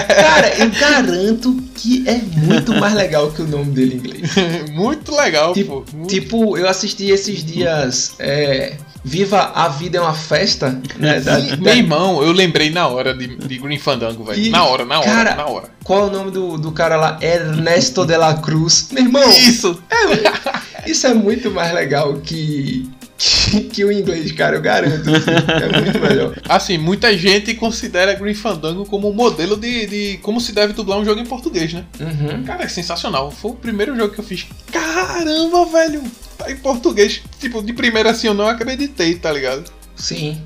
cara, 0.08 0.54
eu 0.58 0.70
garanto 0.70 1.62
que 1.74 2.04
é 2.06 2.16
muito 2.16 2.74
mais 2.74 2.94
legal 2.94 3.30
que 3.30 3.42
o 3.42 3.46
nome 3.46 3.72
dele 3.72 3.94
em 3.94 3.98
inglês. 3.98 4.30
muito 4.72 5.14
legal, 5.14 5.52
tipo, 5.52 5.82
pô. 5.82 5.96
Muito... 5.96 6.10
Tipo, 6.10 6.56
eu 6.56 6.68
assisti 6.68 7.10
esses 7.10 7.44
dias. 7.44 8.14
É 8.18 8.76
Viva 9.05 9.50
a 9.55 9.68
Vida 9.68 9.98
é 9.98 10.00
uma 10.00 10.14
Festa, 10.14 10.80
né? 10.96 11.20
Da, 11.20 11.38
da... 11.38 11.57
Meu 11.57 11.74
irmão, 11.74 12.22
eu 12.22 12.32
lembrei 12.32 12.70
na 12.70 12.86
hora 12.86 13.12
de, 13.12 13.36
de 13.36 13.59
Green 13.59 13.78
Fandango, 13.78 14.24
velho. 14.24 14.50
Na 14.50 14.64
hora, 14.64 14.84
na 14.84 15.00
hora, 15.00 15.11
cara, 15.11 15.34
na 15.34 15.46
hora. 15.46 15.68
Qual 15.82 16.05
é 16.05 16.05
o 16.05 16.11
nome 16.11 16.30
do, 16.30 16.57
do 16.57 16.70
cara 16.70 16.96
lá? 16.96 17.18
Ernesto 17.20 18.07
de 18.07 18.16
la 18.16 18.34
Cruz. 18.34 18.88
Meu 18.92 19.05
irmão! 19.05 19.28
Isso! 19.30 19.82
É, 19.90 20.90
isso 20.90 21.07
é 21.07 21.14
muito 21.14 21.50
mais 21.50 21.74
legal 21.74 22.14
que, 22.14 22.88
que, 23.72 23.84
o 23.84 23.92
inglês, 23.92 24.32
cara, 24.32 24.56
eu 24.56 24.62
garanto. 24.62 25.08
É 25.08 25.80
muito 25.80 26.00
melhor. 26.00 26.34
Assim, 26.48 26.78
muita 26.78 27.16
gente 27.16 27.54
considera 27.54 28.14
Green 28.14 28.34
Fandango 28.34 28.84
como 28.86 29.08
um 29.08 29.12
modelo 29.12 29.56
de, 29.56 29.86
de 29.86 30.18
como 30.18 30.40
se 30.40 30.52
deve 30.52 30.72
dublar 30.72 30.98
um 30.98 31.04
jogo 31.04 31.20
em 31.20 31.26
português, 31.26 31.72
né? 31.72 31.84
Uhum. 32.00 32.42
Cara, 32.44 32.64
é 32.64 32.68
sensacional. 32.68 33.30
Foi 33.30 33.52
o 33.52 33.54
primeiro 33.54 33.96
jogo 33.96 34.12
que 34.12 34.20
eu 34.20 34.24
fiz. 34.24 34.46
Caramba, 34.70 35.66
velho! 35.66 36.02
tá 36.42 36.50
em 36.50 36.56
português. 36.56 37.22
Tipo, 37.38 37.62
de 37.62 37.72
primeira 37.72 38.10
assim 38.10 38.26
eu 38.26 38.34
não 38.34 38.46
acreditei, 38.46 39.14
tá 39.14 39.32
ligado? 39.32 39.70
Sim. 39.94 40.40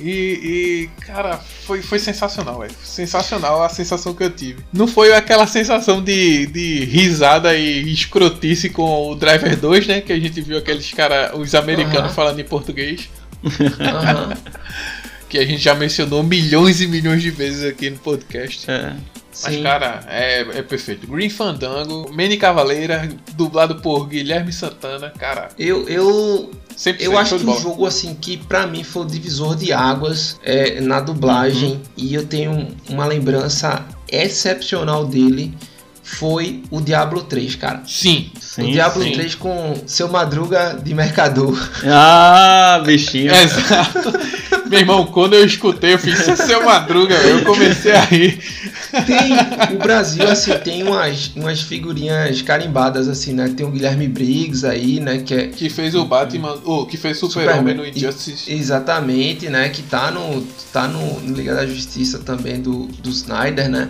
E, 0.00 0.88
e, 0.90 0.90
cara, 1.04 1.36
foi, 1.36 1.82
foi 1.82 1.98
sensacional, 1.98 2.60
velho. 2.60 2.74
Sensacional 2.82 3.62
a 3.62 3.68
sensação 3.68 4.14
que 4.14 4.24
eu 4.24 4.30
tive. 4.30 4.64
Não 4.72 4.86
foi 4.86 5.12
aquela 5.12 5.46
sensação 5.46 6.02
de, 6.02 6.46
de 6.46 6.84
risada 6.84 7.54
e 7.54 7.92
escrotice 7.92 8.70
com 8.70 9.10
o 9.10 9.14
Driver 9.14 9.56
2, 9.56 9.86
né? 9.86 10.00
Que 10.00 10.12
a 10.12 10.18
gente 10.18 10.40
viu 10.40 10.58
aqueles 10.58 10.92
caras, 10.92 11.32
os 11.34 11.54
americanos 11.54 12.10
uhum. 12.10 12.14
falando 12.14 12.40
em 12.40 12.44
português. 12.44 13.08
Uhum. 13.42 13.50
que 15.28 15.38
a 15.38 15.46
gente 15.46 15.62
já 15.62 15.74
mencionou 15.74 16.22
milhões 16.22 16.80
e 16.82 16.86
milhões 16.86 17.22
de 17.22 17.30
vezes 17.30 17.64
aqui 17.64 17.88
no 17.88 17.98
podcast. 17.98 18.70
É. 18.70 18.94
Mas, 19.42 19.54
Sim. 19.54 19.62
cara, 19.62 20.04
é, 20.08 20.40
é 20.40 20.62
perfeito. 20.62 21.06
Green 21.06 21.30
Fandango, 21.30 22.12
Manny 22.12 22.36
Cavaleira, 22.36 23.08
dublado 23.32 23.76
por 23.76 24.06
Guilherme 24.06 24.52
Santana, 24.52 25.10
cara. 25.10 25.48
Eu, 25.58 25.88
eu, 25.88 26.50
eu 26.98 27.18
acho 27.18 27.38
que 27.38 27.46
um 27.46 27.60
jogo 27.60 27.86
assim 27.86 28.14
que 28.14 28.36
para 28.36 28.66
mim 28.66 28.82
foi 28.82 29.02
o 29.02 29.06
divisor 29.06 29.56
de 29.56 29.72
águas 29.72 30.38
é, 30.42 30.80
na 30.80 31.00
dublagem 31.00 31.72
uhum. 31.72 31.80
e 31.96 32.14
eu 32.14 32.26
tenho 32.26 32.68
uma 32.88 33.06
lembrança 33.06 33.84
excepcional 34.08 35.06
dele 35.06 35.54
foi 36.02 36.62
o 36.70 36.80
Diablo 36.80 37.22
3, 37.22 37.54
cara. 37.56 37.82
Sim. 37.86 38.30
Sim 38.54 38.68
o 38.68 38.72
Diablo 38.72 39.02
sim. 39.02 39.12
3 39.12 39.34
com 39.34 39.74
seu 39.86 40.08
Madruga 40.08 40.78
de 40.82 40.94
Mercador. 40.94 41.58
Ah, 41.84 42.82
bichinho. 42.84 43.32
Exato. 43.34 44.12
Meu 44.68 44.80
irmão, 44.80 45.06
quando 45.06 45.34
eu 45.34 45.44
escutei, 45.44 45.94
eu 45.94 45.98
fiz 45.98 46.20
isso 46.20 46.30
é 46.30 46.36
seu 46.36 46.64
Madruga, 46.64 47.14
eu 47.14 47.44
comecei 47.44 47.92
a 47.92 48.00
rir. 48.00 48.38
Tem, 49.06 49.74
o 49.74 49.78
Brasil, 49.78 50.26
assim, 50.28 50.52
tem 50.58 50.82
umas, 50.82 51.30
umas 51.34 51.60
figurinhas 51.60 52.42
carimbadas, 52.42 53.08
assim, 53.08 53.32
né? 53.32 53.52
Tem 53.54 53.66
o 53.66 53.70
Guilherme 53.70 54.08
Briggs 54.08 54.66
aí, 54.66 55.00
né? 55.00 55.18
Que, 55.18 55.34
é, 55.34 55.48
que 55.48 55.68
fez 55.68 55.94
o 55.94 56.04
Batman, 56.04 56.58
ou 56.64 56.82
oh, 56.82 56.86
que 56.86 56.96
fez 56.96 57.18
Super-Homem 57.18 57.74
no 57.74 57.86
Injustice. 57.86 58.52
Exatamente, 58.52 59.48
né? 59.48 59.68
Que 59.68 59.82
tá 59.82 60.10
no, 60.10 60.42
tá 60.72 60.86
no, 60.88 61.20
no 61.20 61.34
Liga 61.34 61.54
da 61.54 61.66
Justiça 61.66 62.18
também 62.18 62.60
do, 62.60 62.86
do 62.86 63.10
Snyder, 63.10 63.68
né? 63.68 63.88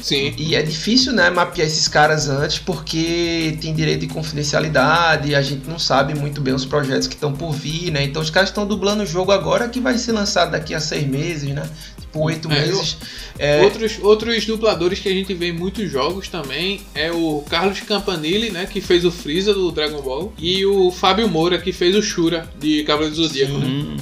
Sim. 0.00 0.34
E 0.36 0.54
é 0.54 0.62
difícil, 0.62 1.12
né, 1.12 1.30
mapear 1.30 1.66
esses 1.66 1.88
caras 1.88 2.28
antes 2.28 2.58
porque 2.58 3.56
tem 3.60 3.74
direito 3.74 4.00
de 4.00 4.06
confidencialidade, 4.06 5.34
a 5.34 5.42
gente 5.42 5.68
não 5.68 5.78
sabe 5.78 6.14
muito 6.14 6.40
bem 6.40 6.54
os 6.54 6.64
projetos 6.64 7.06
que 7.06 7.14
estão 7.14 7.32
por 7.32 7.52
vir, 7.52 7.90
né? 7.90 8.04
Então 8.04 8.22
os 8.22 8.30
caras 8.30 8.50
estão 8.50 8.66
dublando 8.66 9.02
o 9.02 9.06
jogo 9.06 9.32
agora 9.32 9.68
que 9.68 9.80
vai 9.80 9.98
ser 9.98 10.12
lançado 10.12 10.52
daqui 10.52 10.74
a 10.74 10.80
seis 10.80 11.06
meses, 11.06 11.50
né? 11.50 11.68
Tipo, 12.00 12.20
oito 12.20 12.50
é, 12.50 12.60
meses. 12.60 12.96
É... 13.38 13.62
Outros, 13.62 13.98
outros 14.00 14.46
dubladores 14.46 15.00
que 15.00 15.08
a 15.08 15.12
gente 15.12 15.32
vê 15.34 15.48
em 15.48 15.52
muitos 15.52 15.90
jogos 15.90 16.28
também 16.28 16.80
é 16.94 17.10
o 17.10 17.44
Carlos 17.48 17.80
Campanile, 17.80 18.50
né? 18.50 18.66
Que 18.66 18.80
fez 18.80 19.04
o 19.04 19.10
Freeza 19.10 19.52
do 19.52 19.70
Dragon 19.70 20.00
Ball. 20.00 20.32
E 20.38 20.64
o 20.64 20.90
Fábio 20.90 21.28
Moura, 21.28 21.58
que 21.58 21.72
fez 21.72 21.94
o 21.96 22.02
Shura 22.02 22.48
de 22.58 22.84
Cavaleiro 22.84 23.14
do 23.14 23.22
Zodíaco, 23.22 23.58
né? 23.58 23.96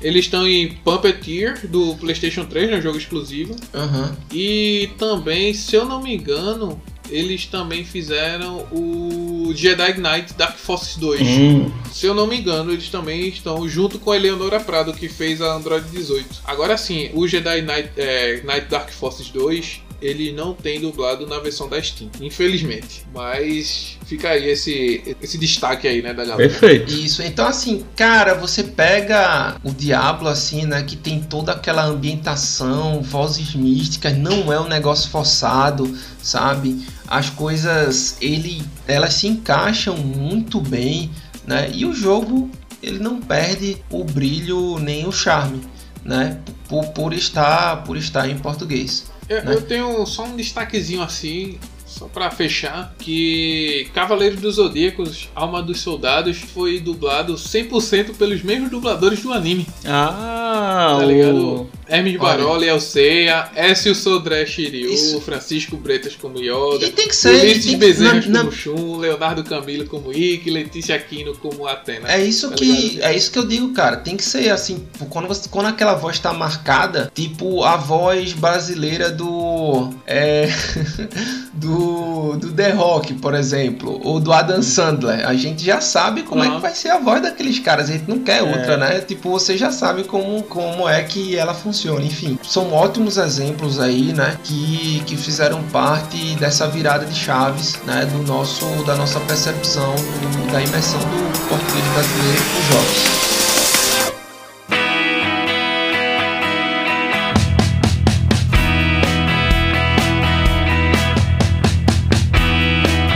Eles 0.00 0.26
estão 0.26 0.46
em 0.46 0.68
Puppeteer 0.68 1.66
do 1.66 1.94
PlayStation 1.96 2.44
3, 2.44 2.70
né, 2.70 2.80
jogo 2.80 2.98
exclusivo. 2.98 3.54
Uhum. 3.74 4.16
E 4.32 4.90
também, 4.98 5.52
se 5.52 5.74
eu 5.74 5.84
não 5.84 6.02
me 6.02 6.14
engano, 6.14 6.80
eles 7.10 7.46
também 7.46 7.84
fizeram 7.84 8.66
o 8.70 9.52
Jedi 9.54 9.98
Knight 9.98 10.34
Dark 10.34 10.56
Forces 10.56 10.96
2. 10.96 11.20
Hum. 11.20 11.72
Se 11.92 12.06
eu 12.06 12.14
não 12.14 12.26
me 12.26 12.38
engano, 12.38 12.72
eles 12.72 12.88
também 12.88 13.28
estão 13.28 13.68
junto 13.68 13.98
com 13.98 14.12
a 14.12 14.16
Eleonora 14.16 14.60
Prado, 14.60 14.92
que 14.92 15.08
fez 15.08 15.40
a 15.40 15.54
Android 15.54 15.88
18. 15.90 16.42
Agora 16.44 16.76
sim, 16.76 17.10
o 17.14 17.26
Jedi 17.26 17.62
Knight, 17.62 17.90
é, 17.96 18.42
Knight 18.42 18.66
Dark 18.68 18.90
Forces 18.90 19.30
2 19.30 19.87
ele 20.00 20.32
não 20.32 20.54
tem 20.54 20.80
dublado 20.80 21.26
na 21.26 21.38
versão 21.38 21.68
da 21.68 21.82
Steam, 21.82 22.10
infelizmente. 22.20 23.04
Mas 23.12 23.98
fica 24.06 24.30
aí 24.30 24.48
esse, 24.48 25.16
esse 25.20 25.36
destaque 25.36 25.88
aí, 25.88 26.00
né, 26.00 26.14
da 26.14 26.24
galera. 26.24 26.48
Perfeito. 26.48 26.92
Isso, 26.92 27.22
então 27.22 27.46
assim, 27.46 27.84
cara, 27.96 28.34
você 28.34 28.62
pega 28.62 29.56
o 29.64 29.72
Diablo 29.72 30.28
assim, 30.28 30.66
né, 30.66 30.82
que 30.82 30.96
tem 30.96 31.20
toda 31.20 31.52
aquela 31.52 31.84
ambientação, 31.84 33.02
vozes 33.02 33.54
místicas, 33.54 34.16
não 34.16 34.52
é 34.52 34.60
um 34.60 34.68
negócio 34.68 35.10
forçado, 35.10 35.96
sabe? 36.22 36.86
As 37.06 37.30
coisas, 37.30 38.16
ele, 38.20 38.62
elas 38.86 39.14
se 39.14 39.26
encaixam 39.26 39.96
muito 39.96 40.60
bem, 40.60 41.10
né? 41.46 41.70
E 41.72 41.86
o 41.86 41.94
jogo, 41.94 42.50
ele 42.82 42.98
não 42.98 43.20
perde 43.20 43.78
o 43.90 44.04
brilho 44.04 44.78
nem 44.78 45.06
o 45.06 45.12
charme, 45.12 45.62
né? 46.04 46.38
Por, 46.68 46.86
por 46.88 47.12
estar, 47.12 47.82
por 47.84 47.96
estar 47.96 48.28
em 48.28 48.38
português. 48.38 49.06
Eu, 49.28 49.44
né? 49.44 49.54
eu 49.54 49.62
tenho 49.62 50.06
só 50.06 50.24
um 50.24 50.36
destaquezinho 50.36 51.02
assim, 51.02 51.58
só 51.86 52.06
pra 52.06 52.30
fechar, 52.30 52.94
que 52.98 53.88
Cavaleiro 53.94 54.36
dos 54.36 54.56
Zodíacos, 54.56 55.28
Alma 55.34 55.62
dos 55.62 55.80
Soldados, 55.80 56.38
foi 56.38 56.80
dublado 56.80 57.34
100% 57.34 58.14
pelos 58.16 58.42
mesmos 58.42 58.70
dubladores 58.70 59.22
do 59.22 59.32
anime. 59.32 59.66
Ah, 59.86 60.96
Tá 60.98 61.06
o- 61.06 61.10
ligado? 61.10 61.70
Hermes. 61.88 62.18
Baroli, 62.18 62.66
Elceia, 62.68 63.48
Écio 63.56 63.94
Sodré 63.94 64.44
Shiryu, 64.46 64.92
Isso. 64.92 65.20
Francisco 65.20 65.76
Bretas 65.76 66.14
como 66.16 66.38
Yoga, 66.38 66.86
E 66.86 66.90
tem 66.90 67.08
que 67.08 67.16
ser. 67.16 67.34
Ulisses 67.42 67.66
que- 67.66 67.76
Bezerras 67.76 68.26
na- 68.26 68.40
como 68.40 68.52
Shun, 68.52 68.98
Leonardo 68.98 69.42
Camilo 69.44 69.86
como 69.86 70.12
Ikki, 70.12 70.50
Letícia 70.50 70.94
Aquino 70.96 71.34
como 71.36 71.66
Atena. 71.66 72.10
É 72.12 72.22
isso 72.24 72.48
Tá 72.50 72.56
que 72.56 72.64
ligado? 72.64 73.06
é 73.10 73.16
isso 73.16 73.30
que 73.30 73.38
eu 73.38 73.46
digo, 73.46 73.72
cara. 73.72 73.96
Tem 73.96 74.16
que 74.16 74.24
ser 74.24 74.50
assim, 74.50 74.86
quando, 75.10 75.26
você, 75.28 75.48
quando 75.48 75.66
aquela 75.66 75.94
voz 75.94 76.18
tá 76.18 76.32
marcada, 76.32 77.10
tipo 77.14 77.62
a 77.64 77.76
voz 77.76 78.32
brasileira 78.32 79.10
do 79.10 79.90
é, 80.06 80.48
do 81.54 82.36
do 82.36 82.52
The 82.52 82.70
Rock, 82.72 83.14
por 83.14 83.34
exemplo, 83.34 84.00
ou 84.04 84.20
do 84.20 84.32
Adam 84.32 84.62
Sandler. 84.62 85.26
A 85.26 85.34
gente 85.34 85.64
já 85.64 85.80
sabe 85.80 86.22
como 86.22 86.42
é 86.44 86.46
Aham. 86.46 86.56
que 86.56 86.62
vai 86.62 86.74
ser 86.74 86.90
a 86.90 86.98
voz 86.98 87.22
daqueles 87.22 87.58
caras. 87.58 87.88
A 87.88 87.92
gente 87.92 88.08
não 88.08 88.18
quer 88.18 88.42
outra, 88.42 88.76
né? 88.76 89.00
Tipo, 89.00 89.30
você 89.30 89.56
já 89.56 89.70
sabe 89.70 90.04
como 90.04 90.42
como 90.44 90.88
é 90.88 91.02
que 91.02 91.36
ela 91.36 91.54
funciona. 91.54 91.77
Enfim, 91.86 92.38
são 92.42 92.72
ótimos 92.72 93.16
exemplos 93.16 93.78
aí, 93.78 94.12
né? 94.12 94.36
Que 94.44 95.02
que 95.06 95.16
fizeram 95.16 95.62
parte 95.64 96.34
dessa 96.36 96.66
virada 96.68 97.04
de 97.06 97.14
chaves, 97.14 97.78
né? 97.86 98.04
Do 98.06 98.22
nosso 98.26 98.64
da 98.84 98.94
nossa 98.96 99.20
percepção 99.20 99.94
do- 99.94 100.52
da 100.52 100.60
imersão 100.62 100.98
do 101.00 101.48
português 101.48 101.84
brasileiro 101.94 102.42
nos 102.54 102.64
jogos. 102.72 103.18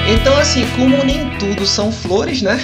Então, 0.08 0.36
assim, 0.36 0.66
como 0.76 1.02
nem 1.04 1.30
tudo 1.38 1.64
são 1.66 1.90
flores, 1.90 2.42
né? 2.42 2.58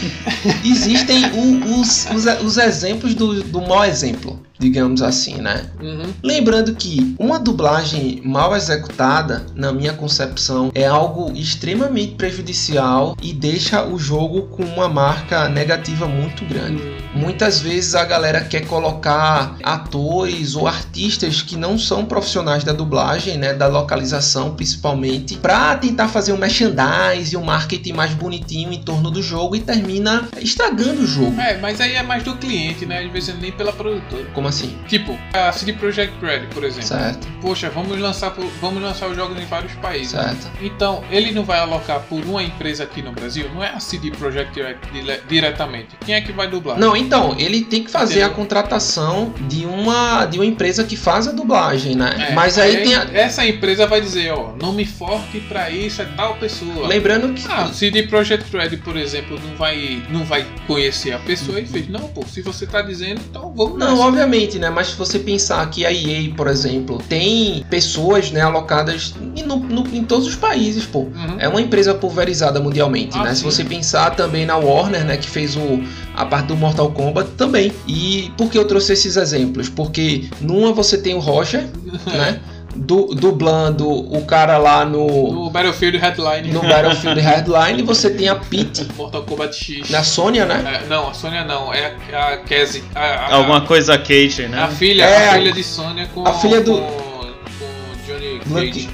Existem 0.64 1.24
o- 1.32 1.80
os, 1.80 2.06
os, 2.14 2.24
os 2.42 2.56
exemplos 2.56 3.14
do, 3.14 3.42
do 3.42 3.60
mau 3.60 3.84
exemplo, 3.84 4.40
digamos 4.58 5.02
assim, 5.02 5.36
né? 5.36 5.66
Uhum. 5.80 6.12
Lembrando 6.22 6.74
que 6.74 7.14
uma 7.18 7.38
dublagem 7.38 8.20
mal 8.24 8.54
executada, 8.56 9.46
na 9.54 9.72
minha 9.72 9.92
concepção, 9.92 10.70
é 10.74 10.86
algo 10.86 11.32
extremamente 11.34 12.14
prejudicial 12.14 13.16
e 13.22 13.32
deixa 13.32 13.84
o 13.84 13.98
jogo 13.98 14.48
com 14.48 14.64
uma 14.64 14.88
marca 14.88 15.48
negativa 15.48 16.06
muito 16.06 16.44
grande. 16.44 16.82
Muitas 17.14 17.60
vezes 17.60 17.94
a 17.94 18.04
galera 18.04 18.42
quer 18.42 18.66
colocar 18.66 19.56
atores 19.62 20.54
ou 20.54 20.66
artistas 20.66 21.40
que 21.40 21.56
não 21.56 21.78
são 21.78 22.04
profissionais 22.04 22.62
da 22.62 22.72
dublagem, 22.72 23.38
né, 23.38 23.54
da 23.54 23.66
localização 23.66 24.54
principalmente, 24.54 25.36
para 25.36 25.76
tentar 25.76 26.08
fazer 26.08 26.32
um 26.32 26.36
merchandising, 26.36 27.36
um 27.36 27.44
marketing 27.44 27.92
mais 27.92 28.12
bonitinho 28.12 28.72
em 28.72 28.80
torno 28.80 29.10
do 29.10 29.22
jogo 29.22 29.56
e 29.56 29.60
termina 29.60 30.28
estragando 30.38 31.02
o 31.02 31.06
jogo. 31.06 31.40
É, 31.40 31.56
mas 31.58 31.80
aí 31.80 31.94
é 31.94 32.02
mais 32.02 32.22
do 32.22 32.36
cliente, 32.36 32.84
né? 32.84 33.04
Às 33.04 33.12
vezes 33.12 33.38
nem 33.40 33.52
pela 33.52 33.72
produtora. 33.72 34.26
Como 34.34 34.45
assim? 34.46 34.76
Tipo, 34.88 35.18
a 35.32 35.52
CD 35.52 35.72
Projekt 35.72 36.14
Red, 36.24 36.46
por 36.52 36.64
exemplo. 36.64 36.86
Certo, 36.88 37.26
Poxa, 37.40 37.70
vamos 37.70 37.98
lançar, 37.98 38.34
vamos 38.60 38.82
lançar 38.82 39.08
os 39.08 39.16
jogos 39.16 39.40
em 39.40 39.44
vários 39.46 39.72
países. 39.74 40.10
certo. 40.12 40.48
Então, 40.60 41.02
ele 41.10 41.32
não 41.32 41.44
vai 41.44 41.58
alocar 41.58 42.00
por 42.08 42.24
uma 42.24 42.42
empresa 42.42 42.84
aqui 42.84 43.02
no 43.02 43.12
Brasil? 43.12 43.48
Não 43.54 43.62
é 43.62 43.68
a 43.70 43.80
CD 43.80 44.10
Projekt 44.10 44.60
Red 44.60 44.76
dire- 44.92 45.20
diretamente. 45.28 45.88
Quem 46.04 46.14
é 46.14 46.20
que 46.20 46.32
vai 46.32 46.48
dublar? 46.48 46.78
Não, 46.78 46.96
então, 46.96 47.34
ele 47.38 47.62
tem 47.62 47.84
que 47.84 47.90
fazer 47.90 48.14
Entendeu? 48.20 48.30
a 48.30 48.34
contratação 48.34 49.32
de 49.48 49.64
uma, 49.66 50.24
de 50.26 50.38
uma 50.38 50.46
empresa 50.46 50.84
que 50.84 50.96
faz 50.96 51.28
a 51.28 51.32
dublagem, 51.32 51.94
né? 51.94 52.28
É, 52.30 52.34
Mas 52.34 52.58
aí, 52.58 52.82
tem 52.82 52.94
a... 52.94 53.06
essa 53.12 53.46
empresa 53.46 53.86
vai 53.86 54.00
dizer, 54.00 54.32
ó, 54.32 54.52
nome 54.60 54.84
forte 54.84 55.40
pra 55.40 55.70
isso 55.70 56.02
é 56.02 56.04
tal 56.16 56.34
pessoa. 56.36 56.86
Lembrando 56.88 57.32
que. 57.32 57.44
Ah, 57.48 57.66
o 57.70 57.74
CD 57.74 58.04
Projekt 58.04 58.54
Red, 58.56 58.76
por 58.78 58.96
exemplo, 58.96 59.38
não 59.46 59.56
vai, 59.56 60.02
não 60.10 60.24
vai 60.24 60.46
conhecer 60.66 61.12
a 61.12 61.18
pessoa 61.18 61.60
e 61.60 61.66
fez, 61.66 61.88
não, 61.88 62.08
pô, 62.08 62.24
se 62.26 62.42
você 62.42 62.66
tá 62.66 62.82
dizendo, 62.82 63.20
então 63.28 63.52
vamos 63.54 63.78
Não, 63.78 63.90
nessa. 63.92 64.02
obviamente, 64.02 64.35
né? 64.58 64.70
Mas 64.70 64.88
se 64.88 64.94
você 64.96 65.18
pensar 65.18 65.68
que 65.70 65.84
a 65.86 65.92
EA, 65.92 66.30
por 66.36 66.46
exemplo, 66.48 67.02
tem 67.08 67.64
pessoas 67.70 68.30
né, 68.30 68.40
alocadas 68.42 69.14
em, 69.34 69.42
no- 69.42 69.56
no- 69.56 69.86
em 69.94 70.04
todos 70.04 70.26
os 70.26 70.36
países, 70.36 70.84
pô. 70.84 71.00
Uhum. 71.00 71.36
É 71.38 71.48
uma 71.48 71.60
empresa 71.60 71.94
pulverizada 71.94 72.60
mundialmente, 72.60 73.16
Ah, 73.18 73.24
né? 73.24 73.30
Se 73.34 73.40
sim. 73.40 73.44
você 73.44 73.64
pensar 73.64 74.14
também 74.14 74.44
na 74.44 74.56
Warner, 74.56 75.04
né, 75.04 75.16
que 75.16 75.28
fez 75.28 75.56
o, 75.56 75.80
a 76.14 76.24
parte 76.26 76.46
do 76.48 76.56
Mortal 76.56 76.90
Kombat 76.92 77.30
também. 77.36 77.72
E 77.88 78.30
por 78.36 78.50
que 78.50 78.58
eu 78.58 78.64
trouxe 78.66 78.92
esses 78.92 79.16
exemplos? 79.16 79.68
Porque 79.68 80.28
numa 80.40 80.72
você 80.72 80.98
tem 80.98 81.14
o 81.14 81.18
Roger, 81.20 81.66
né? 82.06 82.40
Du, 82.78 83.06
dublando 83.14 83.88
o 83.88 84.24
cara 84.26 84.58
lá 84.58 84.84
no, 84.84 85.32
No 85.32 85.50
Battlefield 85.50 85.96
Headline. 85.98 86.52
no 86.52 86.60
Battlefield 86.60 87.20
Hardline, 87.20 87.82
você 87.82 88.10
tem 88.10 88.28
a 88.28 88.36
Pete, 88.36 88.86
Mortal 88.96 89.22
Kombat 89.22 89.56
X. 89.56 89.88
na 89.90 90.04
Sônia, 90.04 90.44
né? 90.44 90.82
É, 90.84 90.86
não, 90.86 91.08
a 91.08 91.14
Sônia 91.14 91.42
não, 91.44 91.72
é 91.72 91.94
a, 92.12 92.28
a 92.32 92.36
Cassie. 92.38 92.84
A, 92.94 93.00
a- 93.00 93.34
Alguma 93.36 93.62
coisa 93.62 93.96
Cage, 93.98 94.44
a, 94.44 94.48
né? 94.48 94.68
filha, 94.76 95.04
É, 95.04 95.28
a 95.28 95.32
a- 95.32 95.34
filha 95.38 95.52
de 95.52 95.64
Sônia 95.64 96.06
com 96.14 96.28
a 96.28 96.34
filha 96.34 96.60
do- 96.60 96.72
com, 96.78 96.82
com 96.82 98.06
Johnny 98.06 98.40
Lucky- 98.46 98.66
Cage. 98.84 98.88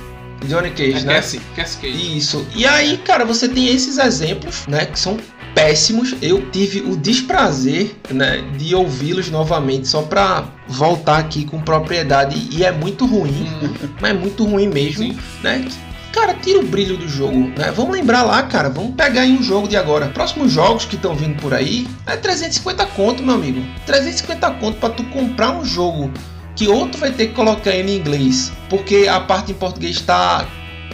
Johnny 0.46 0.70
Cage, 0.70 0.96
É 0.98 1.00
né? 1.00 1.14
Cassie, 1.14 1.40
Cassie 1.56 1.80
Cage. 1.80 2.18
Isso. 2.18 2.46
E 2.54 2.64
aí, 2.66 2.98
cara, 2.98 3.24
você 3.24 3.48
tem 3.48 3.66
esses 3.68 3.98
exemplos, 3.98 4.66
né, 4.68 4.86
que 4.86 4.98
são 4.98 5.16
péssimos. 5.54 6.14
Eu 6.20 6.50
tive 6.50 6.80
o 6.80 6.96
desprazer, 6.96 7.94
né, 8.10 8.42
de 8.56 8.74
ouvi-los 8.74 9.30
novamente 9.30 9.88
só 9.88 10.02
pra 10.02 10.44
voltar 10.68 11.18
aqui 11.18 11.44
com 11.44 11.60
propriedade 11.60 12.48
e 12.50 12.64
é 12.64 12.72
muito 12.72 13.06
ruim, 13.06 13.48
Hum, 13.62 13.74
mas 14.00 14.10
é 14.10 14.14
muito 14.14 14.44
ruim 14.44 14.68
mesmo, 14.68 15.04
sim. 15.04 15.18
né? 15.42 15.64
Cara, 16.12 16.34
tira 16.34 16.58
o 16.58 16.66
brilho 16.66 16.98
do 16.98 17.08
jogo, 17.08 17.50
né? 17.56 17.72
Vamos 17.74 17.92
lembrar 17.94 18.22
lá, 18.22 18.42
cara, 18.42 18.68
vamos 18.68 18.94
pegar 18.94 19.22
aí 19.22 19.32
um 19.32 19.42
jogo 19.42 19.66
de 19.66 19.78
agora. 19.78 20.08
Próximos 20.08 20.52
jogos 20.52 20.84
que 20.84 20.94
estão 20.96 21.14
vindo 21.14 21.40
por 21.40 21.54
aí 21.54 21.88
é 22.06 22.16
350 22.18 22.84
conto, 22.86 23.22
meu 23.22 23.34
amigo. 23.34 23.62
350 23.86 24.50
conto 24.52 24.76
pra 24.78 24.90
tu 24.90 25.02
comprar 25.04 25.52
um 25.56 25.64
jogo 25.64 26.10
que 26.54 26.68
outro 26.68 27.00
vai 27.00 27.12
ter 27.12 27.28
que 27.28 27.32
colocar 27.34 27.70
ele 27.70 27.92
em 27.92 27.96
inglês, 27.96 28.52
porque 28.68 29.06
a 29.08 29.20
parte 29.20 29.52
em 29.52 29.54
português 29.54 29.96
está 29.96 30.44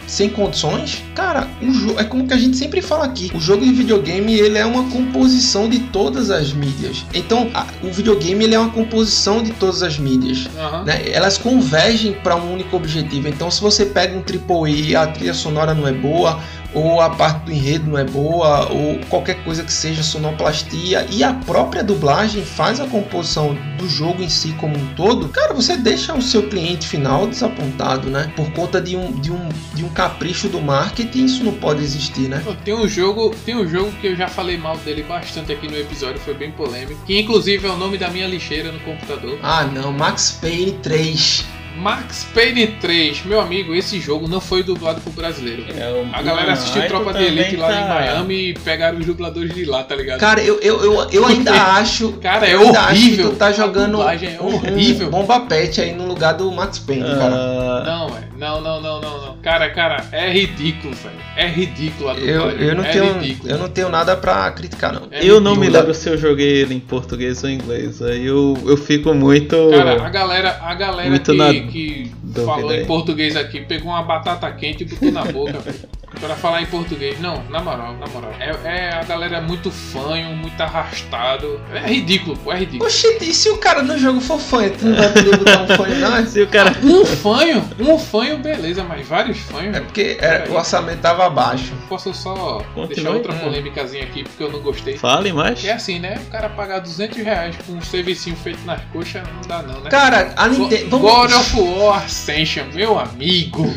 sem 0.07 0.27
condições, 0.27 1.03
cara, 1.13 1.47
o 1.61 1.71
jogo 1.71 1.99
é 1.99 2.03
como 2.03 2.27
que 2.27 2.33
a 2.33 2.37
gente 2.37 2.57
sempre 2.57 2.81
fala 2.81 3.05
aqui. 3.05 3.29
O 3.35 3.39
jogo 3.39 3.63
de 3.63 3.71
videogame 3.71 4.33
ele 4.33 4.57
é 4.57 4.65
uma 4.65 4.89
composição 4.89 5.69
de 5.69 5.79
todas 5.79 6.31
as 6.31 6.51
mídias. 6.51 7.05
Então, 7.13 7.47
a- 7.53 7.67
o 7.83 7.91
videogame 7.91 8.43
ele 8.43 8.55
é 8.55 8.59
uma 8.59 8.71
composição 8.71 9.43
de 9.43 9.51
todas 9.51 9.83
as 9.83 9.99
mídias. 9.99 10.47
Aham. 10.57 10.83
né? 10.83 11.03
Elas 11.11 11.37
convergem 11.37 12.13
para 12.13 12.35
um 12.35 12.53
único 12.53 12.75
objetivo. 12.75 13.27
Então, 13.27 13.51
se 13.51 13.61
você 13.61 13.85
pega 13.85 14.17
um 14.17 14.21
AAA 14.23 14.69
e 14.69 14.95
a 14.95 15.05
trilha 15.05 15.33
sonora 15.33 15.75
não 15.75 15.87
é 15.87 15.91
boa, 15.93 16.39
ou 16.73 17.01
a 17.01 17.09
parte 17.09 17.45
do 17.45 17.51
enredo 17.51 17.89
não 17.89 17.97
é 17.97 18.03
boa, 18.03 18.71
ou 18.71 18.99
qualquer 19.09 19.43
coisa 19.43 19.63
que 19.63 19.71
seja 19.71 20.03
sonoplastia, 20.03 21.05
e 21.09 21.23
a 21.23 21.33
própria 21.33 21.83
dublagem 21.83 22.43
faz 22.43 22.79
a 22.79 22.87
composição 22.87 23.57
do 23.77 23.87
jogo 23.87 24.21
em 24.21 24.29
si 24.29 24.53
como 24.59 24.77
um 24.77 24.93
todo, 24.95 25.29
cara, 25.29 25.53
você 25.53 25.77
deixa 25.77 26.13
o 26.13 26.21
seu 26.21 26.47
cliente 26.49 26.87
final 26.87 27.27
desapontado, 27.27 28.09
né? 28.09 28.31
Por 28.35 28.51
conta 28.51 28.81
de 28.81 28.95
um, 28.95 29.11
de 29.11 29.31
um, 29.31 29.49
de 29.73 29.83
um 29.83 29.89
capricho 29.89 30.47
do 30.49 30.61
marketing, 30.61 31.25
isso 31.25 31.43
não 31.43 31.53
pode 31.53 31.81
existir, 31.83 32.27
né? 32.29 32.43
Tem 32.63 32.73
um 32.73 32.87
jogo, 32.87 33.33
tem 33.45 33.55
um 33.55 33.67
jogo 33.67 33.91
que 33.99 34.07
eu 34.07 34.15
já 34.15 34.27
falei 34.27 34.57
mal 34.57 34.77
dele 34.77 35.03
bastante 35.03 35.51
aqui 35.51 35.67
no 35.67 35.77
episódio, 35.77 36.19
foi 36.19 36.33
bem 36.33 36.51
polêmico, 36.51 36.99
que 37.05 37.19
inclusive 37.19 37.65
é 37.65 37.69
o 37.69 37.77
nome 37.77 37.97
da 37.97 38.09
minha 38.09 38.27
lixeira 38.27 38.71
no 38.71 38.79
computador. 38.81 39.39
Ah, 39.41 39.63
não, 39.63 39.91
Max 39.91 40.37
Payne 40.41 40.73
3. 40.83 41.58
Max 41.77 42.25
Payne 42.33 42.67
3, 42.81 43.23
meu 43.25 43.39
amigo, 43.39 43.73
esse 43.73 43.99
jogo 43.99 44.27
não 44.27 44.41
foi 44.41 44.63
dublado 44.63 44.99
pro 45.01 45.11
brasileiro. 45.11 45.65
É, 45.77 45.89
o- 45.91 46.07
A 46.13 46.21
galera 46.21 46.51
assistiu 46.53 46.85
Tropa 46.87 47.13
de 47.13 47.23
Elite 47.23 47.55
também 47.55 47.59
lá 47.61 47.67
tá- 47.69 47.81
em 47.81 47.87
Miami 47.87 48.49
e 48.49 48.53
pegaram 48.53 48.97
os 48.97 49.05
dubladores 49.05 49.53
de 49.53 49.63
lá, 49.65 49.83
tá 49.83 49.95
ligado? 49.95 50.19
Cara, 50.19 50.41
eu, 50.41 50.59
eu, 50.59 50.83
eu, 50.83 51.09
eu 51.11 51.25
ainda 51.25 51.51
acho. 51.79 52.13
Cara, 52.13 52.45
é 52.47 52.57
horrível. 52.57 53.29
tu 53.31 53.35
tá 53.37 53.47
A 53.47 53.51
jogando 53.51 53.91
dublagem 53.91 54.35
é 54.35 54.41
um- 54.41 54.55
horrível. 54.55 55.07
um 55.07 55.11
bomba 55.11 55.39
pet 55.41 55.79
aí 55.81 55.93
no 55.93 56.05
lugar 56.05 56.33
do 56.33 56.51
Max 56.51 56.79
Payne, 56.79 57.03
cara. 57.03 57.33
Ah, 57.35 57.83
Não, 57.85 58.09
velho. 58.09 58.29
Não, 58.39 58.61
não, 58.61 58.81
não, 58.81 59.01
não, 59.01 59.21
não. 59.27 59.37
Cara, 59.41 59.69
cara, 59.69 60.05
é 60.11 60.31
ridículo, 60.31 60.93
velho. 60.95 61.15
É 61.35 61.45
ridículo 61.47 62.09
a 62.09 62.13
Eu, 62.15 62.39
dublagem. 62.41 62.67
eu, 62.67 62.75
não 62.75 62.83
é 62.85 62.91
tenho, 62.91 63.13
ridículo. 63.19 63.49
eu 63.51 63.57
não 63.57 63.69
tenho 63.69 63.89
nada 63.89 64.15
pra 64.17 64.49
criticar, 64.51 64.93
não. 64.93 65.03
É 65.11 65.23
eu 65.23 65.39
não 65.41 65.51
me 65.55 65.61
ridículo. 65.61 65.77
lembro 65.79 65.93
se 65.93 66.09
eu 66.09 66.17
joguei 66.17 66.47
ele 66.61 66.73
em 66.75 66.79
português 66.79 67.43
ou 67.43 67.49
em 67.49 67.55
inglês. 67.55 68.01
Aí 68.01 68.25
eu, 68.25 68.57
eu 68.65 68.77
fico 68.77 69.13
muito. 69.13 69.55
Cara, 69.71 70.05
a 70.05 70.09
galera, 70.09 70.59
a 70.61 70.73
galera 70.73 71.09
Muito 71.09 71.31
que, 71.31 71.37
na 71.37 71.51
que, 71.67 72.11
falou 72.45 72.69
aí. 72.69 72.83
em 72.83 72.85
português 72.85 73.35
aqui, 73.35 73.61
pegou 73.61 73.91
uma 73.91 74.03
batata 74.03 74.51
quente 74.51 74.83
e 74.83 74.87
botou 74.87 75.11
na 75.11 75.25
boca, 75.25 75.59
velho. 75.59 75.79
Pra 76.19 76.35
falar 76.35 76.61
em 76.61 76.65
português. 76.65 77.19
Não, 77.19 77.43
na 77.49 77.61
moral, 77.61 77.93
na 77.97 78.07
moral. 78.07 78.33
É, 78.39 78.49
é 78.65 78.93
a 78.93 79.03
galera 79.03 79.39
muito 79.41 79.69
fanho, 79.71 80.35
muito 80.35 80.59
arrastado. 80.61 81.61
É 81.73 81.79
ridículo, 81.87 82.35
pô, 82.37 82.51
é 82.51 82.57
ridículo. 82.59 82.85
Oxi, 82.89 83.07
e 83.21 83.33
se 83.33 83.49
o 83.49 83.57
cara 83.57 83.81
no 83.83 83.97
jogo 83.97 84.19
for 84.19 84.39
fanho, 84.39 84.71
tu 84.77 84.85
não 84.85 84.95
vai 84.97 85.09
poder 85.13 85.37
botar 85.37 85.61
um 85.61 85.67
fanho, 85.77 85.95
não? 85.99 86.25
Se 86.25 86.41
o 86.41 86.47
cara. 86.47 86.75
Um 86.83 87.05
fanho, 87.05 87.69
um 87.79 87.97
fanho, 87.97 88.37
beleza, 88.39 88.83
mas 88.83 89.07
vários 89.07 89.37
fanhos. 89.39 89.77
É 89.77 89.79
porque 89.81 90.17
é, 90.19 90.45
o 90.49 90.53
orçamento 90.55 90.99
tava 90.99 91.29
baixo. 91.29 91.73
Posso 91.87 92.13
só 92.13 92.63
Continue. 92.73 92.87
deixar 92.95 93.09
outra 93.11 93.33
Hum. 93.33 93.39
polêmicazinha 93.39 94.03
aqui 94.03 94.23
porque 94.23 94.43
eu 94.43 94.51
não 94.51 94.59
gostei. 94.61 94.97
Fale 94.97 95.31
mais. 95.31 95.63
É 95.63 95.71
assim, 95.73 95.99
né? 95.99 96.19
O 96.27 96.31
cara 96.31 96.49
pagar 96.49 96.79
200 96.79 97.17
reais 97.23 97.55
por 97.65 97.75
um 97.75 97.81
servicinho 97.81 98.35
feito 98.35 98.65
nas 98.65 98.81
coxas 98.91 99.21
não 99.33 99.41
dá, 99.47 99.61
não, 99.61 99.79
né? 99.81 99.89
Cara, 99.89 100.33
a 100.35 100.47
Nintendo. 100.47 100.89
Go- 100.89 100.99
God 100.99 101.31
of 101.31 101.59
War 101.61 102.03
Ascension, 102.03 102.65
meu 102.73 102.99
amigo. 102.99 103.73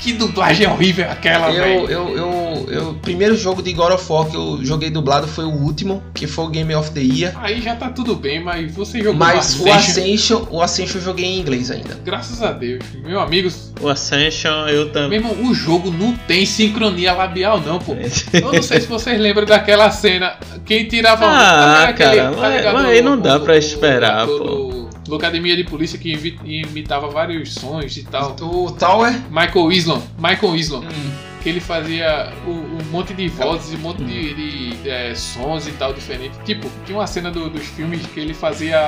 Que 0.00 0.12
dublagem 0.12 0.66
horrível 0.66 1.10
aquela, 1.10 1.50
Eu, 1.50 1.62
velho. 1.64 1.90
eu, 1.90 2.16
eu, 2.16 2.66
eu, 2.70 2.88
o 2.90 2.94
primeiro 2.94 3.36
jogo 3.36 3.60
de 3.62 3.72
God 3.72 3.92
of 3.94 4.12
War 4.12 4.26
que 4.26 4.36
eu 4.36 4.58
joguei 4.62 4.90
dublado 4.90 5.26
foi 5.26 5.44
o 5.44 5.50
último, 5.52 6.02
que 6.14 6.26
foi 6.26 6.44
o 6.44 6.48
Game 6.48 6.72
of 6.74 6.90
the 6.92 7.00
Year. 7.00 7.32
Aí 7.36 7.60
já 7.60 7.74
tá 7.74 7.88
tudo 7.90 8.14
bem, 8.14 8.42
mas 8.42 8.72
você 8.74 8.98
jogou 8.98 9.14
Mas 9.14 9.58
o 9.60 9.68
Ascension. 9.70 10.46
O 10.50 10.62
Ascension 10.62 10.98
eu 10.98 11.04
joguei 11.04 11.24
em 11.24 11.38
inglês 11.40 11.70
ainda. 11.70 11.98
Graças 12.04 12.42
a 12.42 12.52
Deus, 12.52 12.82
meu 13.04 13.20
amigo. 13.20 13.48
O 13.80 13.88
Ascension 13.88 14.66
eu 14.68 14.84
Meu 14.84 14.92
também. 14.92 15.18
irmão, 15.18 15.36
o 15.50 15.54
jogo 15.54 15.90
não 15.90 16.14
tem 16.16 16.46
sincronia 16.46 17.12
labial, 17.12 17.60
não, 17.60 17.78
pô. 17.78 17.94
Eu 18.32 18.52
não 18.52 18.62
sei 18.62 18.80
se 18.80 18.86
vocês 18.86 19.20
lembram 19.20 19.46
daquela 19.46 19.90
cena. 19.90 20.34
Quem 20.64 20.86
tirava 20.86 21.26
Ah, 21.26 21.92
cara, 21.96 22.30
tá 22.32 22.36
mas- 22.40 22.72
mas 22.72 22.84
aí 22.86 23.02
não 23.02 23.18
dá 23.18 23.38
pra 23.40 23.56
esperar, 23.56 24.26
pô. 24.26 24.87
Do 25.08 25.16
Academia 25.16 25.56
de 25.56 25.64
Polícia 25.64 25.98
que 25.98 26.12
imitava 26.44 27.08
vários 27.08 27.54
sons 27.54 27.96
e 27.96 28.04
tal. 28.04 28.36
O 28.42 28.70
Tower. 28.72 29.10
Michael 29.30 29.72
Islam. 29.72 30.02
Michael 30.18 30.54
Islam. 30.54 30.84
hum, 30.84 31.27
Que 31.48 31.52
ele 31.52 31.60
fazia 31.60 32.30
o- 32.46 32.50
um 32.50 32.84
monte 32.90 33.14
de 33.14 33.26
vozes, 33.28 33.72
um 33.74 33.78
monte 33.78 34.04
de, 34.04 34.34
de, 34.74 34.88
é, 34.90 35.14
sons 35.14 35.66
e 35.66 35.72
tal 35.72 35.94
diferente. 35.94 36.32
Tipo, 36.44 36.70
tinha 36.84 36.98
uma 36.98 37.06
cena 37.06 37.30
do- 37.30 37.48
dos 37.48 37.64
filmes 37.64 38.04
que 38.04 38.20
ele 38.20 38.34
fazia 38.34 38.78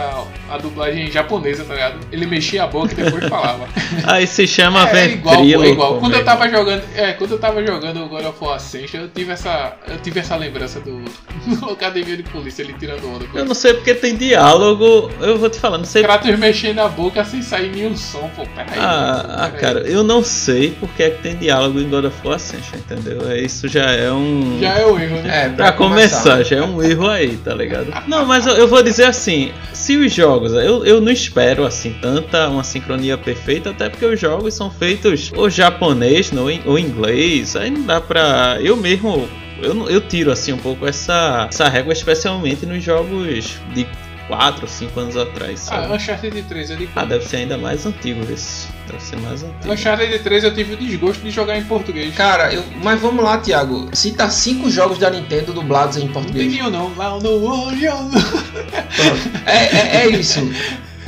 a, 0.50 0.58
dublagem 0.58 1.10
japonesa, 1.10 1.64
tá 1.64 1.72
ligado? 1.72 1.98
Ele 2.12 2.26
mexia 2.26 2.64
a 2.64 2.66
boca 2.66 2.92
e 2.92 2.96
depois 2.96 3.26
falava. 3.28 3.66
Aí 4.04 4.26
se 4.26 4.46
chama 4.46 4.86
É, 4.90 5.04
é 5.06 5.10
igual, 5.12 5.42
é 5.42 5.68
igual. 5.68 5.98
Quando 6.00 6.14
eu 6.16 6.22
tava 6.24 6.50
jogando, 6.50 6.82
é, 6.94 7.14
quando 7.14 7.30
eu 7.30 7.38
tava 7.38 7.64
jogando 7.66 8.04
o 8.04 8.08
God 8.10 8.26
of 8.26 8.44
War 8.44 8.56
Ascension, 8.56 9.00
eu 9.00 9.08
tive 9.08 9.32
essa, 9.32 9.76
eu 9.88 9.96
tive 9.98 10.20
essa 10.20 10.36
lembrança 10.36 10.80
do, 10.80 11.02
do 11.60 11.70
Academia 11.70 12.14
de 12.14 12.24
Polícia, 12.24 12.62
ele 12.62 12.74
tirando 12.74 13.08
onda. 13.10 13.24
Eu 13.34 13.46
não 13.46 13.54
sei 13.54 13.72
porque 13.72 13.94
tem 13.94 14.16
diálogo. 14.16 15.10
Eu 15.18 15.38
vou 15.38 15.48
te 15.48 15.58
falar, 15.58 15.78
não 15.78 15.84
sei. 15.86 16.02
Kratos 16.02 16.38
mexendo 16.38 16.80
a 16.80 16.88
boca 16.88 17.24
sem 17.24 17.40
sair 17.40 17.70
nenhum 17.70 17.96
som, 17.96 18.28
pô. 18.36 18.42
Peraí. 18.54 18.78
Ah, 18.78 19.24
ah, 19.44 19.48
peraí. 19.48 19.60
cara, 19.60 19.80
eu 19.88 20.02
não 20.04 20.22
sei 20.22 20.72
porque 20.78 21.04
é 21.04 21.10
que 21.10 21.22
tem 21.22 21.36
diálogo 21.36 21.80
em 21.80 21.88
God 21.88 22.04
of 22.04 22.16
War 22.22 22.36
Ascension, 22.36 22.49
entendeu? 22.56 23.30
É, 23.30 23.40
Isso 23.40 23.68
já 23.68 23.90
é 23.90 24.10
um. 24.12 24.58
Já 24.60 24.78
é 24.78 24.86
o 24.86 24.98
erro, 24.98 25.22
né? 25.22 25.46
É, 25.46 25.48
Pra 25.48 25.72
começar, 25.72 26.42
já 26.42 26.56
é 26.56 26.62
um 26.62 26.82
erro 26.82 27.08
aí, 27.08 27.36
tá 27.36 27.54
ligado? 27.54 27.92
Não, 28.06 28.24
mas 28.24 28.46
eu, 28.46 28.54
eu 28.54 28.68
vou 28.68 28.82
dizer 28.82 29.04
assim, 29.04 29.52
se 29.72 29.96
os 29.96 30.12
jogos, 30.12 30.52
eu, 30.52 30.84
eu 30.84 31.00
não 31.00 31.10
espero 31.12 31.64
assim 31.64 31.92
tanta 32.00 32.48
uma 32.48 32.64
sincronia 32.64 33.16
perfeita, 33.18 33.70
até 33.70 33.88
porque 33.88 34.04
os 34.06 34.18
jogos 34.20 34.54
são 34.54 34.70
feitos 34.70 35.32
ou 35.36 35.48
japonês 35.50 36.30
no, 36.32 36.46
ou 36.66 36.78
inglês, 36.78 37.56
aí 37.56 37.70
não 37.70 37.82
dá 37.82 38.00
pra. 38.00 38.58
Eu 38.60 38.76
mesmo. 38.76 39.28
Eu, 39.62 39.90
eu 39.90 40.00
tiro 40.00 40.32
assim 40.32 40.52
um 40.52 40.58
pouco 40.58 40.86
essa, 40.86 41.46
essa 41.50 41.68
régua, 41.68 41.92
especialmente 41.92 42.64
nos 42.64 42.82
jogos 42.82 43.58
de 43.74 43.86
4, 44.26 44.66
5 44.66 45.00
anos 45.00 45.16
atrás. 45.16 45.68
Ah, 45.70 45.82
Sabe? 45.82 45.92
Uncharted 45.94 46.42
3 46.42 46.70
ali. 46.70 46.88
Ah, 46.94 47.04
deve 47.04 47.24
ser 47.24 47.38
ainda 47.38 47.58
mais 47.58 47.84
antigo 47.84 48.20
esse. 48.32 48.68
Deve 48.90 49.02
ser 49.02 49.16
mais 49.20 49.42
antigo. 49.42 49.72
Uncharted 49.72 50.18
3 50.18 50.44
eu 50.44 50.54
tive 50.54 50.74
o 50.74 50.76
desgosto 50.76 51.22
de 51.22 51.30
jogar 51.30 51.56
em 51.56 51.64
português. 51.64 52.14
Cara, 52.14 52.52
eu, 52.52 52.62
mas 52.82 53.00
vamos 53.00 53.22
lá, 53.24 53.38
Thiago. 53.38 53.88
Cita 53.92 54.28
cinco 54.30 54.70
jogos 54.70 54.98
da 54.98 55.10
Nintendo 55.10 55.52
dublados 55.52 55.96
em 55.96 56.04
Não 56.06 56.08
português. 56.12 56.46
entendiam 56.46 56.70
não. 56.70 56.92
Lá 56.96 57.18
no 57.18 57.44
olho. 57.44 57.90
Pronto. 58.10 59.30
É, 59.46 59.76
é, 59.76 59.96
é 60.04 60.08
isso. 60.10 60.40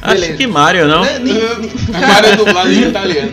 Acho 0.00 0.14
beleza. 0.14 0.36
que 0.36 0.46
Mario, 0.46 0.88
não? 0.88 1.02
Né, 1.04 1.18
nem- 1.20 1.36
é 2.32 2.36
dublado 2.36 2.72
em 2.72 2.82
italiano. 2.88 3.32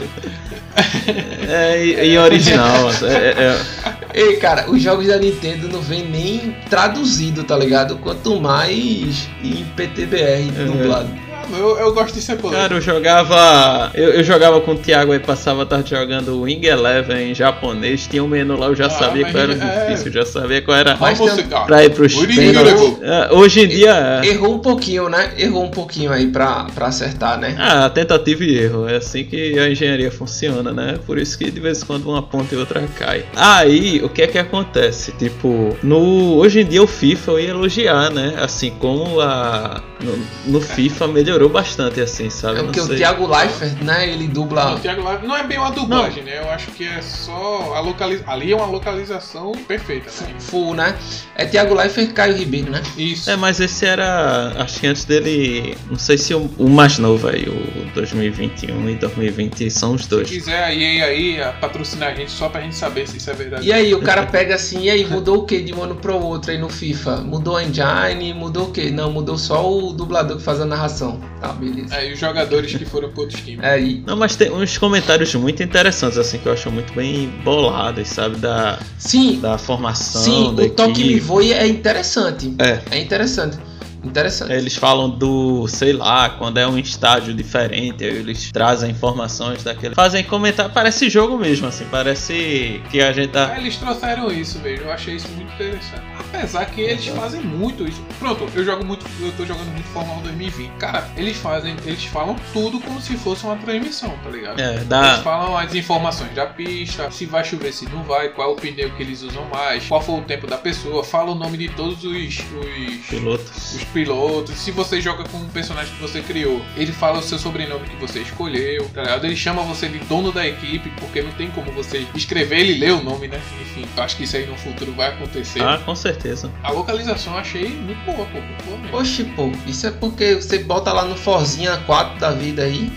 É 1.48 2.06
em 2.06 2.18
original. 2.18 2.90
é- 3.04 3.06
é- 3.06 3.44
é- 3.46 4.00
Ei, 4.12 4.38
cara, 4.38 4.70
os 4.70 4.82
jogos 4.82 5.06
da 5.08 5.18
Nintendo 5.18 5.68
não 5.68 5.82
vem 5.82 6.08
nem 6.08 6.56
traduzido, 6.70 7.44
tá 7.44 7.56
ligado? 7.56 7.98
Quanto 7.98 8.40
mais 8.42 9.28
em 9.44 9.66
PTBR 9.76 10.50
É. 10.58 10.66
dublado. 10.66 11.10
Ah, 11.14 11.29
eu, 11.58 11.78
eu 11.78 11.94
gosto 11.94 12.14
de 12.16 12.22
ser 12.22 12.36
polêmico. 12.38 12.62
Cara, 12.62 12.74
eu 12.76 12.82
jogava. 12.82 13.92
Eu, 13.94 14.10
eu 14.14 14.24
jogava 14.24 14.60
com 14.62 14.72
o 14.72 14.76
Thiago 14.78 15.12
aí, 15.12 15.20
passava 15.20 15.64
a 15.64 15.66
tarde 15.66 15.90
jogando 15.92 16.42
Wing 16.42 16.66
Eleven 16.66 17.32
em 17.32 17.36
japonês. 17.36 18.08
Tinha 18.08 18.24
um 18.24 18.28
menu 18.28 18.58
lá, 18.58 18.68
eu 18.68 18.76
já 18.76 18.88
Ah, 18.88 18.90
sabia 18.90 19.30
qual 19.32 19.44
era 19.44 19.54
é- 19.54 19.86
difícil, 19.86 20.08
eu 20.08 20.14
já 20.14 20.26
sabia 20.26 20.62
qual 20.62 20.78
era 20.78 20.98
Mas 21.00 21.18
tem- 21.20 21.30
cigar. 21.30 21.66
pra 21.66 21.84
ir 21.84 21.92
pros 21.92 22.16
Uri, 22.16 22.36
pênaltis. 22.36 22.98
É, 23.02 23.34
Hoje 23.34 23.62
em 23.62 23.68
dia. 23.68 24.22
é. 24.24 24.28
Errou 24.28 24.56
um 24.56 24.60
pouquinho, 24.60 25.10
né? 25.10 25.32
Errou 25.38 25.64
um 25.64 25.72
pouquinho 25.72 26.12
aí 26.12 26.28
pra, 26.28 26.66
pra 26.76 26.88
acertar, 26.88 27.40
né? 27.40 27.56
Ah, 27.58 27.90
tentativa 27.90 28.44
e 28.44 28.58
erro. 28.58 28.88
É 28.88 28.96
assim 28.98 29.24
que 29.24 29.58
a 29.60 29.70
engenharia 29.70 30.12
funciona, 30.12 30.72
né? 30.72 30.98
Por 31.06 31.18
isso 31.18 31.38
que 31.38 31.50
de 31.50 31.60
vez 31.60 31.82
em 31.82 31.86
quando 31.86 32.10
uma 32.10 32.22
ponta 32.22 32.54
e 32.54 32.58
outra 32.58 32.82
cai. 32.98 33.24
Aí, 33.36 34.02
o 34.04 34.10
que 34.10 34.22
é 34.24 34.28
que 34.28 34.38
acontece? 34.38 35.12
Tipo, 35.14 35.76
no 35.84 36.36
hoje 36.38 36.62
em 36.62 36.66
dia 36.66 36.82
o 36.84 36.88
FIFA 36.88 37.32
eu 37.32 37.40
ia 37.40 37.50
elogiar, 37.50 38.10
né? 38.12 38.36
Assim 38.42 38.72
como 38.80 39.20
a 39.22 39.82
no, 40.02 40.54
no 40.54 40.62
FIFA 40.62 41.08
melhorou 41.08 41.39
bastante, 41.48 42.02
assim, 42.02 42.30
sabe? 42.30 42.56
É 42.56 42.58
Não 42.58 42.66
porque 42.66 42.82
o. 42.82 42.88
Thiago 42.88 43.28
Leifert, 43.28 43.82
né? 43.84 44.10
Ele 44.10 44.26
Não, 44.26 44.34
dubla. 44.34 44.74
o 44.76 44.80
Thiago 44.80 45.04
Live 45.04 45.26
não 45.28 45.38
é 45.38 45.44
bem 45.44 45.58
uma 45.60 45.72
dublagem, 45.72 46.24
né? 46.24 46.40
Eu 46.40 46.50
acho 46.52 46.72
que 46.72 46.86
é 46.86 47.02
só 47.02 47.74
a 47.76 47.80
localização. 47.80 48.34
Ali 48.34 48.52
é 48.52 48.56
uma 48.56 48.66
localização 48.66 49.52
perfeita, 49.68 50.10
né? 50.22 50.34
Full, 50.40 50.74
né? 50.74 50.96
É 51.36 51.46
Thiago 51.46 51.74
Leifert 51.76 52.10
e 52.10 52.14
Caio 52.14 52.36
Ribeiro, 52.36 52.72
né? 52.72 52.82
Isso. 52.98 53.30
É, 53.30 53.36
mas 53.38 53.60
esse 53.60 53.86
era. 53.86 54.54
Acho 54.58 54.80
que 54.80 54.88
antes 54.88 55.06
dele. 55.06 55.78
Não 55.90 55.98
sei 56.00 56.18
se 56.18 56.34
o, 56.34 56.50
o 56.58 56.68
mais 56.68 56.98
novo 56.98 57.28
aí, 57.30 57.48
o 57.48 57.94
2021 57.94 58.90
e 58.90 58.96
2020 58.96 59.70
são 59.70 59.94
os 59.94 60.04
Se 60.04 60.10
dois. 60.10 60.28
quiser 60.30 60.64
a 60.64 60.74
EA 60.74 61.06
aí 61.06 61.42
a 61.42 61.52
patrocinar 61.54 62.10
a 62.12 62.16
gente 62.16 62.32
só 62.32 62.50
pra 62.50 62.62
gente 62.62 62.76
saber 62.76 63.08
se 63.08 63.18
isso 63.18 63.30
é 63.30 63.34
verdade. 63.34 63.68
E 63.68 63.72
aí, 63.72 63.94
o 63.94 64.02
cara 64.02 64.26
pega 64.26 64.56
assim, 64.56 64.84
e 64.84 64.90
aí, 64.90 65.06
mudou 65.06 65.40
o 65.40 65.46
que 65.46 65.62
de 65.62 65.74
um 65.74 65.84
ano 65.84 65.96
pro 65.96 66.16
outro 66.18 66.52
aí 66.52 66.58
no 66.58 66.70
FIFA? 66.70 67.18
Mudou 67.18 67.56
a 67.58 67.64
engine? 67.64 68.34
Mudou 68.34 68.68
o 68.68 68.72
que? 68.72 68.90
Não, 68.90 69.12
mudou 69.12 69.38
só 69.38 69.70
o 69.72 69.94
dublador 69.94 70.38
que 70.38 70.44
faz 70.44 70.60
a 70.60 70.66
narração. 70.66 71.20
Tá, 71.40 71.54
beleza. 71.54 71.96
É, 71.96 72.10
e 72.10 72.14
os 72.14 72.20
jogadores 72.20 72.76
que 72.76 72.84
foram 72.84 73.10
pro 73.10 73.22
outros 73.22 73.42
times. 73.42 73.64
É 73.64 73.72
aí. 73.72 74.04
Não, 74.06 74.18
mas 74.18 74.36
tem 74.36 74.52
uns 74.52 74.78
comentários 74.78 75.34
muito 75.36 75.64
interessantes, 75.64 76.18
assim, 76.18 76.38
que 76.38 76.46
eu 76.48 76.54
acho 76.54 76.70
muito 76.70 76.92
bem 76.94 77.30
bolados, 77.44 78.10
sabe? 78.10 78.36
Da, 78.38 78.78
Sim, 78.98 79.40
da 79.40 79.58
formação, 79.58 80.22
sim, 80.22 80.56
da 80.56 80.64
o 80.64 80.70
Toque 80.70 81.02
Me 81.02 81.10
equipe. 81.12 81.20
Voe 81.22 81.54
é 81.54 81.66
interessante. 81.66 82.54
É. 82.60 82.82
É 82.92 83.00
interessante. 83.00 83.58
Interessante. 84.04 84.52
Eles 84.54 84.76
falam 84.76 85.10
do, 85.10 85.68
sei 85.68 85.94
lá, 85.94 86.30
quando 86.30 86.58
é 86.58 86.68
um 86.68 86.78
estádio 86.78 87.34
diferente, 87.34 88.04
aí 88.04 88.10
eles 88.18 88.52
trazem 88.52 88.92
informações 88.92 89.64
daquele. 89.64 89.96
Fazem 89.96 90.24
comentário, 90.24 90.72
parece 90.74 91.10
jogo 91.10 91.38
mesmo, 91.38 91.68
assim, 91.68 91.86
parece 91.92 92.82
que 92.90 93.02
a 93.02 93.12
gente 93.12 93.32
tá. 93.32 93.52
Ah, 93.54 93.60
Eles 93.60 93.76
trouxeram 93.78 94.32
isso, 94.32 94.60
velho. 94.60 94.84
Eu 94.84 94.92
achei 94.92 95.16
isso 95.16 95.28
muito 95.30 95.52
interessante. 95.54 96.02
Apesar 96.20 96.66
que 96.66 96.82
eles 96.82 97.06
fazem 97.08 97.42
muito 97.42 97.88
isso. 97.88 98.02
Pronto, 98.20 98.48
eu 98.56 98.64
jogo 98.64 98.86
muito. 98.86 99.06
Eu 99.20 99.32
tô 99.34 99.46
jogando 99.46 99.68
muito 99.72 99.88
Fórmula 99.88 100.20
1 100.20 100.24
2020. 100.24 100.70
Cara, 100.78 101.10
eles 101.18 101.38
fazem. 101.38 101.76
Eles 101.86 102.04
falam 102.06 102.36
tudo 102.54 102.80
como 102.80 103.02
se 103.02 103.16
fosse 103.18 103.44
uma 103.46 103.56
transmissão, 103.58 104.14
tá 104.24 104.30
ligado? 104.30 104.60
É, 104.60 104.76
Eles 104.76 104.88
dá. 104.88 105.18
falam 105.24 105.58
as 105.58 105.74
informações 105.76 106.34
da 106.34 106.46
pista, 106.46 107.10
se 107.12 107.26
vai 107.26 107.44
chover, 107.44 107.74
se 107.74 107.86
não 107.90 108.04
vai, 108.04 108.30
qual 108.30 108.50
é 108.50 108.54
o 108.54 108.56
pneu 108.56 108.92
que 108.92 109.04
eles 109.04 109.22
usam 109.24 109.44
mais, 109.50 109.86
qual 109.88 110.02
foi 110.02 110.20
o 110.20 110.22
tempo 110.22 110.48
da 110.48 110.58
pessoa, 110.58 111.04
fala 111.04 111.32
o 111.32 111.36
nome 111.36 111.58
de 111.58 111.70
todos 111.70 112.04
os, 112.04 112.40
os, 112.40 113.06
Pilotos. 113.10 113.76
os 113.76 113.84
pilotos. 113.90 114.56
Se 114.56 114.72
você 114.72 115.02
joga 115.02 115.24
com 115.26 115.38
um 115.38 115.50
personagem 115.50 115.94
que 115.94 116.02
você 116.02 116.22
criou, 116.22 116.62
ele 116.76 116.92
fala 116.92 117.20
o 117.20 117.22
seu 117.22 117.38
sobrenome 117.38 117.88
que 117.88 117.96
você 117.96 118.20
escolheu, 118.20 118.90
tá 118.94 119.02
ligado? 119.02 119.26
Ele 119.26 119.36
chama 119.36 119.62
você 119.64 119.88
de 119.88 120.00
dono 120.00 120.32
da 120.32 120.48
equipe, 120.48 120.90
porque 121.00 121.22
não 121.22 121.32
tem 121.32 121.50
como 121.52 121.72
você 121.72 122.06
escrever 122.16 122.60
ele 122.60 122.80
ler 122.80 122.94
o 122.94 123.04
nome, 123.04 123.28
né? 123.28 123.40
Enfim, 123.62 123.86
acho 123.98 124.18
que 124.18 124.24
isso 124.24 124.38
aí 124.38 124.46
no 124.46 124.58
futuro 124.58 124.94
vai 124.94 125.10
acontecer. 125.10 125.62
Ah, 125.62 125.80
com 125.84 125.96
certeza. 125.96 126.52
A 126.64 126.72
localização 126.72 127.34
eu 127.34 127.40
achei 127.40 127.70
muito 127.70 128.04
boa, 128.06 128.26
pô. 128.26 128.40
Muito 128.40 128.66
boa 128.66 128.78
mesmo. 128.78 128.98
Oxi, 128.98 129.24
pô, 129.36 129.52
isso 129.66 129.88
é 129.88 129.92
porque 129.92 130.36
você 130.36 130.60
bota 130.60 130.92
lá 130.92 131.06
no 131.06 131.16
Forzinha 131.16 131.78
4 131.86 132.20
da 132.20 132.32
vida 132.32 132.64
aí. 132.64 132.92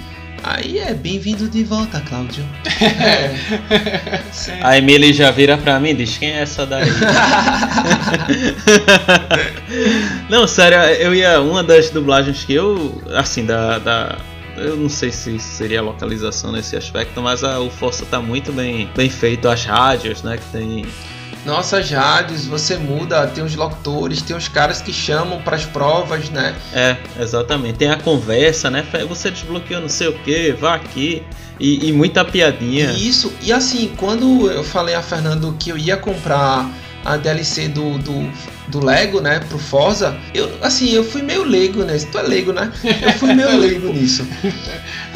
Aí 0.45 0.79
é 0.79 0.93
bem-vindo 0.93 1.49
de 1.49 1.63
volta, 1.63 2.01
Cláudio. 2.01 2.45
É. 2.67 3.33
A 4.61 4.77
Emily 4.77 5.13
já 5.13 5.31
vira 5.31 5.57
pra 5.57 5.79
mim 5.79 5.91
e 5.91 5.95
diz: 5.95 6.19
Quem 6.19 6.31
é 6.31 6.41
essa 6.41 6.67
daí? 6.67 6.91
não, 10.29 10.49
sério, 10.49 10.79
eu 11.01 11.15
ia. 11.15 11.41
Uma 11.41 11.63
das 11.63 11.91
dublagens 11.91 12.45
que 12.45 12.55
eu. 12.55 13.01
Assim, 13.15 13.47
da. 13.47 13.79
da 13.79 14.19
eu 14.57 14.77
não 14.77 14.89
sei 14.89 15.11
se 15.11 15.39
seria 15.39 15.81
a 15.81 15.83
localização 15.83 16.53
nesse 16.53 16.77
aspecto, 16.77 17.23
mas 17.23 17.43
a, 17.43 17.59
o 17.61 17.71
Força 17.71 18.05
tá 18.05 18.21
muito 18.21 18.53
bem, 18.53 18.89
bem 18.95 19.09
feito, 19.09 19.49
as 19.49 19.65
rádios, 19.65 20.23
né? 20.23 20.37
Que 20.37 20.45
tem. 20.47 20.85
Nossas 21.45 21.91
rádios, 21.91 22.47
você 22.47 22.77
muda, 22.77 23.27
tem 23.27 23.43
os 23.43 23.57
locutores, 23.57 24.23
tem 24.23 24.37
os 24.37 24.47
caras 24.47 24.81
que 24.81 24.93
chamam 24.93 25.43
pras 25.43 25.65
provas, 25.65 26.31
né? 26.31 26.55
É, 26.73 26.97
exatamente. 27.21 27.79
Tem 27.79 27.91
a 27.91 27.97
conversa, 27.97 28.71
né? 28.71 28.85
Você 29.09 29.31
desbloqueou 29.31 29.81
não 29.81 29.89
sei 29.89 30.09
o 30.09 30.19
que, 30.21 30.53
vá 30.53 30.75
aqui. 30.75 31.23
E, 31.59 31.89
e 31.89 31.93
muita 31.93 32.25
piadinha. 32.25 32.93
Isso, 32.93 33.33
e 33.43 33.53
assim, 33.53 33.93
quando 33.97 34.51
eu 34.51 34.65
falei 34.65 34.95
a 34.95 35.03
Fernando 35.03 35.55
que 35.59 35.71
eu 35.71 35.79
ia 35.79 35.97
comprar 35.97 36.71
a 37.05 37.17
DLC 37.17 37.69
do, 37.69 37.99
do, 37.99 38.31
do 38.69 38.85
Lego, 38.85 39.21
né, 39.21 39.41
pro 39.41 39.59
Forza, 39.59 40.17
eu, 40.33 40.51
assim, 40.63 40.91
eu 40.91 41.05
fui 41.05 41.23
meio 41.23 41.45
leigo, 41.45 41.83
né? 41.85 41.99
Tu 41.99 42.19
é 42.19 42.23
leigo, 42.23 42.53
né? 42.53 42.73
Eu 43.03 43.13
fui 43.15 43.35
meio 43.35 43.57
leigo 43.59 43.93
nisso. 43.93 44.27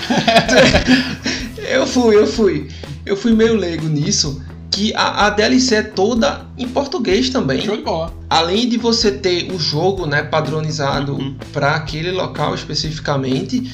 eu 1.69 1.87
fui, 1.87 2.17
eu 2.17 2.27
fui. 2.27 2.69
Eu 3.05 3.17
fui 3.17 3.33
meio 3.33 3.55
leigo 3.55 3.87
nisso. 3.87 4.43
Que 4.77 4.93
a, 4.95 5.27
a 5.27 5.31
DLC 5.31 5.75
é 5.77 5.83
toda 5.83 6.43
em 6.59 6.69
português 6.69 7.31
também. 7.31 7.63
Show 7.63 7.77
de 7.79 7.83
bola. 7.83 8.13
Além 8.29 8.69
de 8.69 8.77
você 8.77 9.11
ter 9.11 9.51
o 9.51 9.59
jogo 9.59 10.05
né, 10.07 10.23
padronizado 10.23 11.15
Uhum. 11.15 11.35
para 11.51 11.77
aquele 11.77 12.11
local 12.11 12.55
especificamente, 12.55 13.73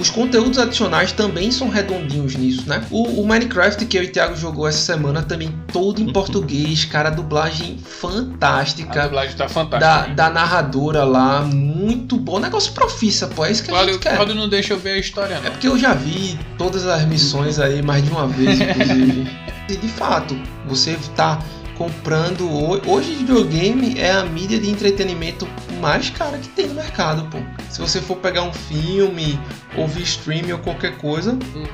os 0.00 0.08
conteúdos 0.08 0.58
adicionais 0.58 1.12
também 1.12 1.50
são 1.50 1.68
redondinhos 1.68 2.34
nisso, 2.34 2.66
né? 2.66 2.82
O, 2.90 3.20
o 3.20 3.26
Minecraft 3.28 3.84
que 3.84 3.98
eu 3.98 4.04
e 4.04 4.06
o 4.06 4.10
Thiago 4.12 4.36
jogou 4.36 4.66
essa 4.66 4.78
semana 4.78 5.22
também 5.22 5.52
todo 5.70 6.00
em 6.00 6.10
português, 6.12 6.84
cara, 6.86 7.10
dublagem 7.10 7.76
A 7.84 7.88
fantástica. 7.88 9.02
dublagem 9.02 9.36
tá 9.36 9.44
Da, 9.44 9.50
fantástica. 9.50 10.14
da 10.14 10.30
narradora 10.30 11.04
lá, 11.04 11.42
muito 11.42 12.16
bom. 12.16 12.38
Negócio 12.38 12.72
profissa, 12.72 13.26
pô. 13.26 13.44
É 13.44 13.50
isso 13.52 13.62
que 13.62 13.70
a 13.70 13.74
Claudio, 13.74 13.92
gente 13.94 14.02
quer. 14.02 14.14
Claudio 14.16 14.34
não 14.34 14.48
deixa 14.48 14.72
eu 14.72 14.78
ver 14.78 14.92
a 14.92 14.98
história, 14.98 15.34
É 15.34 15.40
não. 15.42 15.50
porque 15.50 15.68
eu 15.68 15.76
já 15.78 15.92
vi 15.92 16.38
todas 16.56 16.86
as 16.86 17.04
missões 17.04 17.58
aí 17.58 17.82
mais 17.82 18.02
de 18.02 18.10
uma 18.10 18.26
vez, 18.26 18.58
inclusive. 18.60 19.28
e 19.68 19.76
de 19.76 19.88
fato, 19.88 20.34
você 20.66 20.98
tá 21.14 21.38
comprando. 21.76 22.48
ho- 22.50 22.80
Hoje, 22.90 23.14
videogame 23.14 23.98
é 23.98 24.10
a 24.12 24.24
mídia 24.24 24.58
de 24.58 24.68
entretenimento 24.70 25.46
mais 25.80 26.10
cara 26.10 26.36
que 26.38 26.48
tem 26.48 26.66
no 26.68 26.74
mercado, 26.74 27.28
pô. 27.30 27.38
Se 27.70 27.80
você 27.80 28.00
for 28.00 28.16
pegar 28.16 28.42
um 28.42 28.52
filme, 28.52 29.38
ouvir 29.76 30.02
streaming 30.02 30.52
ou 30.52 30.58
qualquer 30.58 30.96
coisa, 30.98 31.32
Uhum. 31.54 31.66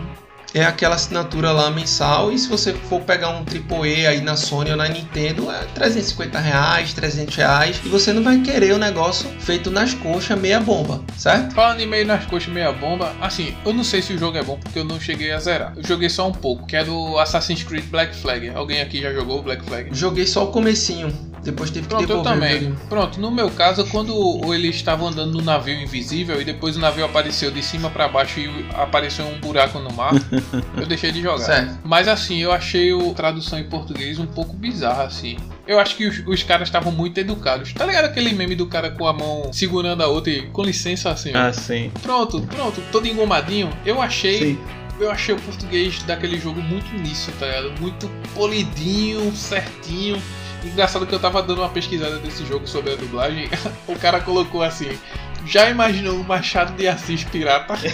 É 0.55 0.65
aquela 0.65 0.95
assinatura 0.95 1.51
lá 1.51 1.71
mensal. 1.71 2.33
E 2.33 2.39
se 2.39 2.49
você 2.49 2.73
for 2.73 3.01
pegar 3.01 3.31
um 3.31 3.45
AAA 3.45 4.09
aí 4.09 4.21
na 4.21 4.37
Sony 4.37 4.71
ou 4.71 4.77
na 4.77 4.89
Nintendo, 4.89 5.51
é 5.51 5.65
350 5.75 6.39
reais, 6.39 6.93
300 6.93 7.35
reais. 7.35 7.81
E 7.85 7.89
você 7.89 8.13
não 8.13 8.23
vai 8.23 8.41
querer 8.41 8.73
o 8.73 8.79
negócio 8.79 9.29
feito 9.41 9.71
nas 9.71 9.93
coxas, 9.93 10.39
meia 10.39 10.61
bomba, 10.61 11.03
certo? 11.19 11.55
Falando 11.55 11.81
em 11.81 11.87
meio 11.87 12.07
nas 12.07 12.25
coxas 12.27 12.53
meia 12.53 12.73
bomba, 12.73 13.13
assim, 13.21 13.55
eu 13.65 13.73
não 13.73 13.83
sei 13.83 14.01
se 14.01 14.13
o 14.13 14.19
jogo 14.19 14.39
é 14.39 14.43
bom 14.43 14.57
porque 14.59 14.79
eu 14.79 14.85
não 14.85 15.01
cheguei 15.01 15.33
a 15.33 15.41
zerar. 15.41 15.73
Eu 15.77 15.85
joguei 15.85 16.09
só 16.09 16.29
um 16.29 16.33
pouco, 16.33 16.67
que 16.67 16.77
é 16.77 16.85
do 16.85 17.19
Assassin's 17.19 17.65
Creed 17.65 17.87
Black 17.87 18.15
Flag. 18.15 18.51
Alguém 18.51 18.81
aqui 18.81 19.03
já 19.03 19.13
jogou 19.13 19.43
Black 19.43 19.65
Flag? 19.65 19.91
Joguei 19.93 20.27
só 20.27 20.45
o 20.45 20.53
comecinho. 20.53 21.34
Depois 21.45 21.71
teve 21.71 21.87
que 21.87 21.95
Pronto, 21.95 22.03
eu 22.03 22.09
devolver 22.09 22.33
o 22.33 22.35
também. 22.35 22.77
Pronto, 22.89 23.21
no 23.21 23.31
meu 23.31 23.51
caso, 23.51 23.87
quando 23.87 24.15
eles 24.55 24.77
estavam 24.77 25.09
andando 25.09 25.33
no 25.33 25.43
navio 25.43 25.79
invisível 25.79 26.41
e 26.41 26.45
depois 26.45 26.77
o 26.77 26.81
navio 26.81 27.05
apareceu 27.05 27.51
de 27.51 27.63
cima 27.63 27.91
pra 27.91 28.09
baixo 28.09 28.41
e 28.41 28.67
apareceu 28.75 29.27
um 29.27 29.39
buraco 29.39 29.79
no 29.79 29.93
mar, 29.93 30.15
eu 30.77 30.87
deixei 30.87 31.13
de 31.13 31.21
jogar. 31.21 31.45
Certo. 31.45 31.79
Mas 31.85 32.09
assim, 32.09 32.39
eu 32.39 32.51
achei 32.51 32.91
a 32.93 33.15
tradução 33.15 33.59
em 33.59 33.65
português 33.65 34.19
um 34.19 34.27
pouco 34.27 34.55
bizarra, 34.55 35.05
assim. 35.05 35.37
Eu 35.67 35.79
acho 35.79 35.97
que 35.97 36.07
os, 36.07 36.27
os 36.27 36.43
caras 36.43 36.69
estavam 36.69 36.91
muito 36.91 37.19
educados. 37.19 37.73
Tá 37.73 37.85
ligado 37.85 38.07
aquele 38.07 38.33
meme 38.33 38.55
do 38.55 38.67
cara 38.67 38.91
com 38.91 39.07
a 39.07 39.13
mão 39.13 39.53
segurando 39.53 40.03
a 40.03 40.07
outra 40.07 40.33
e 40.33 40.47
com 40.49 40.63
licença 40.63 41.11
assim? 41.11 41.33
Ah, 41.35 41.53
sim. 41.53 41.91
Pronto, 42.03 42.41
pronto, 42.43 42.83
todo 42.91 43.07
engomadinho. 43.07 43.71
Eu 43.85 44.01
achei. 44.01 44.39
Sim. 44.39 44.59
Eu 44.99 45.11
achei 45.11 45.35
o 45.35 45.39
português 45.41 46.03
daquele 46.05 46.39
jogo 46.39 46.63
muito 46.63 46.95
nisso, 46.97 47.33
tá 47.39 47.47
ligado? 47.47 47.81
Muito 47.81 48.09
polidinho, 48.33 49.35
certinho. 49.35 50.23
Engraçado 50.65 51.07
que 51.07 51.15
eu 51.15 51.21
tava 51.21 51.43
dando 51.43 51.59
uma 51.61 51.69
pesquisada 51.69 52.19
desse 52.19 52.45
jogo 52.45 52.67
sobre 52.67 52.93
a 52.93 52.97
dublagem. 52.97 53.49
O 53.87 53.97
cara 53.99 54.21
colocou 54.21 54.63
assim. 54.63 54.99
Já 55.47 55.69
imaginou 55.69 56.15
um 56.17 56.23
Machado 56.23 56.73
de 56.75 56.89
Assis 56.89 57.23
pirata? 57.25 57.75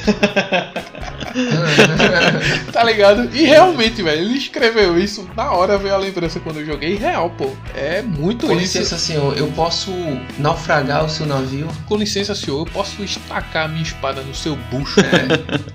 tá 2.73 2.83
ligado? 2.85 3.29
E 3.35 3.43
realmente, 3.45 4.03
velho, 4.03 4.23
ele 4.23 4.39
escreveu 4.39 4.97
isso 4.99 5.29
na 5.37 5.51
hora, 5.53 5.77
veio 5.77 5.95
a 5.95 5.99
lembrança 5.99 6.39
quando 6.41 6.61
eu 6.61 6.67
joguei. 6.67 6.95
Real, 6.97 7.29
pô. 7.31 7.51
É 7.75 8.03
muito 8.03 8.47
Com 8.47 8.53
isso. 8.53 8.79
licença, 8.79 8.97
senhor, 8.99 9.37
eu 9.37 9.49
posso 9.49 9.91
naufragar 10.39 11.05
o 11.05 11.09
seu 11.09 11.27
navio? 11.27 11.67
Com 11.87 11.97
licença, 11.97 12.35
senhor, 12.37 12.61
eu 12.61 12.67
posso 12.73 13.03
estacar 13.03 13.65
a 13.65 13.69
minha 13.69 13.83
espada 13.83 14.23
no 14.23 14.35
seu 14.35 14.55
bucho, 14.71 15.01
É, 15.01 15.05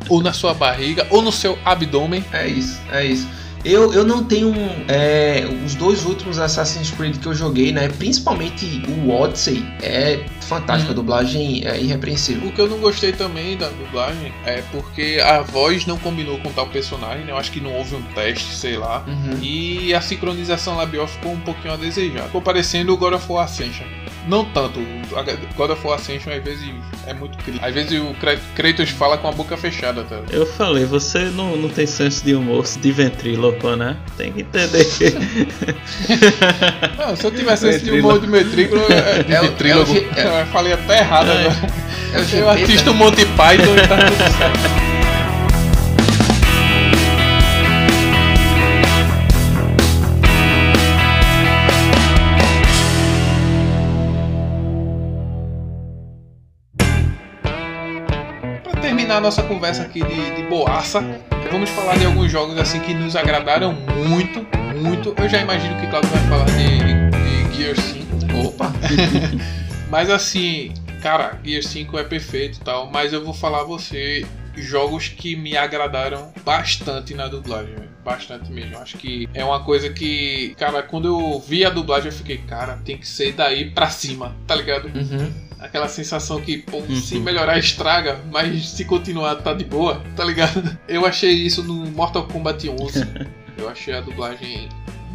ou 0.10 0.22
na 0.22 0.32
sua 0.34 0.54
barriga, 0.54 1.06
ou 1.10 1.22
no 1.22 1.32
seu 1.32 1.58
abdômen. 1.66 2.24
é 2.32 2.48
isso, 2.48 2.80
é 2.92 3.06
isso. 3.06 3.28
Eu, 3.66 3.92
eu 3.94 4.06
não 4.06 4.24
tenho 4.24 4.54
é, 4.88 5.44
os 5.66 5.74
dois 5.74 6.06
últimos 6.06 6.38
Assassin's 6.38 6.92
Creed 6.92 7.18
que 7.18 7.26
eu 7.26 7.34
joguei, 7.34 7.72
né? 7.72 7.90
Principalmente 7.90 8.84
o 8.88 9.10
Odyssey, 9.10 9.66
é 9.82 10.24
fantástico, 10.42 10.90
Hum. 10.90 10.92
a 10.92 10.96
dublagem 10.96 11.66
é 11.66 11.80
irrepreensível. 11.80 12.48
O 12.48 12.52
que 12.52 12.62
eu 12.62 12.70
não 12.70 12.78
gostei 12.78 13.12
também 13.12 13.58
da 13.58 13.68
dublagem 13.70 14.32
é 14.46 14.62
porque 14.72 15.20
a 15.20 15.42
voz 15.42 15.88
não 15.88 15.98
combinou 15.98 16.38
com 16.38 16.52
tal 16.52 16.68
personagem, 16.68 17.26
né? 17.26 17.32
Eu 17.32 17.38
acho 17.38 17.52
que 17.52 17.60
não 17.60 17.74
houve 17.74 17.96
um 17.96 18.02
teste, 18.14 18.54
sei 18.56 18.78
lá. 18.78 19.04
Uhum. 19.08 19.40
E 19.42 19.94
a 19.96 20.02
sincronização 20.02 20.76
labial 20.78 21.08
ficou 21.08 21.32
um 21.32 21.40
pouquinho 21.40 21.74
a 21.74 21.78
desejar. 21.78 22.26
Ficou 22.26 22.42
parecendo 22.44 22.94
o 22.94 22.98
God 22.98 23.14
of 23.14 23.26
War 23.32 23.46
Ascension. 23.46 23.86
Não 24.28 24.44
tanto. 24.46 24.80
A 25.16 25.22
God 25.56 25.70
of 25.72 25.86
War 25.88 25.96
Ascension 26.00 26.34
às 26.34 26.44
vezes 26.44 26.68
é 27.06 27.14
muito 27.14 27.38
crítico. 27.38 27.64
Às 27.66 27.74
vezes 27.74 28.00
o 28.02 28.14
Kra- 28.16 28.38
Kratos 28.56 28.90
fala 28.90 29.18
com 29.18 29.28
a 29.28 29.32
boca 29.32 29.56
fechada, 29.56 30.04
tá? 30.04 30.20
Eu 30.32 30.46
falei, 30.46 30.84
você 30.86 31.26
não, 31.26 31.56
não 31.56 31.70
tem 31.70 31.86
senso 31.86 32.26
de 32.26 32.34
humor 32.34 32.66
de 32.66 32.92
ventríloco, 32.92 33.76
né? 33.76 33.96
Tem 34.18 34.32
que 34.32 34.42
entender. 34.42 34.86
Não, 36.98 37.16
se 37.16 37.24
eu 37.26 37.32
tivesse 37.32 37.68
esse 37.68 37.80
Ventrílogo. 37.80 38.08
humor 38.08 38.20
de 38.22 38.28
metrículo, 38.28 38.82
é, 38.92 39.24
de 39.24 39.34
É 39.34 39.40
o- 39.42 39.44
vitrílogo, 39.44 39.92
é 39.92 39.94
o 39.94 39.96
ge- 39.96 40.10
é- 40.20 40.42
eu 40.42 40.46
falei 40.48 40.74
até 40.74 40.98
errado 41.00 41.30
É. 41.30 41.42
agora. 41.42 41.56
É 42.14 42.18
o 42.18 42.20
Eu 42.22 42.26
Gepeta, 42.26 42.52
assisto 42.64 42.92
né? 42.94 42.98
Monty 42.98 43.26
Python 43.26 43.76
e 43.76 43.88
tá 43.88 43.98
tudo 43.98 44.38
certo. 44.38 44.85
Terminar 59.16 59.18
a 59.18 59.22
nonossa 59.22 59.44
conversa 59.44 59.84
aqui 59.84 60.04
de, 60.04 60.36
de 60.36 60.44
boaça, 60.44 61.02
vamos 61.52 61.70
falar 61.70 61.98
de 61.98 62.06
alguns 62.06 62.32
jogos 62.32 62.58
assim 62.58 62.80
que 62.80 62.94
nos 62.94 63.16
agradaram 63.16 63.74
muito, 63.74 64.46
muito. 64.76 65.16
Eu 65.18 65.30
já 65.30 65.42
imagino 65.42 65.80
que 65.80 65.88
Claudio 65.88 66.10
vai 66.10 66.28
falar 66.28 66.46
de, 66.46 67.50
de 67.50 67.56
Gear 67.56 67.76
5. 67.78 68.48
Opa! 68.48 68.72
Mas 69.90 70.10
assim, 70.10 70.74
cara, 71.02 71.40
Gear 71.44 71.64
5 71.64 71.98
é 71.98 72.04
perfeito 72.04 72.60
e 72.60 72.62
tal, 72.62 72.92
mas 72.92 73.14
eu 73.14 73.24
vou 73.24 73.34
falar 73.34 73.62
a 73.62 73.64
você 73.64 74.26
jogos 74.56 75.08
que 75.08 75.36
me 75.36 75.56
agradaram 75.56 76.34
bastante 76.44 77.14
na 77.14 77.28
dublagem, 77.28 77.76
bastante 78.04 78.52
mesmo. 78.52 78.78
Acho 78.80 78.98
que 78.98 79.30
é 79.34 79.46
uma 79.46 79.64
coisa 79.64 79.90
que, 79.92 80.56
cara, 80.58 80.82
quando 80.82 81.08
eu 81.08 81.40
vi 81.40 81.64
a 81.64 81.70
dublagem 81.70 82.08
eu 82.08 82.18
fiquei, 82.18 82.38
cara, 82.40 82.80
tem 82.84 82.98
que 82.98 83.08
ser 83.08 83.34
daí 83.34 83.70
pra 83.70 83.90
cima, 83.90 84.36
tá 84.48 84.56
ligado? 84.56 84.86
Uhum. 84.88 85.32
Aquela 85.66 85.88
sensação 85.88 86.40
que, 86.42 86.58
pô, 86.58 86.78
Uhum. 86.78 86.96
se 86.96 87.20
melhorar 87.20 87.58
estraga, 87.58 88.20
mas 88.32 88.70
se 88.70 88.86
continuar 88.86 89.36
tá 89.36 89.54
de 89.54 89.66
boa, 89.66 90.02
tá 90.16 90.24
ligado? 90.24 90.78
Eu 90.88 91.06
achei 91.06 91.32
isso 91.32 91.64
no 91.64 91.74
Mortal 91.92 92.28
Kombat 92.28 92.68
11. 92.70 93.06
Eu 93.58 93.70
achei 93.70 93.94
a 93.94 94.02
dublagem 94.02 94.68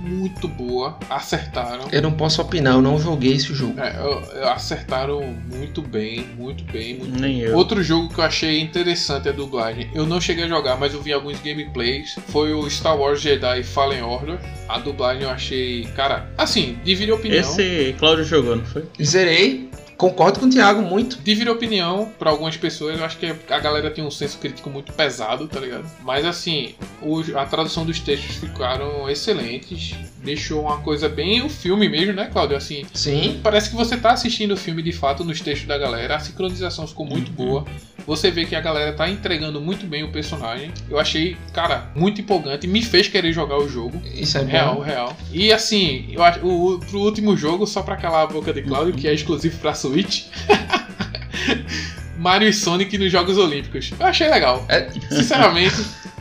muito 0.03 0.49
boa, 0.49 0.99
acertaram. 1.11 1.85
Eu 1.93 2.01
não 2.01 2.11
posso 2.13 2.41
opinar, 2.41 2.73
eu 2.75 2.81
não 2.81 2.99
joguei 2.99 3.35
esse 3.35 3.53
jogo. 3.55 3.79
É, 3.79 3.95
eu- 3.99 4.23
eu- 4.41 4.49
acertaram 4.49 5.21
muito 5.55 5.83
bem, 5.83 6.25
muito 6.39 6.65
bem, 6.65 6.95
muito 6.97 7.21
Nem 7.21 7.41
eu. 7.41 7.55
Outro 7.55 7.83
jogo 7.83 8.09
que 8.09 8.19
eu 8.19 8.25
achei 8.25 8.61
interessante 8.61 9.29
a 9.29 9.33
dublagem, 9.33 9.91
eu 9.95 10.07
não 10.07 10.19
cheguei 10.19 10.45
a 10.45 10.49
jogar, 10.49 10.77
mas 10.79 10.95
eu 10.95 11.03
vi 11.03 11.13
alguns 11.13 11.39
gameplays, 11.43 12.17
foi 12.29 12.55
o 12.55 12.69
Star 12.71 12.97
Wars 12.99 13.21
Jedi 13.21 13.63
Fallen 13.63 14.03
Order. 14.03 14.39
A 14.67 14.79
dublagem 14.79 15.25
eu 15.25 15.31
achei, 15.31 15.85
cara, 15.95 16.31
assim, 16.39 16.79
divide 16.83 17.13
opinião. 17.13 17.39
Esse 17.41 17.95
Cláudio 17.99 18.25
jogou, 18.25 18.57
não 18.57 18.65
foi? 18.65 18.85
Zerei, 19.03 19.69
concordo 20.01 20.41
com 20.41 20.47
o 20.47 20.51
Thiago 20.51 20.81
muito. 20.81 21.19
Divide 21.23 21.51
opinião 21.51 22.11
pra 22.19 22.31
algumas 22.31 22.57
pessoas, 22.57 22.99
eu 22.99 23.05
acho 23.05 23.19
que 23.19 23.27
a 23.27 23.59
galera 23.59 23.91
tem 23.91 24.03
um 24.03 24.11
senso 24.11 24.39
crítico 24.39 24.71
muito 24.71 24.93
pesado, 24.95 25.47
tá 25.47 25.61
ligado? 25.61 25.85
Mas 26.03 26.25
assim, 26.25 26.75
os- 27.03 27.35
a 27.37 27.45
tradução 27.45 27.85
dos 27.85 28.01
textos 28.01 28.37
ficaram 28.37 29.09
excelentes, 29.11 29.95
deixou 30.25 30.63
uma 30.63 30.79
coisa 30.79 31.07
bem 31.09 31.43
o 31.43 31.51
filme 31.51 31.87
mesmo, 31.89 32.15
né, 32.15 32.31
Claudio? 32.33 32.57
Assim, 32.57 32.85
Sim, 32.95 33.39
Parece 33.43 33.69
que 33.71 33.77
você 33.77 33.97
tá 33.97 34.13
assistindo 34.13 34.53
o 34.53 34.57
filme 34.57 34.83
de 34.83 34.93
fato 34.93 35.23
nos 35.23 35.41
textos 35.41 35.69
da 35.69 35.77
galera. 35.77 36.17
A 36.17 36.21
sincronização 36.21 36.87
ficou 36.87 37.05
muito 37.07 37.29
Uhum. 37.31 37.35
boa. 37.35 37.65
Você 38.07 38.31
vê 38.31 38.45
que 38.45 38.57
a 38.57 38.61
galera 38.61 38.93
tá 38.93 39.09
entregando 39.09 39.61
muito 39.61 39.87
bem 39.87 40.03
o 40.03 40.11
personagem. 40.11 40.73
Eu 40.89 40.99
achei, 40.99 41.37
cara, 41.53 41.91
muito 41.95 42.21
empolgante. 42.21 42.67
Me 42.67 42.83
fez 42.83 43.07
querer 43.09 43.33
jogar 43.33 43.59
o 43.59 43.69
jogo. 43.69 44.03
isso 44.15 44.37
é 44.39 44.43
bom. 44.43 44.49
Real, 44.51 44.81
real. 44.81 45.17
E 45.33 45.53
assim, 45.53 46.09
eu 46.13 46.23
acho 46.23 46.41
o, 46.45 46.75
o- 46.75 46.79
pro 46.81 46.99
último 47.01 47.37
jogo, 47.37 47.67
só 47.67 47.83
pra 47.83 47.97
calar 47.97 48.25
a 48.25 48.27
boca 48.27 48.53
de 48.53 48.63
Cláudio, 48.63 48.95
que 48.95 49.07
é 49.07 49.15
exclusivo 49.15 49.59
pra 49.59 49.75
Switch. 49.75 50.25
Mario 52.19 52.49
e 52.49 52.53
Sonic 52.53 52.99
nos 52.99 53.11
Jogos 53.11 53.39
Olímpicos. 53.39 53.93
Eu 53.99 54.07
achei 54.07 54.29
legal. 54.29 54.65
É, 54.69 54.89
Sinceramente, 55.11 55.75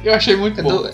eu 0.04 0.14
achei 0.14 0.36
muito 0.36 0.60
é 0.60 0.64
bom. 0.64 0.70
do- 0.84 0.90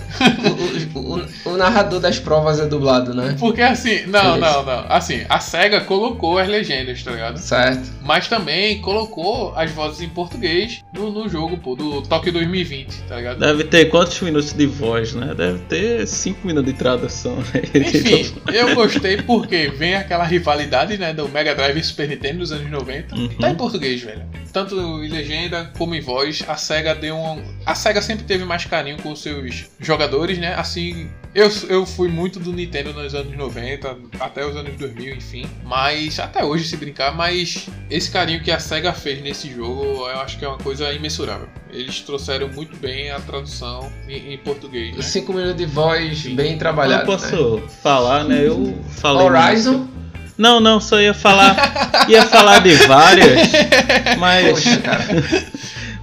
o- 0.93 1.19
o- 1.45 1.51
o- 1.53 1.57
narrador 1.57 1.99
das 1.99 2.19
provas 2.19 2.59
é 2.59 2.65
dublado, 2.65 3.13
né? 3.13 3.35
Porque 3.39 3.61
assim, 3.61 4.05
não, 4.07 4.33
Beleza. 4.39 4.39
não, 4.39 4.65
não. 4.65 4.85
Assim, 4.89 5.25
a 5.29 5.39
SEGA 5.39 5.81
colocou 5.81 6.37
as 6.37 6.47
legendas, 6.47 7.01
tá 7.03 7.11
ligado? 7.11 7.37
Certo. 7.37 7.89
Mas 8.03 8.27
também 8.27 8.81
colocou 8.81 9.53
as 9.55 9.71
vozes 9.71 10.01
em 10.01 10.09
português 10.09 10.83
no, 10.93 11.11
no 11.11 11.27
jogo, 11.29 11.57
pô, 11.57 11.75
do 11.75 12.01
Tokyo 12.03 12.31
2020, 12.33 13.01
tá 13.07 13.15
ligado? 13.17 13.39
Deve 13.39 13.63
ter 13.65 13.85
quantos 13.85 14.19
minutos 14.21 14.53
de 14.53 14.65
voz, 14.65 15.13
né? 15.13 15.33
Deve 15.35 15.59
ter 15.59 16.05
5 16.07 16.45
minutos 16.45 16.71
de 16.71 16.77
tradução. 16.77 17.35
né? 17.37 17.61
Enfim, 17.73 18.33
eu 18.53 18.75
gostei 18.75 19.17
porque 19.21 19.69
vem 19.69 19.95
aquela 19.95 20.23
rivalidade, 20.23 20.97
né, 20.97 21.13
do 21.13 21.27
Mega 21.29 21.55
Drive 21.55 21.77
e 21.79 21.83
Super 21.83 22.07
Nintendo 22.09 22.39
dos 22.39 22.51
anos 22.51 22.69
90. 22.69 23.15
Uhum. 23.15 23.27
Tá 23.39 23.49
em 23.49 23.55
português, 23.55 24.01
velho. 24.01 24.21
Tanto 24.51 24.75
em 25.03 25.09
legenda 25.09 25.71
como 25.77 25.93
em 25.95 26.01
voz, 26.01 26.43
a 26.47 26.55
SEGA 26.55 26.95
deu 26.95 27.15
um. 27.17 27.41
A 27.65 27.75
SEGA 27.75 28.01
sempre 28.01 28.23
teve 28.23 28.45
mais 28.45 28.63
carinho 28.65 28.94
com 28.97 29.11
os 29.11 29.21
seus 29.21 29.65
jogadores, 29.79 30.37
né? 30.37 30.53
Assim, 30.55 31.09
eu, 31.33 31.51
eu 31.69 31.85
fui 31.85 32.07
muito 32.07 32.39
do 32.39 32.53
Nintendo 32.53 32.93
nos 32.93 33.13
anos 33.13 33.35
90, 33.35 33.97
até 34.19 34.45
os 34.45 34.55
anos 34.55 34.75
2000, 34.77 35.15
enfim. 35.15 35.45
Mas, 35.63 36.19
até 36.19 36.43
hoje, 36.43 36.65
se 36.65 36.77
brincar, 36.77 37.15
mas 37.15 37.67
esse 37.89 38.09
carinho 38.09 38.41
que 38.41 38.51
a 38.51 38.59
SEGA 38.59 38.93
fez 38.93 39.21
nesse 39.21 39.51
jogo, 39.53 39.83
eu 40.07 40.19
acho 40.21 40.37
que 40.37 40.45
é 40.45 40.47
uma 40.47 40.57
coisa 40.57 40.91
imensurável. 40.93 41.47
Eles 41.71 41.99
trouxeram 42.01 42.47
muito 42.47 42.77
bem 42.77 43.11
a 43.11 43.19
tradução 43.19 43.91
em, 44.07 44.33
em 44.33 44.37
português, 44.37 44.95
né? 44.95 45.01
Cinco 45.01 45.33
minutos 45.33 45.57
de 45.57 45.65
voz 45.65 46.25
bem 46.27 46.53
Eu 46.53 46.59
trabalhado. 46.59 47.05
posso 47.05 47.61
falar, 47.81 48.23
né? 48.23 48.47
Eu 48.47 48.57
né? 48.57 48.75
falei. 48.91 49.25
Horizon. 49.25 49.71
muito. 49.73 49.95
Não, 50.37 50.59
não, 50.59 50.81
só 50.81 50.99
ia 50.99 51.13
falar. 51.13 52.07
ia 52.09 52.25
falar 52.25 52.59
de 52.59 52.75
várias, 52.87 53.49
mas. 54.19 54.49
Poxa, 54.51 54.77
cara. 54.77 55.05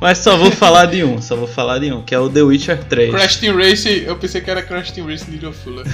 Mas 0.03 0.19
só 0.19 0.37
vou 0.37 0.51
falar 0.51 0.87
de 0.87 1.05
um, 1.05 1.23
só 1.23 1.37
vou 1.37 1.47
falar 1.47 1.79
de 1.79 1.93
um, 1.93 2.03
que 2.03 2.13
é 2.13 2.19
o 2.19 2.29
The 2.29 2.43
Witcher 2.43 2.83
3. 2.87 3.13
Crash 3.13 3.37
Team 3.37 3.57
Race, 3.57 4.03
eu 4.05 4.17
pensei 4.17 4.41
que 4.41 4.51
era 4.51 4.61
Crash 4.61 4.91
Team 4.91 5.07
Race 5.07 5.31
Needle 5.31 5.53
Fuller. 5.53 5.87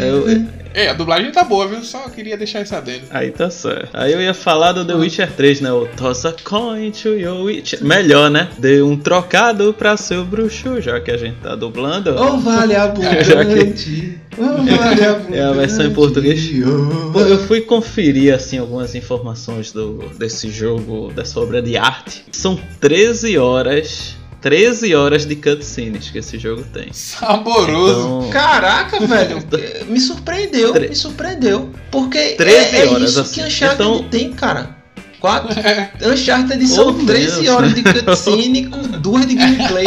Eu- 0.00 0.46
É, 0.74 0.90
a 0.90 0.92
dublagem 0.92 1.32
tá 1.32 1.42
boa, 1.42 1.66
viu? 1.66 1.82
Só 1.82 2.00
queria 2.10 2.36
deixar 2.36 2.60
isso 2.60 2.74
adendo. 2.76 3.04
Aí 3.10 3.30
tá 3.30 3.48
certo. 3.48 3.88
Aí 3.94 4.12
eu 4.12 4.20
ia 4.20 4.34
falar 4.34 4.72
do 4.72 4.84
The 4.84 4.92
Witcher 4.94 5.32
3, 5.32 5.62
né? 5.62 5.72
O 5.72 5.86
Toss 5.86 6.26
a 6.26 6.34
coin 6.44 6.90
to 6.90 7.08
your 7.14 7.44
Witcher. 7.44 7.82
Melhor, 7.82 8.28
né? 8.30 8.48
Dê 8.58 8.82
um 8.82 8.94
trocado 8.94 9.72
pra 9.72 9.96
seu 9.96 10.22
bruxo, 10.22 10.78
já 10.82 11.00
que 11.00 11.10
a 11.10 11.16
gente 11.16 11.36
tá 11.38 11.54
dublando. 11.56 12.14
Oh, 12.18 12.36
vale 12.36 12.74
Já 13.24 13.40
abundante. 13.40 14.18
Oh. 14.36 14.36
É 15.34 15.42
a 15.42 15.52
versão 15.52 15.86
em 15.86 15.94
português. 15.94 16.46
Pô, 17.10 17.20
Eu 17.20 17.38
fui 17.38 17.62
conferir 17.62 18.34
assim 18.34 18.58
algumas 18.58 18.94
informações 18.94 19.72
do, 19.72 20.10
desse 20.18 20.50
jogo, 20.50 21.10
dessa 21.14 21.40
obra 21.40 21.62
de 21.62 21.78
arte. 21.78 22.22
São 22.32 22.58
13 22.80 23.38
horas, 23.38 24.14
13 24.46 24.94
horas 24.94 25.26
de 25.26 25.34
cutscenes 25.34 26.08
que 26.08 26.18
esse 26.18 26.38
jogo 26.38 26.62
tem. 26.72 26.92
Saboroso. 26.92 28.18
Então, 28.20 28.30
Caraca, 28.30 29.00
velho, 29.04 29.42
me 29.88 29.98
surpreendeu, 29.98 30.72
Tre- 30.72 30.88
me 30.88 30.94
surpreendeu. 30.94 31.70
Porque 31.90 32.36
13 32.36 32.76
é, 32.76 32.80
é 32.84 32.88
horas, 32.88 33.10
isso 33.10 33.20
assim. 33.22 33.40
que 33.40 33.46
Uncharted 33.48 33.82
Então- 33.82 34.02
tem, 34.08 34.32
cara. 34.32 34.75
Quatro. 35.26 36.10
Uncharted 36.12 36.66
são 36.68 36.88
Oh, 36.88 36.92
13 37.04 37.42
Deus. 37.42 37.48
horas 37.56 37.74
de 37.74 37.82
cutscene 37.82 38.66
com 38.70 38.82
duas 38.82 39.26
de 39.26 39.34
gameplay. 39.34 39.86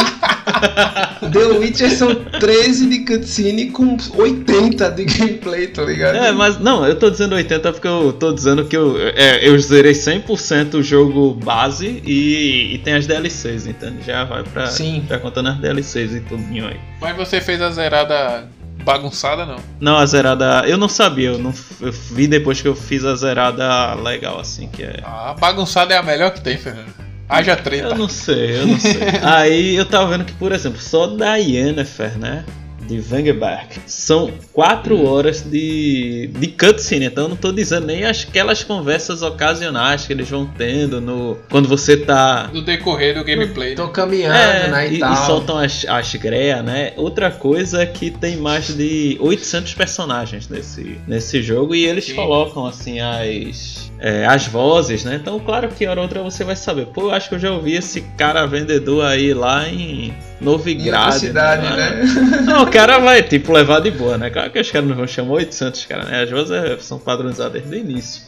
The 1.31 1.45
Witcher 1.59 1.91
são 1.91 2.13
13 2.15 2.87
de 2.87 2.99
cutscene 3.05 3.71
com 3.71 3.95
80 4.15 4.89
de 4.91 5.05
gameplay, 5.05 5.67
tá 5.67 5.83
ligado? 5.83 6.15
É, 6.17 6.31
mas 6.31 6.59
não, 6.59 6.85
eu 6.85 6.97
tô 6.97 7.09
dizendo 7.09 7.35
80 7.35 7.71
porque 7.73 7.87
eu 7.87 8.11
tô 8.13 8.31
dizendo 8.33 8.65
que 8.65 8.75
eu, 8.75 8.95
é, 9.15 9.47
eu 9.47 9.57
zerei 9.59 9.93
100% 9.93 10.75
o 10.75 10.83
jogo 10.83 11.33
base 11.35 12.01
e, 12.05 12.73
e 12.75 12.77
tem 12.79 12.93
as 12.95 13.05
DLCs, 13.07 13.65
entende? 13.67 13.97
Já 14.05 14.23
vai 14.25 14.43
pra. 14.43 14.67
Sim. 14.67 15.03
Já 15.07 15.19
contando 15.19 15.49
as 15.49 15.57
DLCs 15.57 16.15
e 16.15 16.19
tudinho 16.21 16.67
aí. 16.67 16.77
Mas 16.99 17.15
você 17.15 17.39
fez 17.39 17.61
a 17.61 17.69
zerada 17.71 18.47
bagunçada, 18.83 19.45
não? 19.45 19.57
Não, 19.79 19.97
a 19.97 20.05
zerada. 20.05 20.63
Eu 20.67 20.77
não 20.77 20.89
sabia, 20.89 21.29
eu, 21.29 21.39
não, 21.39 21.53
eu 21.81 21.91
vi 21.91 22.27
depois 22.27 22.61
que 22.61 22.67
eu 22.67 22.75
fiz 22.75 23.03
a 23.05 23.15
zerada 23.15 23.93
legal, 23.95 24.39
assim, 24.39 24.67
que 24.67 24.83
é. 24.83 24.99
A 25.03 25.33
bagunçada 25.33 25.93
é 25.93 25.97
a 25.97 26.03
melhor 26.03 26.31
que 26.31 26.41
tem, 26.41 26.57
Fernando. 26.57 26.93
Haja 27.27 27.55
treta. 27.55 27.89
Eu 27.89 27.95
não 27.95 28.09
sei, 28.09 28.59
eu 28.59 28.67
não 28.67 28.79
sei. 28.79 28.97
Aí 29.21 29.75
eu 29.75 29.85
tava 29.85 30.07
vendo 30.07 30.25
que, 30.25 30.33
por 30.33 30.51
exemplo, 30.51 30.79
só 30.79 31.05
da 31.05 31.35
Yennefer, 31.35 32.17
né? 32.17 32.43
De 32.89 32.99
Vangerberg. 32.99 33.67
São 33.85 34.31
4 34.51 35.05
horas 35.05 35.41
de, 35.41 36.29
de 36.33 36.47
cutscene. 36.47 37.05
Então 37.05 37.25
eu 37.25 37.29
não 37.29 37.35
tô 37.37 37.51
dizendo 37.51 37.85
nem 37.85 38.03
aquelas 38.03 38.63
conversas 38.63 39.21
ocasionais 39.21 40.07
que 40.07 40.13
eles 40.13 40.27
vão 40.27 40.45
tendo 40.45 40.99
no. 40.99 41.37
Quando 41.49 41.67
você 41.67 41.95
tá. 41.95 42.49
No 42.51 42.63
decorrer 42.63 43.13
do 43.13 43.23
gameplay. 43.23 43.75
Tô 43.75 43.85
né? 43.85 43.91
caminhando, 43.93 44.35
É, 44.35 44.69
né, 44.69 44.87
e, 44.91 44.95
e, 44.95 45.03
e 45.03 45.15
soltam 45.27 45.59
as, 45.59 45.85
as 45.87 46.15
greia, 46.15 46.63
né? 46.63 46.93
Outra 46.97 47.29
coisa 47.29 47.83
é 47.83 47.85
que 47.85 48.09
tem 48.09 48.37
mais 48.37 48.75
de 48.75 49.17
800 49.19 49.75
personagens 49.75 50.49
nesse, 50.49 50.99
nesse 51.07 51.41
jogo 51.43 51.75
e 51.75 51.85
eles 51.85 52.05
Sim. 52.05 52.15
colocam 52.15 52.65
assim 52.65 52.99
as 52.99 53.88
é, 53.99 54.25
as 54.25 54.47
vozes, 54.47 55.03
né? 55.03 55.15
Então, 55.21 55.39
claro 55.39 55.67
que 55.69 55.85
hora 55.85 55.99
ou 55.99 56.03
outra 56.05 56.21
você 56.23 56.43
vai 56.43 56.55
saber. 56.55 56.87
Pô, 56.87 57.01
eu 57.03 57.11
acho 57.11 57.27
que 57.29 57.35
eu 57.35 57.39
já 57.39 57.51
ouvi 57.51 57.75
esse 57.75 58.01
cara 58.17 58.45
vendedor 58.45 59.03
aí 59.05 59.33
lá 59.33 59.67
em 59.67 60.13
Novigrad. 60.39 60.87
Em 60.87 60.95
outra 61.05 61.11
cidade, 61.19 61.65
Lá, 61.65 61.75
né? 61.75 62.01
Não, 62.45 62.63
o 62.63 62.67
cara 62.71 62.97
vai, 62.99 63.21
tipo, 63.23 63.51
levar 63.51 63.81
de 63.81 63.91
boa, 63.91 64.17
né? 64.17 64.29
Claro 64.29 64.51
que 64.51 64.59
os 64.59 64.71
caras 64.71 64.87
não 64.87 64.95
vão 64.95 65.05
chamar 65.07 65.33
800, 65.33 65.85
cara, 65.85 66.05
né? 66.05 66.23
As 66.23 66.29
vozes 66.29 66.51
é- 66.51 66.77
são 66.79 66.97
padronizadas 66.97 67.61
desde 67.61 67.75
o 67.75 67.79
início. 67.91 68.21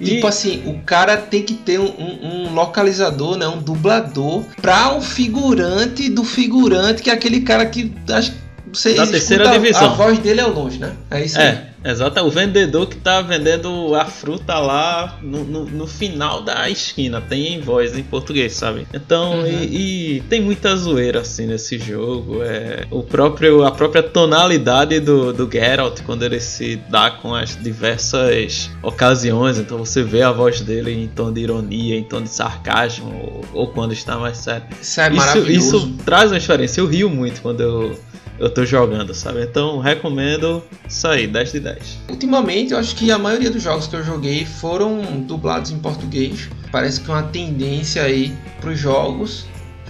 E- 0.00 0.04
Tipo 0.04 0.26
assim, 0.26 0.62
o 0.66 0.78
cara 0.84 1.16
tem 1.16 1.42
que 1.42 1.54
ter 1.54 1.78
um, 1.78 1.84
um- 1.86 2.46
um 2.48 2.54
localizador, 2.54 3.36
né? 3.36 3.46
Um 3.46 3.58
dublador 3.58 4.42
pra 4.60 4.92
o 4.96 5.00
figurante 5.00 6.08
do 6.08 6.24
figurante, 6.24 7.02
que 7.02 7.10
é 7.10 7.12
aquele 7.12 7.40
cara 7.40 7.66
que 7.66 7.92
acho 8.12 8.32
você 8.72 8.94
Da 8.94 9.06
terceira 9.06 9.48
a- 9.48 9.52
divisão. 9.52 9.84
A 9.84 9.94
voz 9.94 10.18
dele 10.18 10.40
é 10.40 10.42
ao 10.42 10.50
longe, 10.50 10.78
né? 10.78 10.92
É 11.10 11.24
isso 11.24 11.38
aí. 11.38 11.58
É, 11.86 11.90
exato. 11.90 12.20
O 12.20 12.30
vendedor 12.30 12.86
que 12.86 12.96
tá 12.96 13.20
vendendo 13.20 13.94
a 13.94 14.04
fruta 14.06 14.58
lá 14.58 15.18
no, 15.22 15.44
no, 15.44 15.64
no 15.64 15.86
final 15.86 16.42
da 16.42 16.68
esquina. 16.68 17.20
Tem 17.20 17.54
em 17.54 17.60
voz 17.60 17.96
em 17.96 18.02
português, 18.02 18.54
sabe? 18.54 18.86
Então, 18.92 19.36
Uhum. 19.40 19.46
e, 19.46 20.16
e 20.16 20.20
tem 20.28 20.40
muita 20.40 20.74
zoeira 20.76 21.20
assim 21.20 21.46
nesse 21.46 21.78
jogo. 21.78 22.42
É, 22.42 22.84
o 22.90 23.02
próprio, 23.02 23.64
a 23.64 23.70
própria 23.70 24.02
tonalidade 24.02 24.98
do, 25.00 25.32
do 25.32 25.48
Geralt 25.50 26.00
quando 26.04 26.22
ele 26.24 26.40
se 26.40 26.76
dá 26.88 27.10
com 27.10 27.34
as 27.34 27.56
diversas 27.62 28.70
ocasiões. 28.82 29.58
Então 29.58 29.78
você 29.78 30.02
vê 30.02 30.22
a 30.22 30.32
voz 30.32 30.60
dele 30.60 30.92
em 30.92 31.06
tom 31.08 31.32
de 31.32 31.40
ironia, 31.40 31.96
em 31.96 32.04
tom 32.04 32.22
de 32.22 32.28
sarcasmo, 32.30 33.42
ou, 33.52 33.60
ou 33.62 33.66
quando 33.68 33.92
está 33.92 34.16
mais 34.16 34.38
sério. 34.38 34.66
Isso 34.80 35.00
é 35.00 35.08
isso, 35.08 35.16
maravilhoso. 35.16 35.76
isso 35.76 35.94
traz 36.04 36.30
uma 36.30 36.38
experiência. 36.38 36.80
Eu 36.80 36.86
rio 36.86 37.08
muito 37.10 37.40
quando 37.42 37.60
eu, 37.60 37.98
eu 38.38 38.50
tô 38.50 38.64
jogando, 38.64 39.14
sabe? 39.14 39.42
Então 39.42 39.78
recomendo 39.78 40.62
isso 40.88 41.06
aí, 41.08 41.26
10 41.26 41.52
de 41.52 41.60
10. 41.60 41.98
Ultimamente, 42.10 42.72
eu 42.72 42.78
acho 42.78 42.94
que 42.94 43.10
a 43.10 43.18
maioria 43.18 43.50
dos 43.50 43.62
jogos 43.62 43.86
que 43.86 43.96
eu 43.96 44.04
joguei 44.04 44.44
foram 44.44 45.00
dublados 45.22 45.70
em 45.70 45.78
português. 45.78 46.48
Parece 46.70 47.00
que 47.00 47.10
é 47.10 47.14
uma 47.14 47.22
tendência 47.22 48.02
aí 48.02 48.34
pros 48.60 48.78
jogos. 48.78 49.46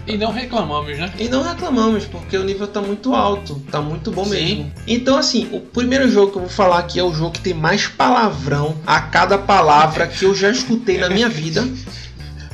E 0.07 0.17
não 0.17 0.31
reclamamos, 0.31 0.97
né? 0.97 1.13
E 1.19 1.29
não 1.29 1.43
reclamamos, 1.43 2.05
porque 2.05 2.37
o 2.37 2.45
nível 2.45 2.69
tá 2.69 2.81
muito 2.81 3.13
alto, 3.13 3.61
tá 3.73 3.81
muito 3.81 4.13
bom 4.13 4.25
Sim. 4.25 4.31
mesmo. 4.31 4.73
Então, 4.87 5.19
assim, 5.19 5.49
o 5.51 5.59
primeiro 5.59 6.09
jogo 6.09 6.31
que 6.31 6.39
eu 6.39 6.43
vou 6.43 6.51
falar 6.51 6.79
aqui 6.79 7.01
é 7.01 7.03
o 7.03 7.13
jogo 7.13 7.33
que 7.33 7.41
tem 7.41 7.53
mais 7.55 7.89
palavrão 7.89 8.77
a 8.87 9.01
cada 9.01 9.37
palavra 9.37 10.07
que 10.07 10.25
eu 10.25 10.33
já 10.33 10.49
escutei 10.51 10.99
na 10.99 11.11
minha 11.11 11.29
vida. 11.29 11.67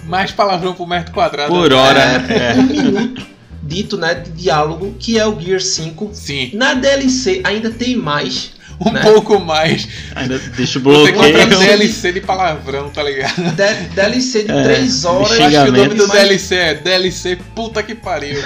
Mais 0.05 0.33
palavrão 0.33 0.75
por 0.75 0.89
metro 0.89 1.13
quadrado. 1.13 1.49
Por 1.53 1.73
hora, 1.73 2.01
É, 2.01 2.51
é. 2.51 2.55
um 2.55 2.63
minuto 2.65 3.25
dito, 3.63 3.97
né, 3.97 4.15
de 4.15 4.31
diálogo, 4.31 4.95
que 4.99 5.19
é 5.19 5.27
o 5.27 5.39
Gear 5.41 5.61
5. 5.61 6.11
Sim. 6.13 6.51
Na 6.55 6.75
DLC 6.75 7.41
ainda 7.45 7.71
tem 7.71 7.97
mais. 7.97 8.53
Um 8.85 8.91
Né? 8.91 9.01
pouco 9.01 9.39
mais. 9.39 9.87
Ainda 10.17 10.39
deixa 10.57 10.81
o 10.81 10.83
Você 10.83 11.13
compra 11.13 11.47
bloqueio. 11.47 11.59
DLC 11.61 12.11
de 12.13 12.21
palavrão, 12.21 12.91
tá 12.91 13.01
ligado? 13.05 13.53
D- 13.55 13.75
DLC 13.95 14.43
de 14.43 14.51
É, 14.51 14.63
3 14.65 15.05
horas. 15.05 15.29
de 15.29 15.35
Eu 15.37 15.45
acho 15.47 15.65
que 15.65 15.69
o 15.71 15.73
nome 15.73 15.95
do 15.95 16.09
Mas- 16.09 16.19
DLC 16.19 16.55
é 16.57 16.75
DLC 16.75 17.39
puta 17.55 17.81
que 17.81 17.95
pariu. 17.95 18.41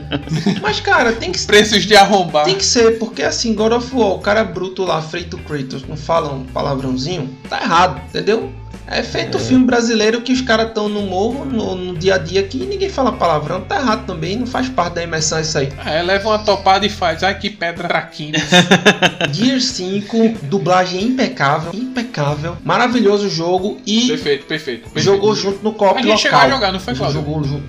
Mas, 0.62 0.80
cara, 0.80 1.12
tem 1.12 1.30
que 1.30 1.38
Preços 1.44 1.84
de 1.84 1.94
arrombar. 1.96 2.44
Tem 2.46 2.54
que 2.54 2.64
ser, 2.64 2.98
porque 2.98 3.22
assim, 3.22 3.54
God 3.54 3.72
of 3.72 3.94
War, 3.94 4.12
o 4.12 4.18
cara 4.20 4.42
bruto 4.42 4.84
lá, 4.84 5.02
feito 5.02 5.36
Kratos, 5.38 5.86
não 5.86 5.96
fala 5.98 6.32
um 6.32 6.44
palavrãozinho, 6.44 7.28
tá 7.50 7.60
errado, 7.60 8.00
entendeu? 8.08 8.50
É 8.86 9.02
feito 9.02 9.38
filme 9.38 9.64
brasileiro 9.64 10.20
que 10.20 10.32
os 10.32 10.40
caras 10.40 10.68
estão 10.68 10.88
no 10.88 11.02
morro, 11.02 11.44
no, 11.44 11.74
no 11.74 11.98
dia 11.98 12.14
a 12.16 12.18
dia 12.18 12.40
aqui 12.40 12.62
e 12.62 12.66
ninguém 12.66 12.88
fala 12.88 13.12
palavrão, 13.12 13.60
tá 13.62 13.76
errado 13.76 14.06
também, 14.06 14.36
não 14.36 14.46
faz 14.46 14.68
parte 14.68 14.94
da 14.94 15.02
imersão 15.02 15.40
isso 15.40 15.56
aí. 15.58 15.72
É, 15.86 16.02
leva 16.02 16.28
uma 16.28 16.38
topada 16.38 16.84
e 16.84 16.88
faz. 16.90 17.22
Ai 17.22 17.38
que 17.38 17.48
pedra 17.50 17.88
traquina. 17.88 18.38
Gear 19.32 19.60
5, 19.60 20.34
dublagem 20.42 21.02
impecável, 21.04 21.72
impecável, 21.74 22.56
maravilhoso 22.64 23.28
jogo 23.28 23.78
e 23.86 24.08
perfeito, 24.08 24.46
perfeito. 24.46 24.82
perfeito. 24.82 25.04
jogou 25.04 25.34
junto 25.34 25.62
no 25.62 25.70
A 25.70 25.74
co-op 25.74 25.94
gente 25.96 26.06
local. 26.06 26.18
chegou 26.18 26.38
a 26.40 26.48
jogar, 26.50 26.72
não 26.72 26.80
foi, 26.80 26.94
Cláudio? 26.94 27.20
Jogou 27.20 27.44
junto. 27.44 27.64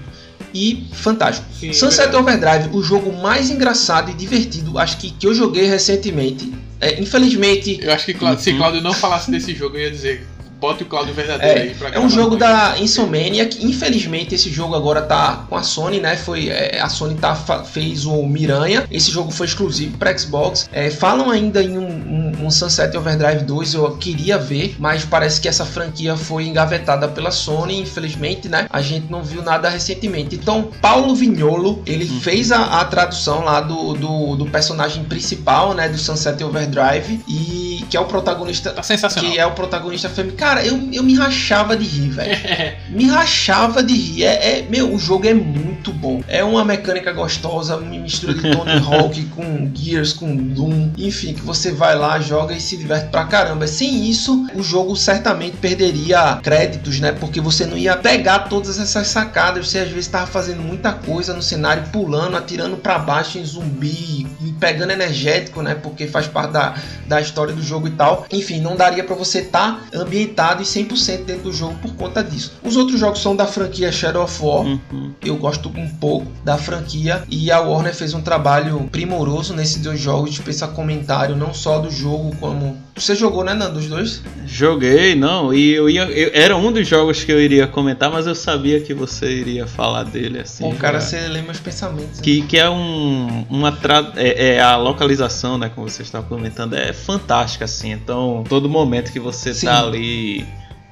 E 0.53 0.87
fantástico. 0.93 1.45
Sim, 1.59 1.73
Sunset 1.73 2.09
verdade. 2.11 2.17
Overdrive, 2.17 2.77
o 2.77 2.81
jogo 2.81 3.11
mais 3.21 3.49
engraçado 3.49 4.09
e 4.09 4.13
divertido, 4.13 4.77
acho 4.79 4.97
que, 4.97 5.11
que 5.11 5.27
eu 5.27 5.33
joguei 5.33 5.65
recentemente. 5.65 6.51
É, 6.79 6.99
infelizmente, 7.01 7.79
Eu 7.81 7.91
acho 7.93 8.05
que 8.05 8.13
Clá- 8.13 8.37
se 8.37 8.51
Uhum. 8.51 8.57
Cláudio 8.57 8.81
não 8.81 8.93
falasse 8.93 9.29
desse 9.31 9.53
jogo, 9.53 9.75
eu 9.77 9.81
ia 9.83 9.91
dizer. 9.91 10.25
Bote 10.59 10.83
o 10.83 10.85
Cláudio 10.85 11.13
verdadeiro 11.13 11.59
É, 11.59 11.61
aí 11.63 11.75
pra 11.75 11.89
é 11.89 11.99
um 11.99 12.09
jogo 12.09 12.35
da 12.35 12.75
Insomnia 12.79 13.45
que 13.45 13.65
infelizmente 13.65 14.33
esse 14.35 14.49
jogo 14.49 14.75
agora 14.75 15.01
tá 15.01 15.45
com 15.49 15.55
a 15.55 15.63
Sony, 15.63 15.99
né? 15.99 16.15
Foi 16.15 16.49
é, 16.49 16.79
a 16.79 16.89
Sony 16.89 17.15
tá, 17.15 17.35
fez 17.35 18.05
o 18.05 18.25
Miranha. 18.25 18.85
Esse 18.89 19.11
jogo 19.11 19.31
foi 19.31 19.45
exclusivo 19.47 19.97
para 19.97 20.17
Xbox. 20.17 20.69
É, 20.71 20.89
falam 20.89 21.29
ainda 21.29 21.61
em 21.61 21.77
um, 21.77 21.85
um- 21.87 22.24
um 22.41 22.51
Sunset 22.51 22.95
Overdrive 22.97 23.43
2, 23.43 23.73
eu 23.73 23.97
queria 23.97 24.37
ver, 24.37 24.75
mas 24.79 25.05
parece 25.05 25.39
que 25.41 25.47
essa 25.47 25.65
franquia 25.65 26.15
foi 26.15 26.45
engavetada 26.47 27.07
pela 27.07 27.31
Sony, 27.31 27.79
infelizmente, 27.81 28.47
né? 28.49 28.67
A 28.69 28.81
gente 28.81 29.09
não 29.11 29.23
viu 29.23 29.41
nada 29.41 29.69
recentemente. 29.69 30.35
Então, 30.35 30.69
Paulo 30.81 31.15
Vignolo, 31.15 31.81
ele 31.85 32.05
fez 32.05 32.51
a, 32.51 32.81
a 32.81 32.85
tradução 32.85 33.43
lá 33.43 33.61
do, 33.61 33.93
do, 33.93 34.35
do 34.35 34.45
personagem 34.47 35.03
principal, 35.05 35.73
né? 35.73 35.89
Do 35.89 35.97
Sunset 35.97 36.43
Overdrive 36.43 37.21
e 37.27 37.83
que 37.89 37.97
é 37.97 37.99
o 37.99 38.05
protagonista 38.05 38.71
Tá 38.71 38.81
sensacional. 38.83 39.31
que 39.31 39.37
é 39.39 39.45
o 39.45 39.51
protagonista 39.51 40.09
feminino. 40.09 40.37
Cara, 40.37 40.65
eu, 40.65 40.89
eu 40.91 41.03
me 41.03 41.15
rachava 41.15 41.75
de 41.77 41.85
rir, 41.85 42.09
velho. 42.09 42.35
me 42.89 43.05
rachava 43.05 43.83
de 43.83 43.93
rir. 43.93 44.23
É, 44.23 44.59
é- 44.59 44.65
meu, 44.69 44.93
o 44.93 44.97
jogo 44.99 45.27
é 45.27 45.33
muito 45.33 45.93
bom. 45.93 46.21
É 46.27 46.43
uma 46.43 46.63
mecânica 46.65 47.11
gostosa, 47.11 47.77
uma 47.77 47.89
mistura 47.99 48.33
de 48.33 48.41
Tony 48.51 48.71
Hawk 48.85 49.23
com 49.35 49.69
Gears, 49.73 50.13
com 50.13 50.35
Doom. 50.35 50.91
Enfim, 50.97 51.33
que 51.33 51.41
você 51.41 51.71
vai 51.71 51.95
lá, 51.95 52.19
joga 52.25 52.53
e 52.53 52.59
se 52.59 52.77
diverte 52.77 53.09
pra 53.09 53.25
caramba. 53.25 53.67
Sem 53.67 54.09
isso, 54.09 54.47
o 54.55 54.63
jogo 54.63 54.95
certamente 54.95 55.57
perderia 55.57 56.39
créditos, 56.41 56.99
né? 56.99 57.11
Porque 57.11 57.39
você 57.39 57.65
não 57.65 57.77
ia 57.77 57.95
pegar 57.95 58.39
todas 58.49 58.79
essas 58.79 59.07
sacadas. 59.07 59.69
Você 59.69 59.79
às 59.79 59.89
vezes 59.89 60.07
tava 60.07 60.27
fazendo 60.27 60.61
muita 60.61 60.91
coisa 60.93 61.33
no 61.33 61.41
cenário, 61.41 61.83
pulando, 61.91 62.35
atirando 62.35 62.77
pra 62.77 62.99
baixo 62.99 63.37
em 63.37 63.45
zumbi, 63.45 64.25
e 64.41 64.51
pegando 64.53 64.91
energético, 64.91 65.61
né? 65.61 65.75
Porque 65.75 66.07
faz 66.07 66.27
parte 66.27 66.51
da, 66.51 66.75
da 67.07 67.21
história 67.21 67.53
do 67.53 67.61
jogo 67.61 67.87
e 67.87 67.91
tal. 67.91 68.25
Enfim, 68.31 68.59
não 68.59 68.75
daria 68.75 69.03
pra 69.03 69.15
você 69.15 69.39
estar 69.39 69.85
ambientado 69.93 70.61
e 70.61 70.65
100% 70.65 71.25
dentro 71.25 71.43
do 71.43 71.53
jogo 71.53 71.75
por 71.75 71.93
conta 71.95 72.23
disso. 72.23 72.53
Os 72.63 72.75
outros 72.75 72.99
jogos 72.99 73.21
são 73.21 73.35
da 73.35 73.45
franquia 73.45 73.91
Shadow 73.91 74.23
of 74.23 74.43
War. 74.43 74.65
Uhum. 74.65 75.13
Eu 75.23 75.37
gosto 75.37 75.69
um 75.69 75.89
pouco 75.89 76.27
da 76.43 76.57
franquia 76.57 77.23
e 77.29 77.51
a 77.51 77.59
Warner 77.59 77.93
fez 77.93 78.13
um 78.13 78.21
trabalho 78.21 78.87
primoroso 78.91 79.53
nesses 79.53 79.81
dois 79.81 79.99
jogos, 79.99 80.31
dispensa 80.31 80.67
comentário, 80.67 81.35
não 81.35 81.53
só 81.53 81.79
do 81.79 81.91
jogo 81.91 82.14
como 82.39 82.77
você 82.95 83.13
jogou, 83.15 83.43
né, 83.43 83.53
Nando, 83.53 83.73
dos 83.73 83.87
dois? 83.87 84.21
Joguei, 84.45 85.15
não, 85.15 85.53
e 85.53 85.71
eu 85.73 85.89
ia. 85.89 86.03
eu- 86.03 86.31
era 86.33 86.55
um 86.55 86.71
dos 86.71 86.87
jogos 86.87 87.23
que 87.23 87.31
eu 87.31 87.41
iria 87.41 87.67
comentar, 87.67 88.09
mas 88.11 88.25
eu 88.27 88.35
sabia 88.35 88.79
que 88.79 88.93
você 88.93 89.29
iria 89.31 89.67
falar 89.67 90.03
dele 90.03 90.39
assim. 90.39 90.63
Pô, 90.69 90.75
cara, 90.75 90.99
já. 90.99 91.07
você 91.07 91.27
lê 91.27 91.41
meus 91.41 91.59
pensamentos. 91.59 92.17
né? 92.17 92.23
Que, 92.23 92.41
que 92.43 92.57
é 92.57 92.69
um 92.69 93.45
uma 93.49 93.71
tra... 93.71 94.13
é, 94.15 94.55
é 94.55 94.61
a 94.61 94.77
localização, 94.77 95.57
né, 95.57 95.69
como 95.73 95.89
você 95.89 96.01
estava 96.03 96.25
comentando, 96.25 96.73
é 96.75 96.93
fantástica 96.93 97.65
assim. 97.65 97.91
Então, 97.91 98.43
todo 98.47 98.69
momento 98.69 99.11
que 99.11 99.19
você 99.19 99.53
Sim. 99.53 99.65
tá 99.67 99.79
ali 99.83 100.45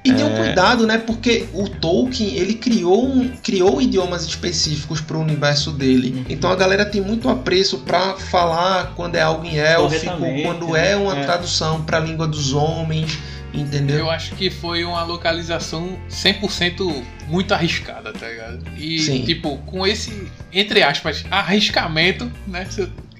E 0.04 0.10
É. 0.10 0.36
cuidado, 0.36 0.86
né? 0.86 0.98
Porque 0.98 1.46
o 1.54 1.66
Tolkien, 1.66 2.36
ele 2.36 2.54
criou, 2.54 3.06
um, 3.06 3.28
criou 3.42 3.80
idiomas 3.80 4.24
específicos 4.24 5.00
para 5.00 5.16
o 5.16 5.20
universo 5.20 5.72
dele. 5.72 6.12
Uhum. 6.14 6.24
Então 6.28 6.50
a 6.50 6.56
galera 6.56 6.84
tem 6.84 7.00
muito 7.00 7.28
apreço 7.28 7.78
para 7.78 8.14
falar 8.14 8.92
quando 8.94 9.14
é 9.16 9.22
algo 9.22 9.44
em 9.46 9.56
élfico, 9.58 10.18
quando 10.42 10.76
é 10.76 10.94
uma 10.94 11.14
né? 11.14 11.24
tradução 11.24 11.82
para 11.82 11.96
a 11.96 12.00
língua 12.00 12.26
dos 12.26 12.52
homens, 12.52 13.18
entendeu? 13.54 13.98
Eu 13.98 14.10
acho 14.10 14.34
que 14.34 14.50
foi 14.50 14.84
uma 14.84 15.02
localização 15.04 15.98
100% 16.10 17.02
muito 17.28 17.54
arriscada, 17.54 18.12
tá 18.12 18.28
ligado? 18.28 18.62
E, 18.76 18.98
Sim. 18.98 19.24
tipo, 19.24 19.56
com 19.58 19.86
esse, 19.86 20.28
entre 20.52 20.82
aspas, 20.82 21.24
arriscamento, 21.30 22.30
né? 22.46 22.66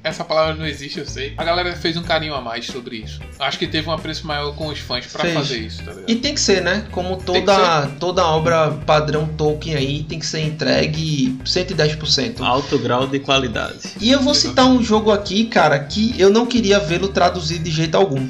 Essa 0.05 0.23
palavra 0.23 0.55
não 0.55 0.67
existe, 0.67 0.99
eu 0.99 1.07
sei. 1.07 1.33
A 1.35 1.43
galera 1.43 1.75
fez 1.75 1.97
um 1.97 2.03
carinho 2.03 2.35
a 2.35 2.41
mais 2.43 2.67
sobre 2.67 2.97
isso. 2.97 3.21
Acho 3.39 3.59
que 3.59 3.67
teve 3.67 3.89
um 3.89 3.93
apreço 3.93 4.27
maior 4.27 4.55
com 4.55 4.67
os 4.67 4.79
fãs 4.79 5.07
pra 5.07 5.23
Fez. 5.23 5.35
fazer 5.35 5.59
isso, 5.59 5.79
tá 5.83 5.93
ligado? 5.93 6.11
E 6.11 6.15
tem 6.17 6.35
que 6.35 6.41
ser, 6.41 6.63
né? 6.63 6.87
Como 6.91 7.17
toda, 7.17 7.87
toda 7.99 8.23
obra 8.27 8.71
padrão 8.85 9.27
Tolkien 9.27 9.75
aí, 9.77 10.03
tem 10.03 10.19
que 10.19 10.27
ser 10.27 10.41
entregue 10.43 11.39
110%. 11.45 12.43
alto 12.43 12.79
grau 12.79 13.07
de 13.07 13.19
qualidade. 13.19 13.79
E 13.99 14.11
eu 14.11 14.21
vou 14.21 14.35
citar 14.35 14.67
um 14.67 14.83
jogo 14.83 15.11
aqui, 15.11 15.47
cara, 15.47 15.79
que 15.79 16.15
eu 16.21 16.29
não 16.29 16.45
queria 16.45 16.79
vê-lo 16.79 17.09
traduzido 17.09 17.65
de 17.65 17.71
jeito 17.71 17.97
algum, 17.97 18.29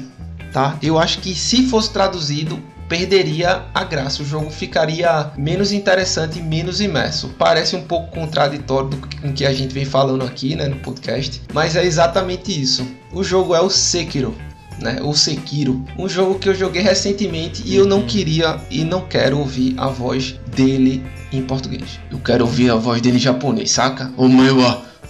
tá? 0.53 0.77
Eu 0.81 0.97
acho 0.97 1.19
que 1.19 1.35
se 1.35 1.67
fosse 1.67 1.91
traduzido, 1.91 2.57
perderia 2.87 3.63
a 3.73 3.83
graça. 3.83 4.21
O 4.21 4.25
jogo 4.25 4.49
ficaria 4.49 5.31
menos 5.37 5.71
interessante 5.71 6.39
e 6.39 6.41
menos 6.41 6.81
imerso. 6.81 7.29
Parece 7.37 7.75
um 7.75 7.81
pouco 7.81 8.11
contraditório 8.11 8.89
do 8.89 8.97
que- 8.97 9.19
com 9.21 9.29
o 9.29 9.33
que 9.33 9.45
a 9.45 9.53
gente 9.53 9.73
vem 9.73 9.85
falando 9.85 10.23
aqui, 10.23 10.55
né, 10.55 10.67
no 10.67 10.77
podcast, 10.77 11.41
mas 11.53 11.75
é 11.75 11.83
exatamente 11.85 12.59
isso. 12.59 12.85
O 13.11 13.23
jogo 13.23 13.55
é 13.55 13.61
o 13.61 13.69
Sekiro. 13.69 14.35
Né, 14.77 14.99
o 15.01 15.13
Sekiro, 15.13 15.85
um 15.97 16.07
jogo 16.09 16.37
que 16.37 16.49
eu 16.49 16.53
joguei 16.53 16.81
recentemente 16.81 17.63
e 17.65 17.73
eu 17.77 17.85
não 17.85 17.99
Uhum. 17.99 18.05
queria 18.05 18.59
e 18.69 18.83
não 18.83 18.99
quero 19.07 19.39
ouvir 19.39 19.73
a 19.77 19.87
voz 19.87 20.35
dele 20.53 21.01
em 21.31 21.41
português. 21.43 21.97
Eu 22.11 22.19
quero 22.19 22.43
ouvir 22.43 22.69
a 22.69 22.75
voz 22.75 23.01
dele 23.01 23.15
em 23.15 23.19
japonês, 23.21 23.71
saca? 23.71 24.11
O 24.17 24.27
meu, 24.27 24.57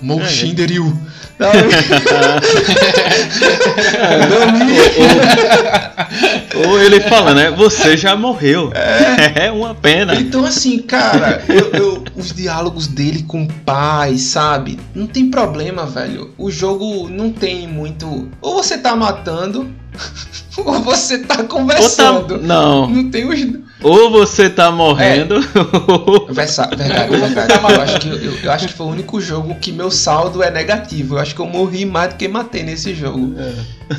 ó. 0.02 0.06
Moushinderyu. 0.06 0.98
Ou, 6.56 6.70
ou 6.70 6.82
ele 6.82 7.02
fala, 7.02 7.34
né? 7.34 7.52
Você 7.52 7.98
já 7.98 8.16
morreu. 8.16 8.72
É, 9.36 9.52
uma 9.52 9.76
pena. 9.76 10.16
Então, 10.16 10.46
assim, 10.46 10.80
cara, 10.80 11.44
eu- 11.50 11.72
eu- 11.74 12.04
os 12.16 12.32
diálogos 12.32 12.88
dele 12.88 13.24
com 13.24 13.44
o 13.44 13.48
pai, 13.66 14.18
sabe? 14.18 14.80
Não 14.94 15.06
tem 15.08 15.30
problema, 15.30 15.86
velho. 15.86 16.32
O 16.38 16.50
jogo 16.50 17.10
não 17.10 17.30
tem 17.32 17.68
muito. 17.68 18.30
Ou 18.42 18.56
você 18.64 18.78
tá 18.78 18.96
matando, 18.96 19.70
ou 20.58 20.80
você 20.82 21.20
tá 21.20 21.36
Ou 21.36 21.44
tá, 21.44 21.48
conversando. 21.48 22.38
não. 22.42 22.90
Não 22.90 23.10
tem 23.12 23.28
os. 23.28 23.66
Ou 23.82 24.10
você 24.10 24.50
tá 24.50 24.72
morrendo. 24.72 25.36
ou- 26.08 26.28
Versa- 26.34 26.68
Verdade, 26.76 27.16
verdade. 27.18 27.54
Eu 27.54 27.82
acho, 27.82 28.00
que, 28.00 28.08
eu, 28.10 28.40
eu 28.44 28.52
acho 28.52 28.68
que 28.68 28.74
foi 28.74 28.86
o 28.88 28.90
único 28.90 29.20
jogo 29.22 29.54
que 29.56 29.72
meu 29.72 29.92
saldo 29.92 30.42
é 30.42 30.50
negativo. 30.50 31.16
Eu 31.16 31.20
acho 31.20 31.36
que 31.36 31.42
eu 31.42 31.46
morri 31.46 31.86
mais 31.86 32.10
do 32.14 32.16
que 32.16 32.28
matei 32.28 32.64
nesse 32.64 32.96
jogo. 32.96 33.34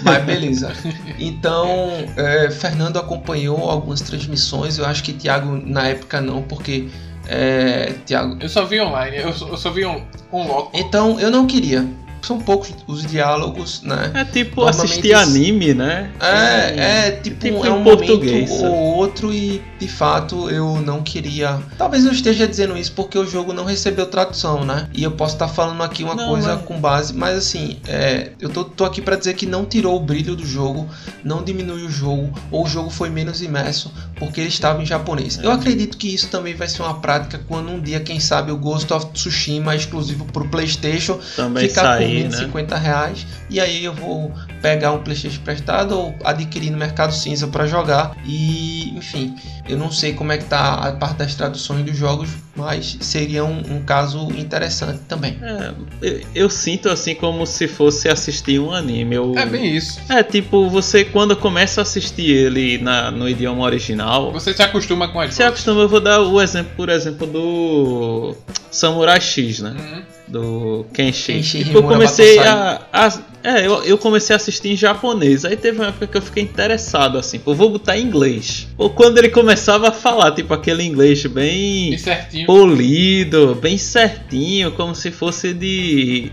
Mas 0.03 0.24
beleza. 0.24 0.72
Então, 1.18 1.90
é, 2.16 2.51
Fernando 2.51 2.99
acompanhou 2.99 3.70
algumas 3.70 4.01
transmissões. 4.01 4.78
Eu 4.78 4.86
acho 4.86 5.03
que 5.05 5.12
Thiago 5.12 5.61
na 5.64 5.88
época 5.88 6.20
não, 6.20 6.42
porque. 6.42 6.88
É, 7.28 7.92
Thiago. 8.07 8.36
Eu 8.40 8.49
só 8.49 8.64
vi 8.64 8.80
online, 8.80 9.16
eu 9.18 9.32
só, 9.32 9.49
eu 9.49 9.57
só 9.57 9.70
vi 9.70 9.84
um, 9.84 10.01
um 10.32 10.47
loco. 10.47 10.70
Então, 10.78 11.18
eu 11.20 11.30
não 11.30 11.44
queria. 11.47 11.84
São 12.27 12.41
poucos 12.41 12.74
os 12.89 13.07
diálogos, 13.07 13.83
né? 13.83 14.11
É 14.12 14.24
tipo 14.24 14.64
assistir 14.64 15.14
anime, 15.14 15.72
né? 15.74 16.11
É, 16.20 17.07
é 17.07 17.11
tipo, 17.12 17.39
tipo 17.39 17.64
é 17.64 17.70
um 17.70 17.85
português, 17.85 18.51
ou 18.51 18.74
outro 18.74 19.33
e 19.33 19.62
de 19.79 19.87
fato 19.87 20.51
eu 20.51 20.81
não 20.81 21.03
queria. 21.03 21.61
Talvez 21.79 22.05
eu 22.05 22.11
esteja 22.11 22.49
dizendo 22.49 22.77
isso 22.77 22.93
porque 22.93 23.16
o 23.16 23.24
jogo 23.24 23.53
não 23.53 23.64
recebeu 23.64 24.07
tradução, 24.07 24.64
né? 24.64 24.89
E 24.93 25.05
eu 25.05 25.12
posso 25.12 25.35
estar 25.35 25.47
falando 25.47 25.83
aqui 25.85 26.03
uma 26.03 26.16
Não, 26.16 26.31
coisa 26.31 26.57
mas- 26.57 26.64
com 26.64 26.81
base, 26.81 27.14
mas 27.14 27.39
assim, 27.39 27.79
é, 27.87 28.33
eu 28.41 28.49
tô, 28.49 28.64
tô 28.64 28.85
aqui 28.85 29.01
pra 29.01 29.14
dizer 29.14 29.35
que 29.35 29.47
não 29.47 29.64
tirou 29.64 29.97
o 29.97 30.01
brilho 30.01 30.35
do 30.35 30.45
jogo, 30.45 30.89
não 31.22 31.45
diminuiu 31.45 31.87
o 31.87 31.91
jogo, 31.91 32.33
ou 32.51 32.64
o 32.64 32.68
jogo 32.68 32.91
foi 32.91 33.09
menos 33.09 33.41
imerso 33.41 33.93
porque 34.16 34.41
ele 34.41 34.49
estava 34.49 34.83
em 34.83 34.87
japonês. 34.87 35.39
É. 35.39 35.47
Eu 35.47 35.53
acredito 35.53 35.97
que 35.97 36.12
isso 36.12 36.27
também 36.29 36.55
vai 36.55 36.66
ser 36.66 36.83
uma 36.83 36.95
prática 36.95 37.41
quando 37.47 37.70
um 37.70 37.81
dia, 37.81 38.01
quem 38.01 38.18
sabe, 38.18 38.51
o 38.51 38.57
Ghost 38.57 38.93
of 38.93 39.07
Tsushima 39.12 39.77
exclusivo 39.77 40.24
pro 40.24 40.49
PlayStation 40.49 41.20
Também 41.37 41.68
ficar 41.68 41.83
sair, 41.83 42.15
20, 42.24 42.32
né? 42.32 42.38
50 42.38 42.76
reais 42.76 43.26
e 43.50 43.60
aí 43.60 43.84
eu 43.84 43.92
vou 43.94 44.32
pegar 44.62 44.92
um 44.92 44.98
PlayStation 45.02 45.40
prestado 45.42 45.98
ou 45.98 46.14
adquirir 46.24 46.70
no 46.70 46.78
Mercado 46.78 47.12
Cinza 47.14 47.46
para 47.46 47.66
jogar 47.66 48.16
e 48.24 48.92
enfim 48.96 49.34
eu 49.68 49.76
não 49.76 49.90
sei 49.90 50.12
como 50.12 50.32
é 50.32 50.38
que 50.38 50.44
tá 50.44 50.74
a 50.74 50.92
parte 50.92 51.16
das 51.18 51.34
traduções 51.34 51.84
dos 51.84 51.96
jogos 51.96 52.28
mas 52.56 52.96
seria 53.00 53.44
um, 53.44 53.58
um 53.76 53.82
caso 53.84 54.28
interessante 54.36 55.00
também 55.08 55.38
É, 55.42 55.72
eu, 56.02 56.20
eu 56.34 56.50
sinto 56.50 56.88
assim 56.88 57.14
como 57.14 57.46
se 57.46 57.68
fosse 57.68 58.08
assistir 58.08 58.58
um 58.58 58.72
anime. 58.72 59.14
Eu- 59.14 59.34
É 59.36 59.44
bem 59.44 59.76
isso. 59.76 60.00
É, 60.08 60.22
tipo, 60.22 60.68
você 60.70 61.04
quando 61.04 61.36
começa 61.36 61.80
a 61.80 61.82
assistir 61.82 62.30
ele 62.30 62.78
na, 62.78 63.10
no 63.10 63.28
idioma 63.28 63.62
original, 63.64 64.32
Você 64.32 64.54
se 64.54 64.62
acostuma 64.62 65.08
com 65.08 65.20
as 65.20 65.34
você 65.34 65.42
acostuma, 65.42 65.82
eu 65.82 65.88
vou 65.88 66.00
dar 66.00 66.20
o 66.20 66.40
exemplo, 66.40 66.72
por 66.76 66.88
exemplo, 66.88 67.26
do 67.26 68.34
Samurai 68.70 69.20
X, 69.20 69.60
né? 69.60 69.70
Uhum. 69.78 70.02
Do 70.29 70.85
Kenshi. 70.93 71.35
Kenshi 71.35 71.64
Tipo, 71.64 71.79
eu 71.79 71.83
comecei 71.85 72.39
a, 72.41 72.81
a- 72.93 73.18
É, 73.45 73.64
eu, 73.64 73.85
eu 73.85 73.97
comecei 73.97 74.35
a 74.35 74.37
assistir 74.37 74.70
em 74.70 74.77
japonês. 74.77 75.45
Aí 75.45 75.57
teve 75.57 75.79
uma 75.79 75.87
época 75.89 76.07
que 76.09 76.16
eu 76.16 76.22
fiquei 76.22 76.43
interessado, 76.43 77.16
assim, 77.16 77.39
pô, 77.39 77.55
vou 77.55 77.70
botar 77.70 77.97
em 77.97 78.03
inglês. 78.03 78.66
Ou 78.77 78.91
quando 78.91 79.18
ele 79.18 79.29
começava 79.29 79.89
a 79.89 79.93
falar, 79.93 80.33
tipo, 80.33 80.53
aquele 80.53 80.83
inglês 80.83 81.24
bem 81.27 81.91
Bem 81.91 81.99
certinho. 81.99 82.47
polido, 82.47 83.55
bem 83.62 83.79
certinho, 83.79 84.72
como 84.72 84.97
se 84.97 85.12
fosse 85.12 85.55
de 85.55 86.33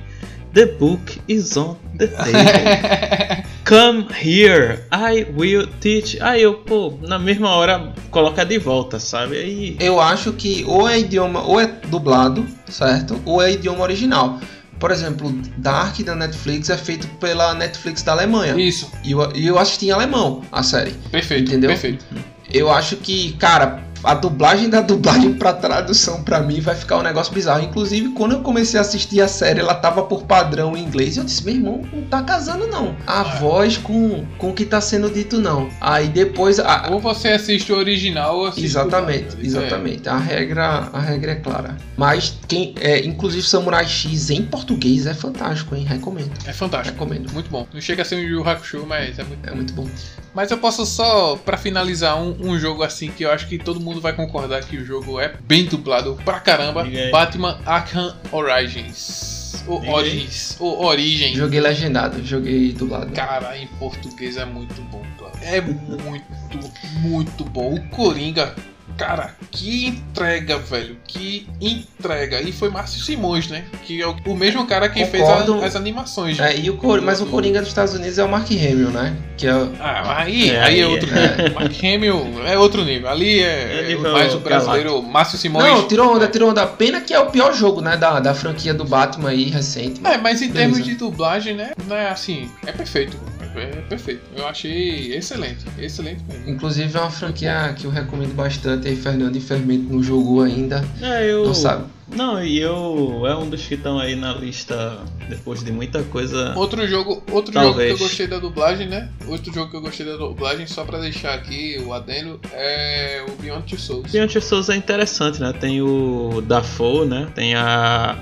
The 0.56 0.66
book 0.66 1.20
is 1.28 1.56
on 1.56 1.76
the 1.98 2.08
table. 2.18 3.43
Come 3.66 4.07
here, 4.11 4.84
I 4.91 5.26
will 5.36 5.68
teach. 5.80 6.22
Aí 6.22 6.41
eu, 6.41 6.55
pô, 6.55 6.97
na 7.01 7.18
mesma 7.18 7.49
hora 7.51 7.93
coloca 8.11 8.45
de 8.45 8.59
volta, 8.59 8.99
sabe? 8.99 9.38
Aí 9.38 9.78
eu 9.80 10.01
acho 10.01 10.34
que 10.34 10.66
ou 10.68 10.88
é 10.88 10.99
idioma 10.99 11.41
ou 11.43 11.61
é 11.61 11.68
dublado 11.88 12.45
certo 12.68 13.22
ou 13.26 13.41
é 13.41 13.51
idioma 13.53 13.84
original 13.84 14.39
por 14.80 14.91
exemplo 14.91 15.32
Dark 15.57 15.99
da 16.01 16.16
Netflix 16.16 16.70
é 16.70 16.78
feito 16.78 17.07
pela 17.20 17.53
Netflix 17.53 18.01
da 18.03 18.11
Alemanha 18.11 18.59
Isso, 18.59 18.91
e 19.03 19.11
eu, 19.11 19.32
e 19.34 19.47
eu 19.47 19.57
assisti 19.57 19.86
em 19.86 19.91
alemão 19.91 20.41
a 20.51 20.61
série 20.61 20.91
perfeito, 21.09 21.51
Entendeu? 21.51 21.70
perfeito. 21.70 22.03
Eu 22.51 22.70
acho 22.70 22.97
que, 22.97 23.34
cara, 23.34 23.82
a 24.04 24.14
dublagem 24.14 24.70
da 24.70 24.82
dublagem 24.82 25.34
pra 25.34 25.54
tradução 25.54 26.24
pra 26.24 26.39
mim 26.41 26.60
vai 26.60 26.76
ficar 26.76 26.97
um 26.97 27.01
negócio 27.04 27.34
bizarro. 27.34 27.64
Inclusive, 27.64 28.10
quando 28.10 28.34
eu 28.34 28.41
comecei 28.41 28.78
a 28.78 28.82
assistir 28.82 29.22
a 29.22 29.28
série, 29.28 29.60
ela 29.60 29.74
tava 29.76 30.04
por 30.04 30.24
padrão 30.24 30.76
em 30.76 30.84
inglês. 30.84 31.16
E 31.16 31.20
eu 31.20 31.24
disse, 31.26 31.43
meu 31.45 31.54
irmão, 31.56 31.82
não 31.93 32.04
tá 32.04 32.22
casando 32.22 32.68
não. 32.68 32.95
A 33.08 33.22
É. 33.22 33.39
voz 33.39 33.78
com, 33.78 34.26
com 34.38 34.49
o 34.49 34.54
que 34.54 34.66
tá 34.66 34.82
sendo 34.82 35.10
dito, 35.10 35.39
não. 35.39 35.70
Aí 35.80 36.08
depois. 36.08 36.60
a- 36.60 36.88
Ou 36.91 36.99
você 36.99 37.30
assiste 37.30 37.72
o 37.72 37.78
original 37.78 38.38
ou 38.39 38.45
assiste 38.47 38.64
o 38.64 38.66
Exatamente, 38.66 39.24
dublado. 39.36 39.45
exatamente. 39.45 40.10
A 40.10 40.18
regra, 40.18 40.89
a 40.91 40.99
regra 40.99 41.32
é 41.32 41.36
clara. 41.36 41.78
Mas 41.97 42.38
quem, 42.47 42.74
é, 42.80 43.06
inclusive 43.06 43.43
Samurai 43.43 43.86
X 43.88 44.30
em 44.30 44.43
português 44.43 45.06
é 45.06 45.14
fantástico, 45.14 45.76
hein? 45.76 45.86
Recomendo. 45.86 46.32
É, 46.45 46.49
é 46.49 46.54
fantástico. 46.54 46.93
Recomendo. 46.99 47.32
Muito 47.34 47.49
bom. 47.49 47.68
Não 47.74 47.80
chega 47.82 48.01
a 48.01 48.06
ser 48.06 48.16
um 48.16 48.20
Yu 48.20 48.47
Hakusho, 48.47 48.86
mas 48.88 49.18
é 49.20 49.24
muito 49.24 49.47
É 49.49 49.51
muito 49.54 49.74
bom. 49.74 49.88
Mas 50.34 50.49
eu 50.49 50.58
posso 50.58 50.86
só, 50.86 51.36
pra 51.36 51.58
finalizar, 51.58 52.20
um, 52.20 52.36
um 52.39 52.58
jogo 52.58 52.82
assim 52.84 53.10
que 53.12 53.24
eu 53.24 53.32
acho 53.32 53.47
que 53.47 53.58
todo 53.60 53.80
mundo 53.80 53.93
vai 54.02 54.14
concordar 54.14 54.64
que 54.64 54.78
o 54.78 54.86
jogo 54.86 55.20
é 55.20 55.34
bem 55.41 55.66
dublado 55.66 56.18
pra 56.24 56.39
caramba. 56.39 56.86
Batman 57.12 57.60
Arkham 57.66 58.16
Origins. 58.32 59.64
Aí. 59.68 59.89
Origins. 59.89 60.58
Ou 60.60 60.84
Origem. 60.86 61.36
Joguei 61.36 61.60
legendado, 61.60 62.24
joguei 62.26 62.74
dublado. 62.74 63.12
Cara, 63.14 63.58
em 63.58 63.68
português 63.68 64.38
é 64.38 64.46
muito 64.46 64.82
bom, 64.84 65.02
cara. 65.20 65.34
É 65.46 65.62
muito, 65.62 66.60
muito 67.00 67.44
bom. 67.46 67.76
O 67.76 67.89
Coringa, 67.89 68.56
cara, 68.98 69.36
que 69.52 69.88
entrega, 69.88 70.58
velho. 70.58 70.98
Que 71.08 71.48
entrega. 71.62 72.41
E 72.41 72.52
foi 72.52 72.70
Márcio 72.70 73.02
Simões, 73.02 73.48
né? 73.48 73.64
Que 73.84 74.02
é 74.02 74.08
o, 74.08 74.36
mesmo 74.36 74.66
cara 74.66 74.89
que 74.89 75.06
fez 75.06 75.24
Concordo. 75.24 75.62
a- 75.62 75.66
as 75.66 75.76
animações. 75.76 76.39
É, 76.39 76.58
e 76.58 76.70
o 76.70 76.78
Cor- 76.78 77.02
mas 77.02 77.22
o 77.22 77.26
Coringa 77.26 77.60
dos 77.60 77.70
Estados 77.70 77.94
Unidos 77.94 78.18
é 78.18 78.24
o 78.24 78.30
Mark 78.30 78.50
Hamill, 78.52 78.89
né? 78.89 79.16
Que 79.38 79.48
é, 79.48 79.54
o- 79.56 79.72
Ah, 79.80 80.22
aí, 80.22 80.50
É, 80.50 80.62
aí 80.64 80.80
é 80.80 80.88
outro 80.88 81.10
é. 81.10 81.38
nível. 81.38 81.54
Mark 81.54 81.74
Hamill 81.84 82.48
é 82.48 82.58
outro 82.58 82.84
nível. 82.84 83.10
Ali 83.10 83.39
é, 83.41 83.80
É 83.84 83.88
nível 83.88 84.12
mais 84.14 84.34
o 84.34 84.39
brasileiro 84.39 85.02
Márcio 85.02 85.38
Simões. 85.38 85.66
Não, 85.66 85.88
tirou 85.88 86.16
onda, 86.16 86.28
tirou 86.28 86.50
onda. 86.50 86.66
Pena 86.66 87.02
que 87.02 87.14
é 87.14 87.20
o 87.20 87.28
pior 87.28 87.54
jogo, 87.54 87.82
né? 87.82 87.98
Da, 87.98 88.20
da 88.20 88.34
franquia 88.34 88.74
do 88.74 88.86
Batman 88.86 89.30
aí 89.30 89.50
recente. 89.50 90.02
É, 90.04 90.18
mas 90.18 90.41
em 90.41 90.48
Beleza. 90.50 90.54
termos 90.72 90.84
de 90.86 90.96
dublagem, 90.96 91.56
né? 91.56 91.72
Não 91.88 91.96
é 91.96 92.10
assim, 92.10 92.50
é 92.66 92.72
perfeito. 92.72 93.18
É 93.56 93.82
perfeito. 93.82 94.22
Eu 94.36 94.47
achei 94.47 95.16
excelente. 95.16 95.66
Excelente 95.78 96.24
mesmo. 96.28 96.49
Inclusive 96.49 96.97
é 96.97 96.99
uma 96.99 97.12
franquia 97.12 97.74
que 97.78 97.86
eu 97.86 97.91
recomendo 97.91 98.34
bastante. 98.34 98.88
Aí 98.88 98.95
Fernando 98.95 99.36
e 99.36 99.41
Fermento 99.41 99.91
não 99.91 100.01
jogou 100.01 100.41
ainda. 100.41 100.84
É, 101.01 101.32
eu. 101.32 101.45
Não 101.45 101.54
sabe. 101.54 101.86
Não, 102.16 102.43
e 102.43 102.60
eu. 102.60 103.24
É 103.26 103.36
um 103.36 103.49
dos 103.49 103.66
que 103.66 103.76
estão 103.76 103.99
aí 103.99 104.16
na 104.16 104.34
lista 104.34 104.99
depois 105.30 105.64
de 105.64 105.72
muita 105.72 106.04
coisa. 106.04 106.54
Outro 106.56 106.86
jogo, 106.88 107.24
outro 107.32 107.54
jogo 107.54 107.66
que 107.66 107.72
Talvez. 107.72 107.91
eu 107.91 107.97
gostei 107.97 108.28
da 108.28 108.39
dublagem, 108.39 108.88
né? 108.88 109.10
Outro 109.28 109.54
jogo 109.54 109.72
que 109.72 109.78
eu 109.78 109.82
gostei 109.82 110.06
da 110.06 110.18
dublagem, 110.18 110.68
só 110.68 110.84
pra 110.84 110.99
deixar 110.99 111.34
aqui 111.34 111.82
o 111.86 111.93
adendo, 111.93 112.39
é 112.51 113.26
o 113.28 113.41
Beyond 113.41 113.66
Two 113.68 113.80
Souls. 113.80 114.12
Beyond 114.12 114.32
Two 114.32 114.41
Souls 114.41 114.70
é 114.70 114.76
interessante, 114.76 115.39
né? 115.39 115.54
Tem 115.54 115.82
o 115.82 116.41
Dafoe, 116.45 117.08
né? 117.08 117.28
Tem 117.34 117.56
a. 117.56 118.18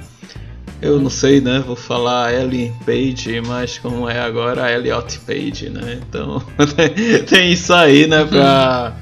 Eu 0.81 0.99
não 0.99 1.09
sei, 1.09 1.39
né? 1.41 1.63
Vou 1.65 1.75
falar 1.75 2.33
Ellen 2.33 2.73
Page, 2.85 3.39
mas 3.41 3.77
como 3.77 4.09
é 4.09 4.19
agora 4.19 4.63
a 4.65 4.71
Elliot 4.71 5.19
Page, 5.19 5.69
né? 5.69 5.99
Então 6.01 6.41
tem, 7.29 7.51
isso 7.51 7.71
aí, 7.73 8.07
né? 8.07 8.25
Pra. 8.25 8.95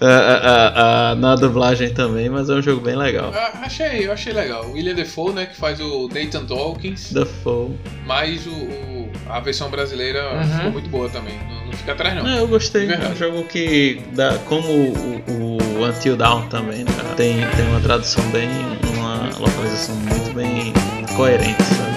a- 0.00 0.06
a- 0.06 1.10
a- 1.10 1.14
na 1.14 1.36
dublagem 1.36 1.94
também, 1.94 2.28
mas 2.28 2.50
é 2.50 2.54
um 2.54 2.62
jogo 2.62 2.80
bem 2.80 2.96
legal. 2.96 3.32
Ah, 3.32 3.52
achei, 3.62 4.04
eu 4.04 4.12
achei 4.12 4.32
legal. 4.32 4.64
O 4.66 4.72
William 4.72 4.94
Defoe, 4.94 5.32
né, 5.32 5.46
que 5.46 5.56
faz 5.56 5.78
o 5.78 6.08
Nathan 6.12 6.44
Dawkins, 6.44 7.12
Dafoe. 7.12 7.70
mas 8.04 8.44
o, 8.46 8.50
o- 8.50 9.12
a 9.28 9.38
versão 9.38 9.70
brasileira 9.70 10.28
Uhum. 10.34 10.44
ficou 10.56 10.70
muito 10.72 10.88
boa 10.90 11.08
também. 11.08 11.38
Não, 11.48 11.66
não 11.66 11.72
fica 11.72 11.92
atrás 11.92 12.16
não. 12.16 12.26
É, 12.28 12.40
eu 12.40 12.48
gostei. 12.48 12.90
É 12.90 13.08
um 13.08 13.14
jogo 13.14 13.44
que, 13.44 14.02
dá, 14.12 14.38
como 14.48 14.66
o, 14.68 15.22
o 15.28 15.58
Until 15.80 16.16
Dawn 16.16 16.48
também, 16.48 16.84
né? 16.84 16.92
tem, 17.16 17.36
tem 17.56 17.68
uma 17.68 17.80
tradução 17.80 18.22
bem. 18.30 18.48
uma 18.96 19.30
localização 19.38 19.94
muito 19.96 20.34
bem 20.34 20.72
coerente, 21.16 21.62
sabe? 21.62 21.92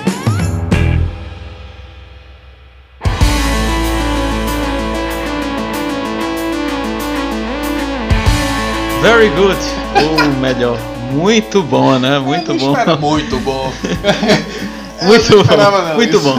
Very 9.01 9.29
good, 9.29 9.57
ou 9.95 10.41
melhor, 10.41 10.79
muito 11.11 11.61
bom, 11.61 11.99
né? 11.99 12.17
Muito 12.19 12.53
bom. 12.55 12.75
muito 12.99 13.39
bom. 13.39 13.71
Muito 15.01 15.43
bom, 15.43 15.95
muito 15.95 16.19
bom. 16.21 16.37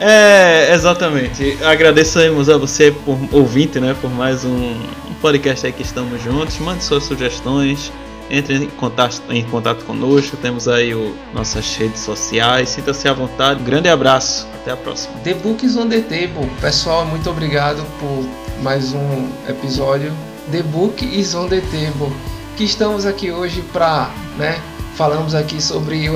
É, 0.00 0.72
exatamente. 0.74 1.58
Agradecemos 1.62 2.48
a 2.48 2.56
você 2.56 2.90
por 2.90 3.18
ouvinte, 3.30 3.78
né, 3.78 3.94
por 4.00 4.10
mais 4.10 4.42
um 4.42 4.74
podcast 5.20 5.66
aí 5.66 5.72
que 5.72 5.82
estamos 5.82 6.22
juntos. 6.22 6.58
Mande 6.58 6.82
suas 6.82 7.04
sugestões, 7.04 7.92
entre 8.30 8.56
em 8.56 8.66
contato, 8.70 9.22
em 9.30 9.44
contato 9.44 9.84
conosco. 9.84 10.36
Temos 10.36 10.66
aí 10.66 10.94
o, 10.94 11.14
nossas 11.34 11.76
redes 11.76 12.00
sociais. 12.00 12.70
Sinta-se 12.70 13.06
à 13.08 13.12
vontade. 13.12 13.60
Um 13.60 13.64
grande 13.64 13.88
abraço. 13.88 14.48
Até 14.54 14.72
a 14.72 14.76
próxima. 14.76 15.14
The 15.22 15.34
Books 15.34 15.76
on 15.76 15.88
the 15.88 16.00
Table. 16.00 16.50
Pessoal, 16.60 17.04
muito 17.06 17.28
obrigado 17.30 17.84
por 17.98 18.26
mais 18.62 18.92
um 18.92 19.28
episódio. 19.48 20.12
The 20.50 20.62
Book 20.62 21.04
is 21.04 21.34
on 21.34 21.48
the 21.48 21.60
Table. 21.60 22.14
Que 22.56 22.64
estamos 22.64 23.06
aqui 23.06 23.30
hoje 23.30 23.62
para, 23.72 24.10
né? 24.36 24.60
Falamos 24.96 25.34
aqui 25.34 25.62
sobre 25.62 26.08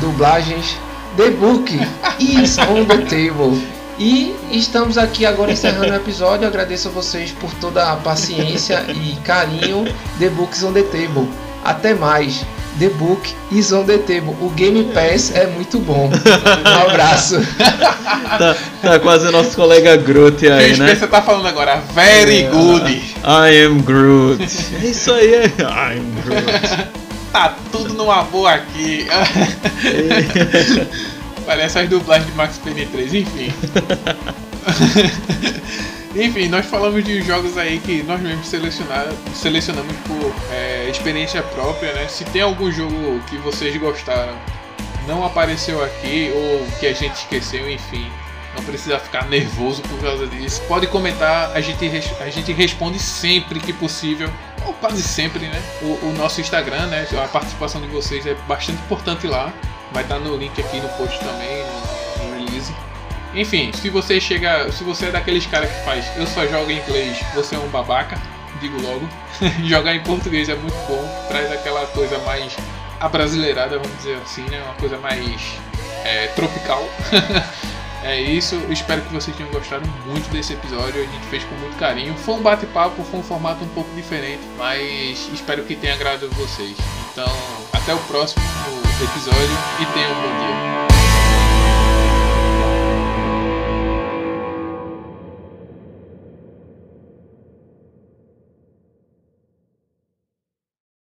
dublagens. 0.00 0.76
The 1.16 1.30
Book 1.30 1.72
is 2.18 2.58
on 2.58 2.84
the 2.84 2.98
Table. 2.98 3.75
E 3.98 4.34
estamos 4.52 4.98
aqui 4.98 5.24
agora 5.24 5.52
encerrando 5.52 5.92
o 5.92 5.96
episódio. 5.96 6.46
Agradeço 6.46 6.88
a 6.88 6.90
vocês 6.90 7.30
por 7.32 7.50
toda 7.54 7.92
a 7.92 7.96
paciência 7.96 8.84
e 8.90 9.16
carinho. 9.24 9.84
The 10.18 10.28
Books 10.28 10.62
on 10.62 10.72
the 10.72 10.82
Table. 10.82 11.28
Até 11.64 11.94
mais. 11.94 12.44
The 12.78 12.90
Book 12.90 13.34
is 13.50 13.72
on 13.72 13.84
the 13.84 13.96
Table. 13.96 14.34
O 14.42 14.50
Game 14.50 14.84
Pass 14.92 15.32
é 15.34 15.46
muito 15.46 15.78
bom. 15.78 16.10
Um 16.10 16.90
abraço. 16.90 17.36
Tá, 18.26 18.56
tá 18.82 18.98
quase 18.98 19.28
o 19.28 19.30
nosso 19.30 19.54
colega 19.54 19.96
Groot 19.96 20.38
Quem 20.38 20.50
aí, 20.50 20.76
né? 20.76 20.88
Spencer 20.88 21.08
tá 21.08 21.22
falando 21.22 21.46
agora, 21.46 21.80
very 21.94 22.42
É. 22.44 22.50
good. 22.50 22.92
I 23.24 23.64
am 23.64 23.80
Groot. 23.82 24.42
É 24.82 24.86
isso 24.86 25.12
aí, 25.12 25.32
é. 25.34 25.46
I 25.46 25.98
am 25.98 26.10
Groot. 26.24 26.88
Tá 27.32 27.54
tudo 27.70 27.94
numa 27.94 28.22
boa 28.24 28.52
aqui. 28.52 29.06
Parece 31.46 31.78
as 31.78 31.88
dublagens 31.88 32.28
de 32.28 32.36
Max 32.36 32.58
Payne 32.58 32.86
3, 32.86 33.14
enfim. 33.14 33.52
enfim, 36.16 36.48
nós 36.48 36.66
falamos 36.66 37.04
de 37.04 37.22
jogos 37.22 37.56
aí 37.56 37.78
que 37.78 38.02
nós 38.02 38.20
mesmos 38.20 38.48
selecionamos 38.48 39.94
por 40.08 40.34
é, 40.50 40.88
experiência 40.90 41.44
própria, 41.44 41.92
né? 41.92 42.08
Se 42.08 42.24
tem 42.24 42.42
algum 42.42 42.72
jogo 42.72 43.20
que 43.30 43.36
vocês 43.36 43.76
gostaram, 43.76 44.36
não 45.06 45.24
apareceu 45.24 45.84
aqui, 45.84 46.32
ou 46.34 46.66
que 46.80 46.86
a 46.88 46.92
gente 46.92 47.14
esqueceu, 47.14 47.70
enfim. 47.70 48.10
Não 48.56 48.64
precisa 48.64 48.98
ficar 48.98 49.28
nervoso 49.28 49.82
por 49.82 50.00
causa 50.00 50.26
disso. 50.26 50.60
Pode 50.66 50.88
comentar, 50.88 51.52
a 51.54 51.60
gente, 51.60 51.88
a 52.18 52.28
gente 52.28 52.52
responde 52.52 52.98
sempre 52.98 53.60
que 53.60 53.72
possível. 53.72 54.28
Ou 54.64 54.72
quase 54.72 55.02
sempre, 55.02 55.46
né? 55.46 55.62
O, 55.82 56.06
o 56.06 56.14
nosso 56.16 56.40
Instagram, 56.40 56.86
né? 56.86 57.06
A 57.22 57.28
participação 57.28 57.80
de 57.80 57.86
vocês 57.86 58.26
é 58.26 58.34
bastante 58.48 58.82
importante 58.82 59.28
lá. 59.28 59.52
Vai 59.92 60.02
estar 60.02 60.18
no 60.18 60.36
link 60.36 60.60
aqui 60.60 60.80
no 60.80 60.88
post 60.90 61.18
também, 61.20 61.64
no, 61.64 62.24
no 62.24 62.34
release. 62.38 62.74
Enfim, 63.34 63.72
se 63.72 63.90
você 63.90 64.20
chega. 64.20 64.70
Se 64.72 64.82
você 64.84 65.06
é 65.06 65.10
daqueles 65.10 65.46
caras 65.46 65.70
que 65.70 65.84
faz 65.84 66.06
eu 66.16 66.26
só 66.26 66.46
jogo 66.46 66.70
em 66.70 66.78
inglês, 66.78 67.18
você 67.34 67.54
é 67.54 67.58
um 67.58 67.68
babaca, 67.68 68.18
digo 68.60 68.80
logo. 68.80 69.08
Jogar 69.64 69.94
em 69.94 70.02
português 70.02 70.48
é 70.48 70.54
muito 70.54 70.76
bom, 70.88 71.26
traz 71.28 71.52
aquela 71.52 71.86
coisa 71.86 72.18
mais 72.20 72.56
abrasileirada, 72.98 73.78
vamos 73.78 73.96
dizer 73.98 74.16
assim, 74.24 74.42
né? 74.48 74.62
Uma 74.62 74.74
coisa 74.74 74.98
mais 74.98 75.58
é, 76.04 76.28
tropical. 76.28 76.88
É 78.02 78.20
isso, 78.20 78.54
espero 78.70 79.02
que 79.02 79.12
vocês 79.12 79.36
tenham 79.36 79.50
gostado 79.50 79.88
muito 80.06 80.30
desse 80.30 80.52
episódio. 80.52 81.02
A 81.02 81.06
gente 81.06 81.26
fez 81.26 81.44
com 81.44 81.54
muito 81.56 81.76
carinho. 81.76 82.14
Foi 82.14 82.34
um 82.34 82.42
bate-papo, 82.42 83.02
foi 83.04 83.20
um 83.20 83.22
formato 83.22 83.64
um 83.64 83.68
pouco 83.68 83.92
diferente, 83.94 84.42
mas 84.56 85.28
espero 85.32 85.64
que 85.64 85.74
tenha 85.74 85.94
agradado 85.94 86.30
vocês. 86.30 86.76
Então, 87.12 87.32
até 87.72 87.94
o 87.94 87.98
próximo 88.00 88.42
episódio 89.02 89.56
e 89.80 89.86
tenham 89.94 90.12
um 90.12 90.22
bom 90.22 90.86
dia. 90.88 90.95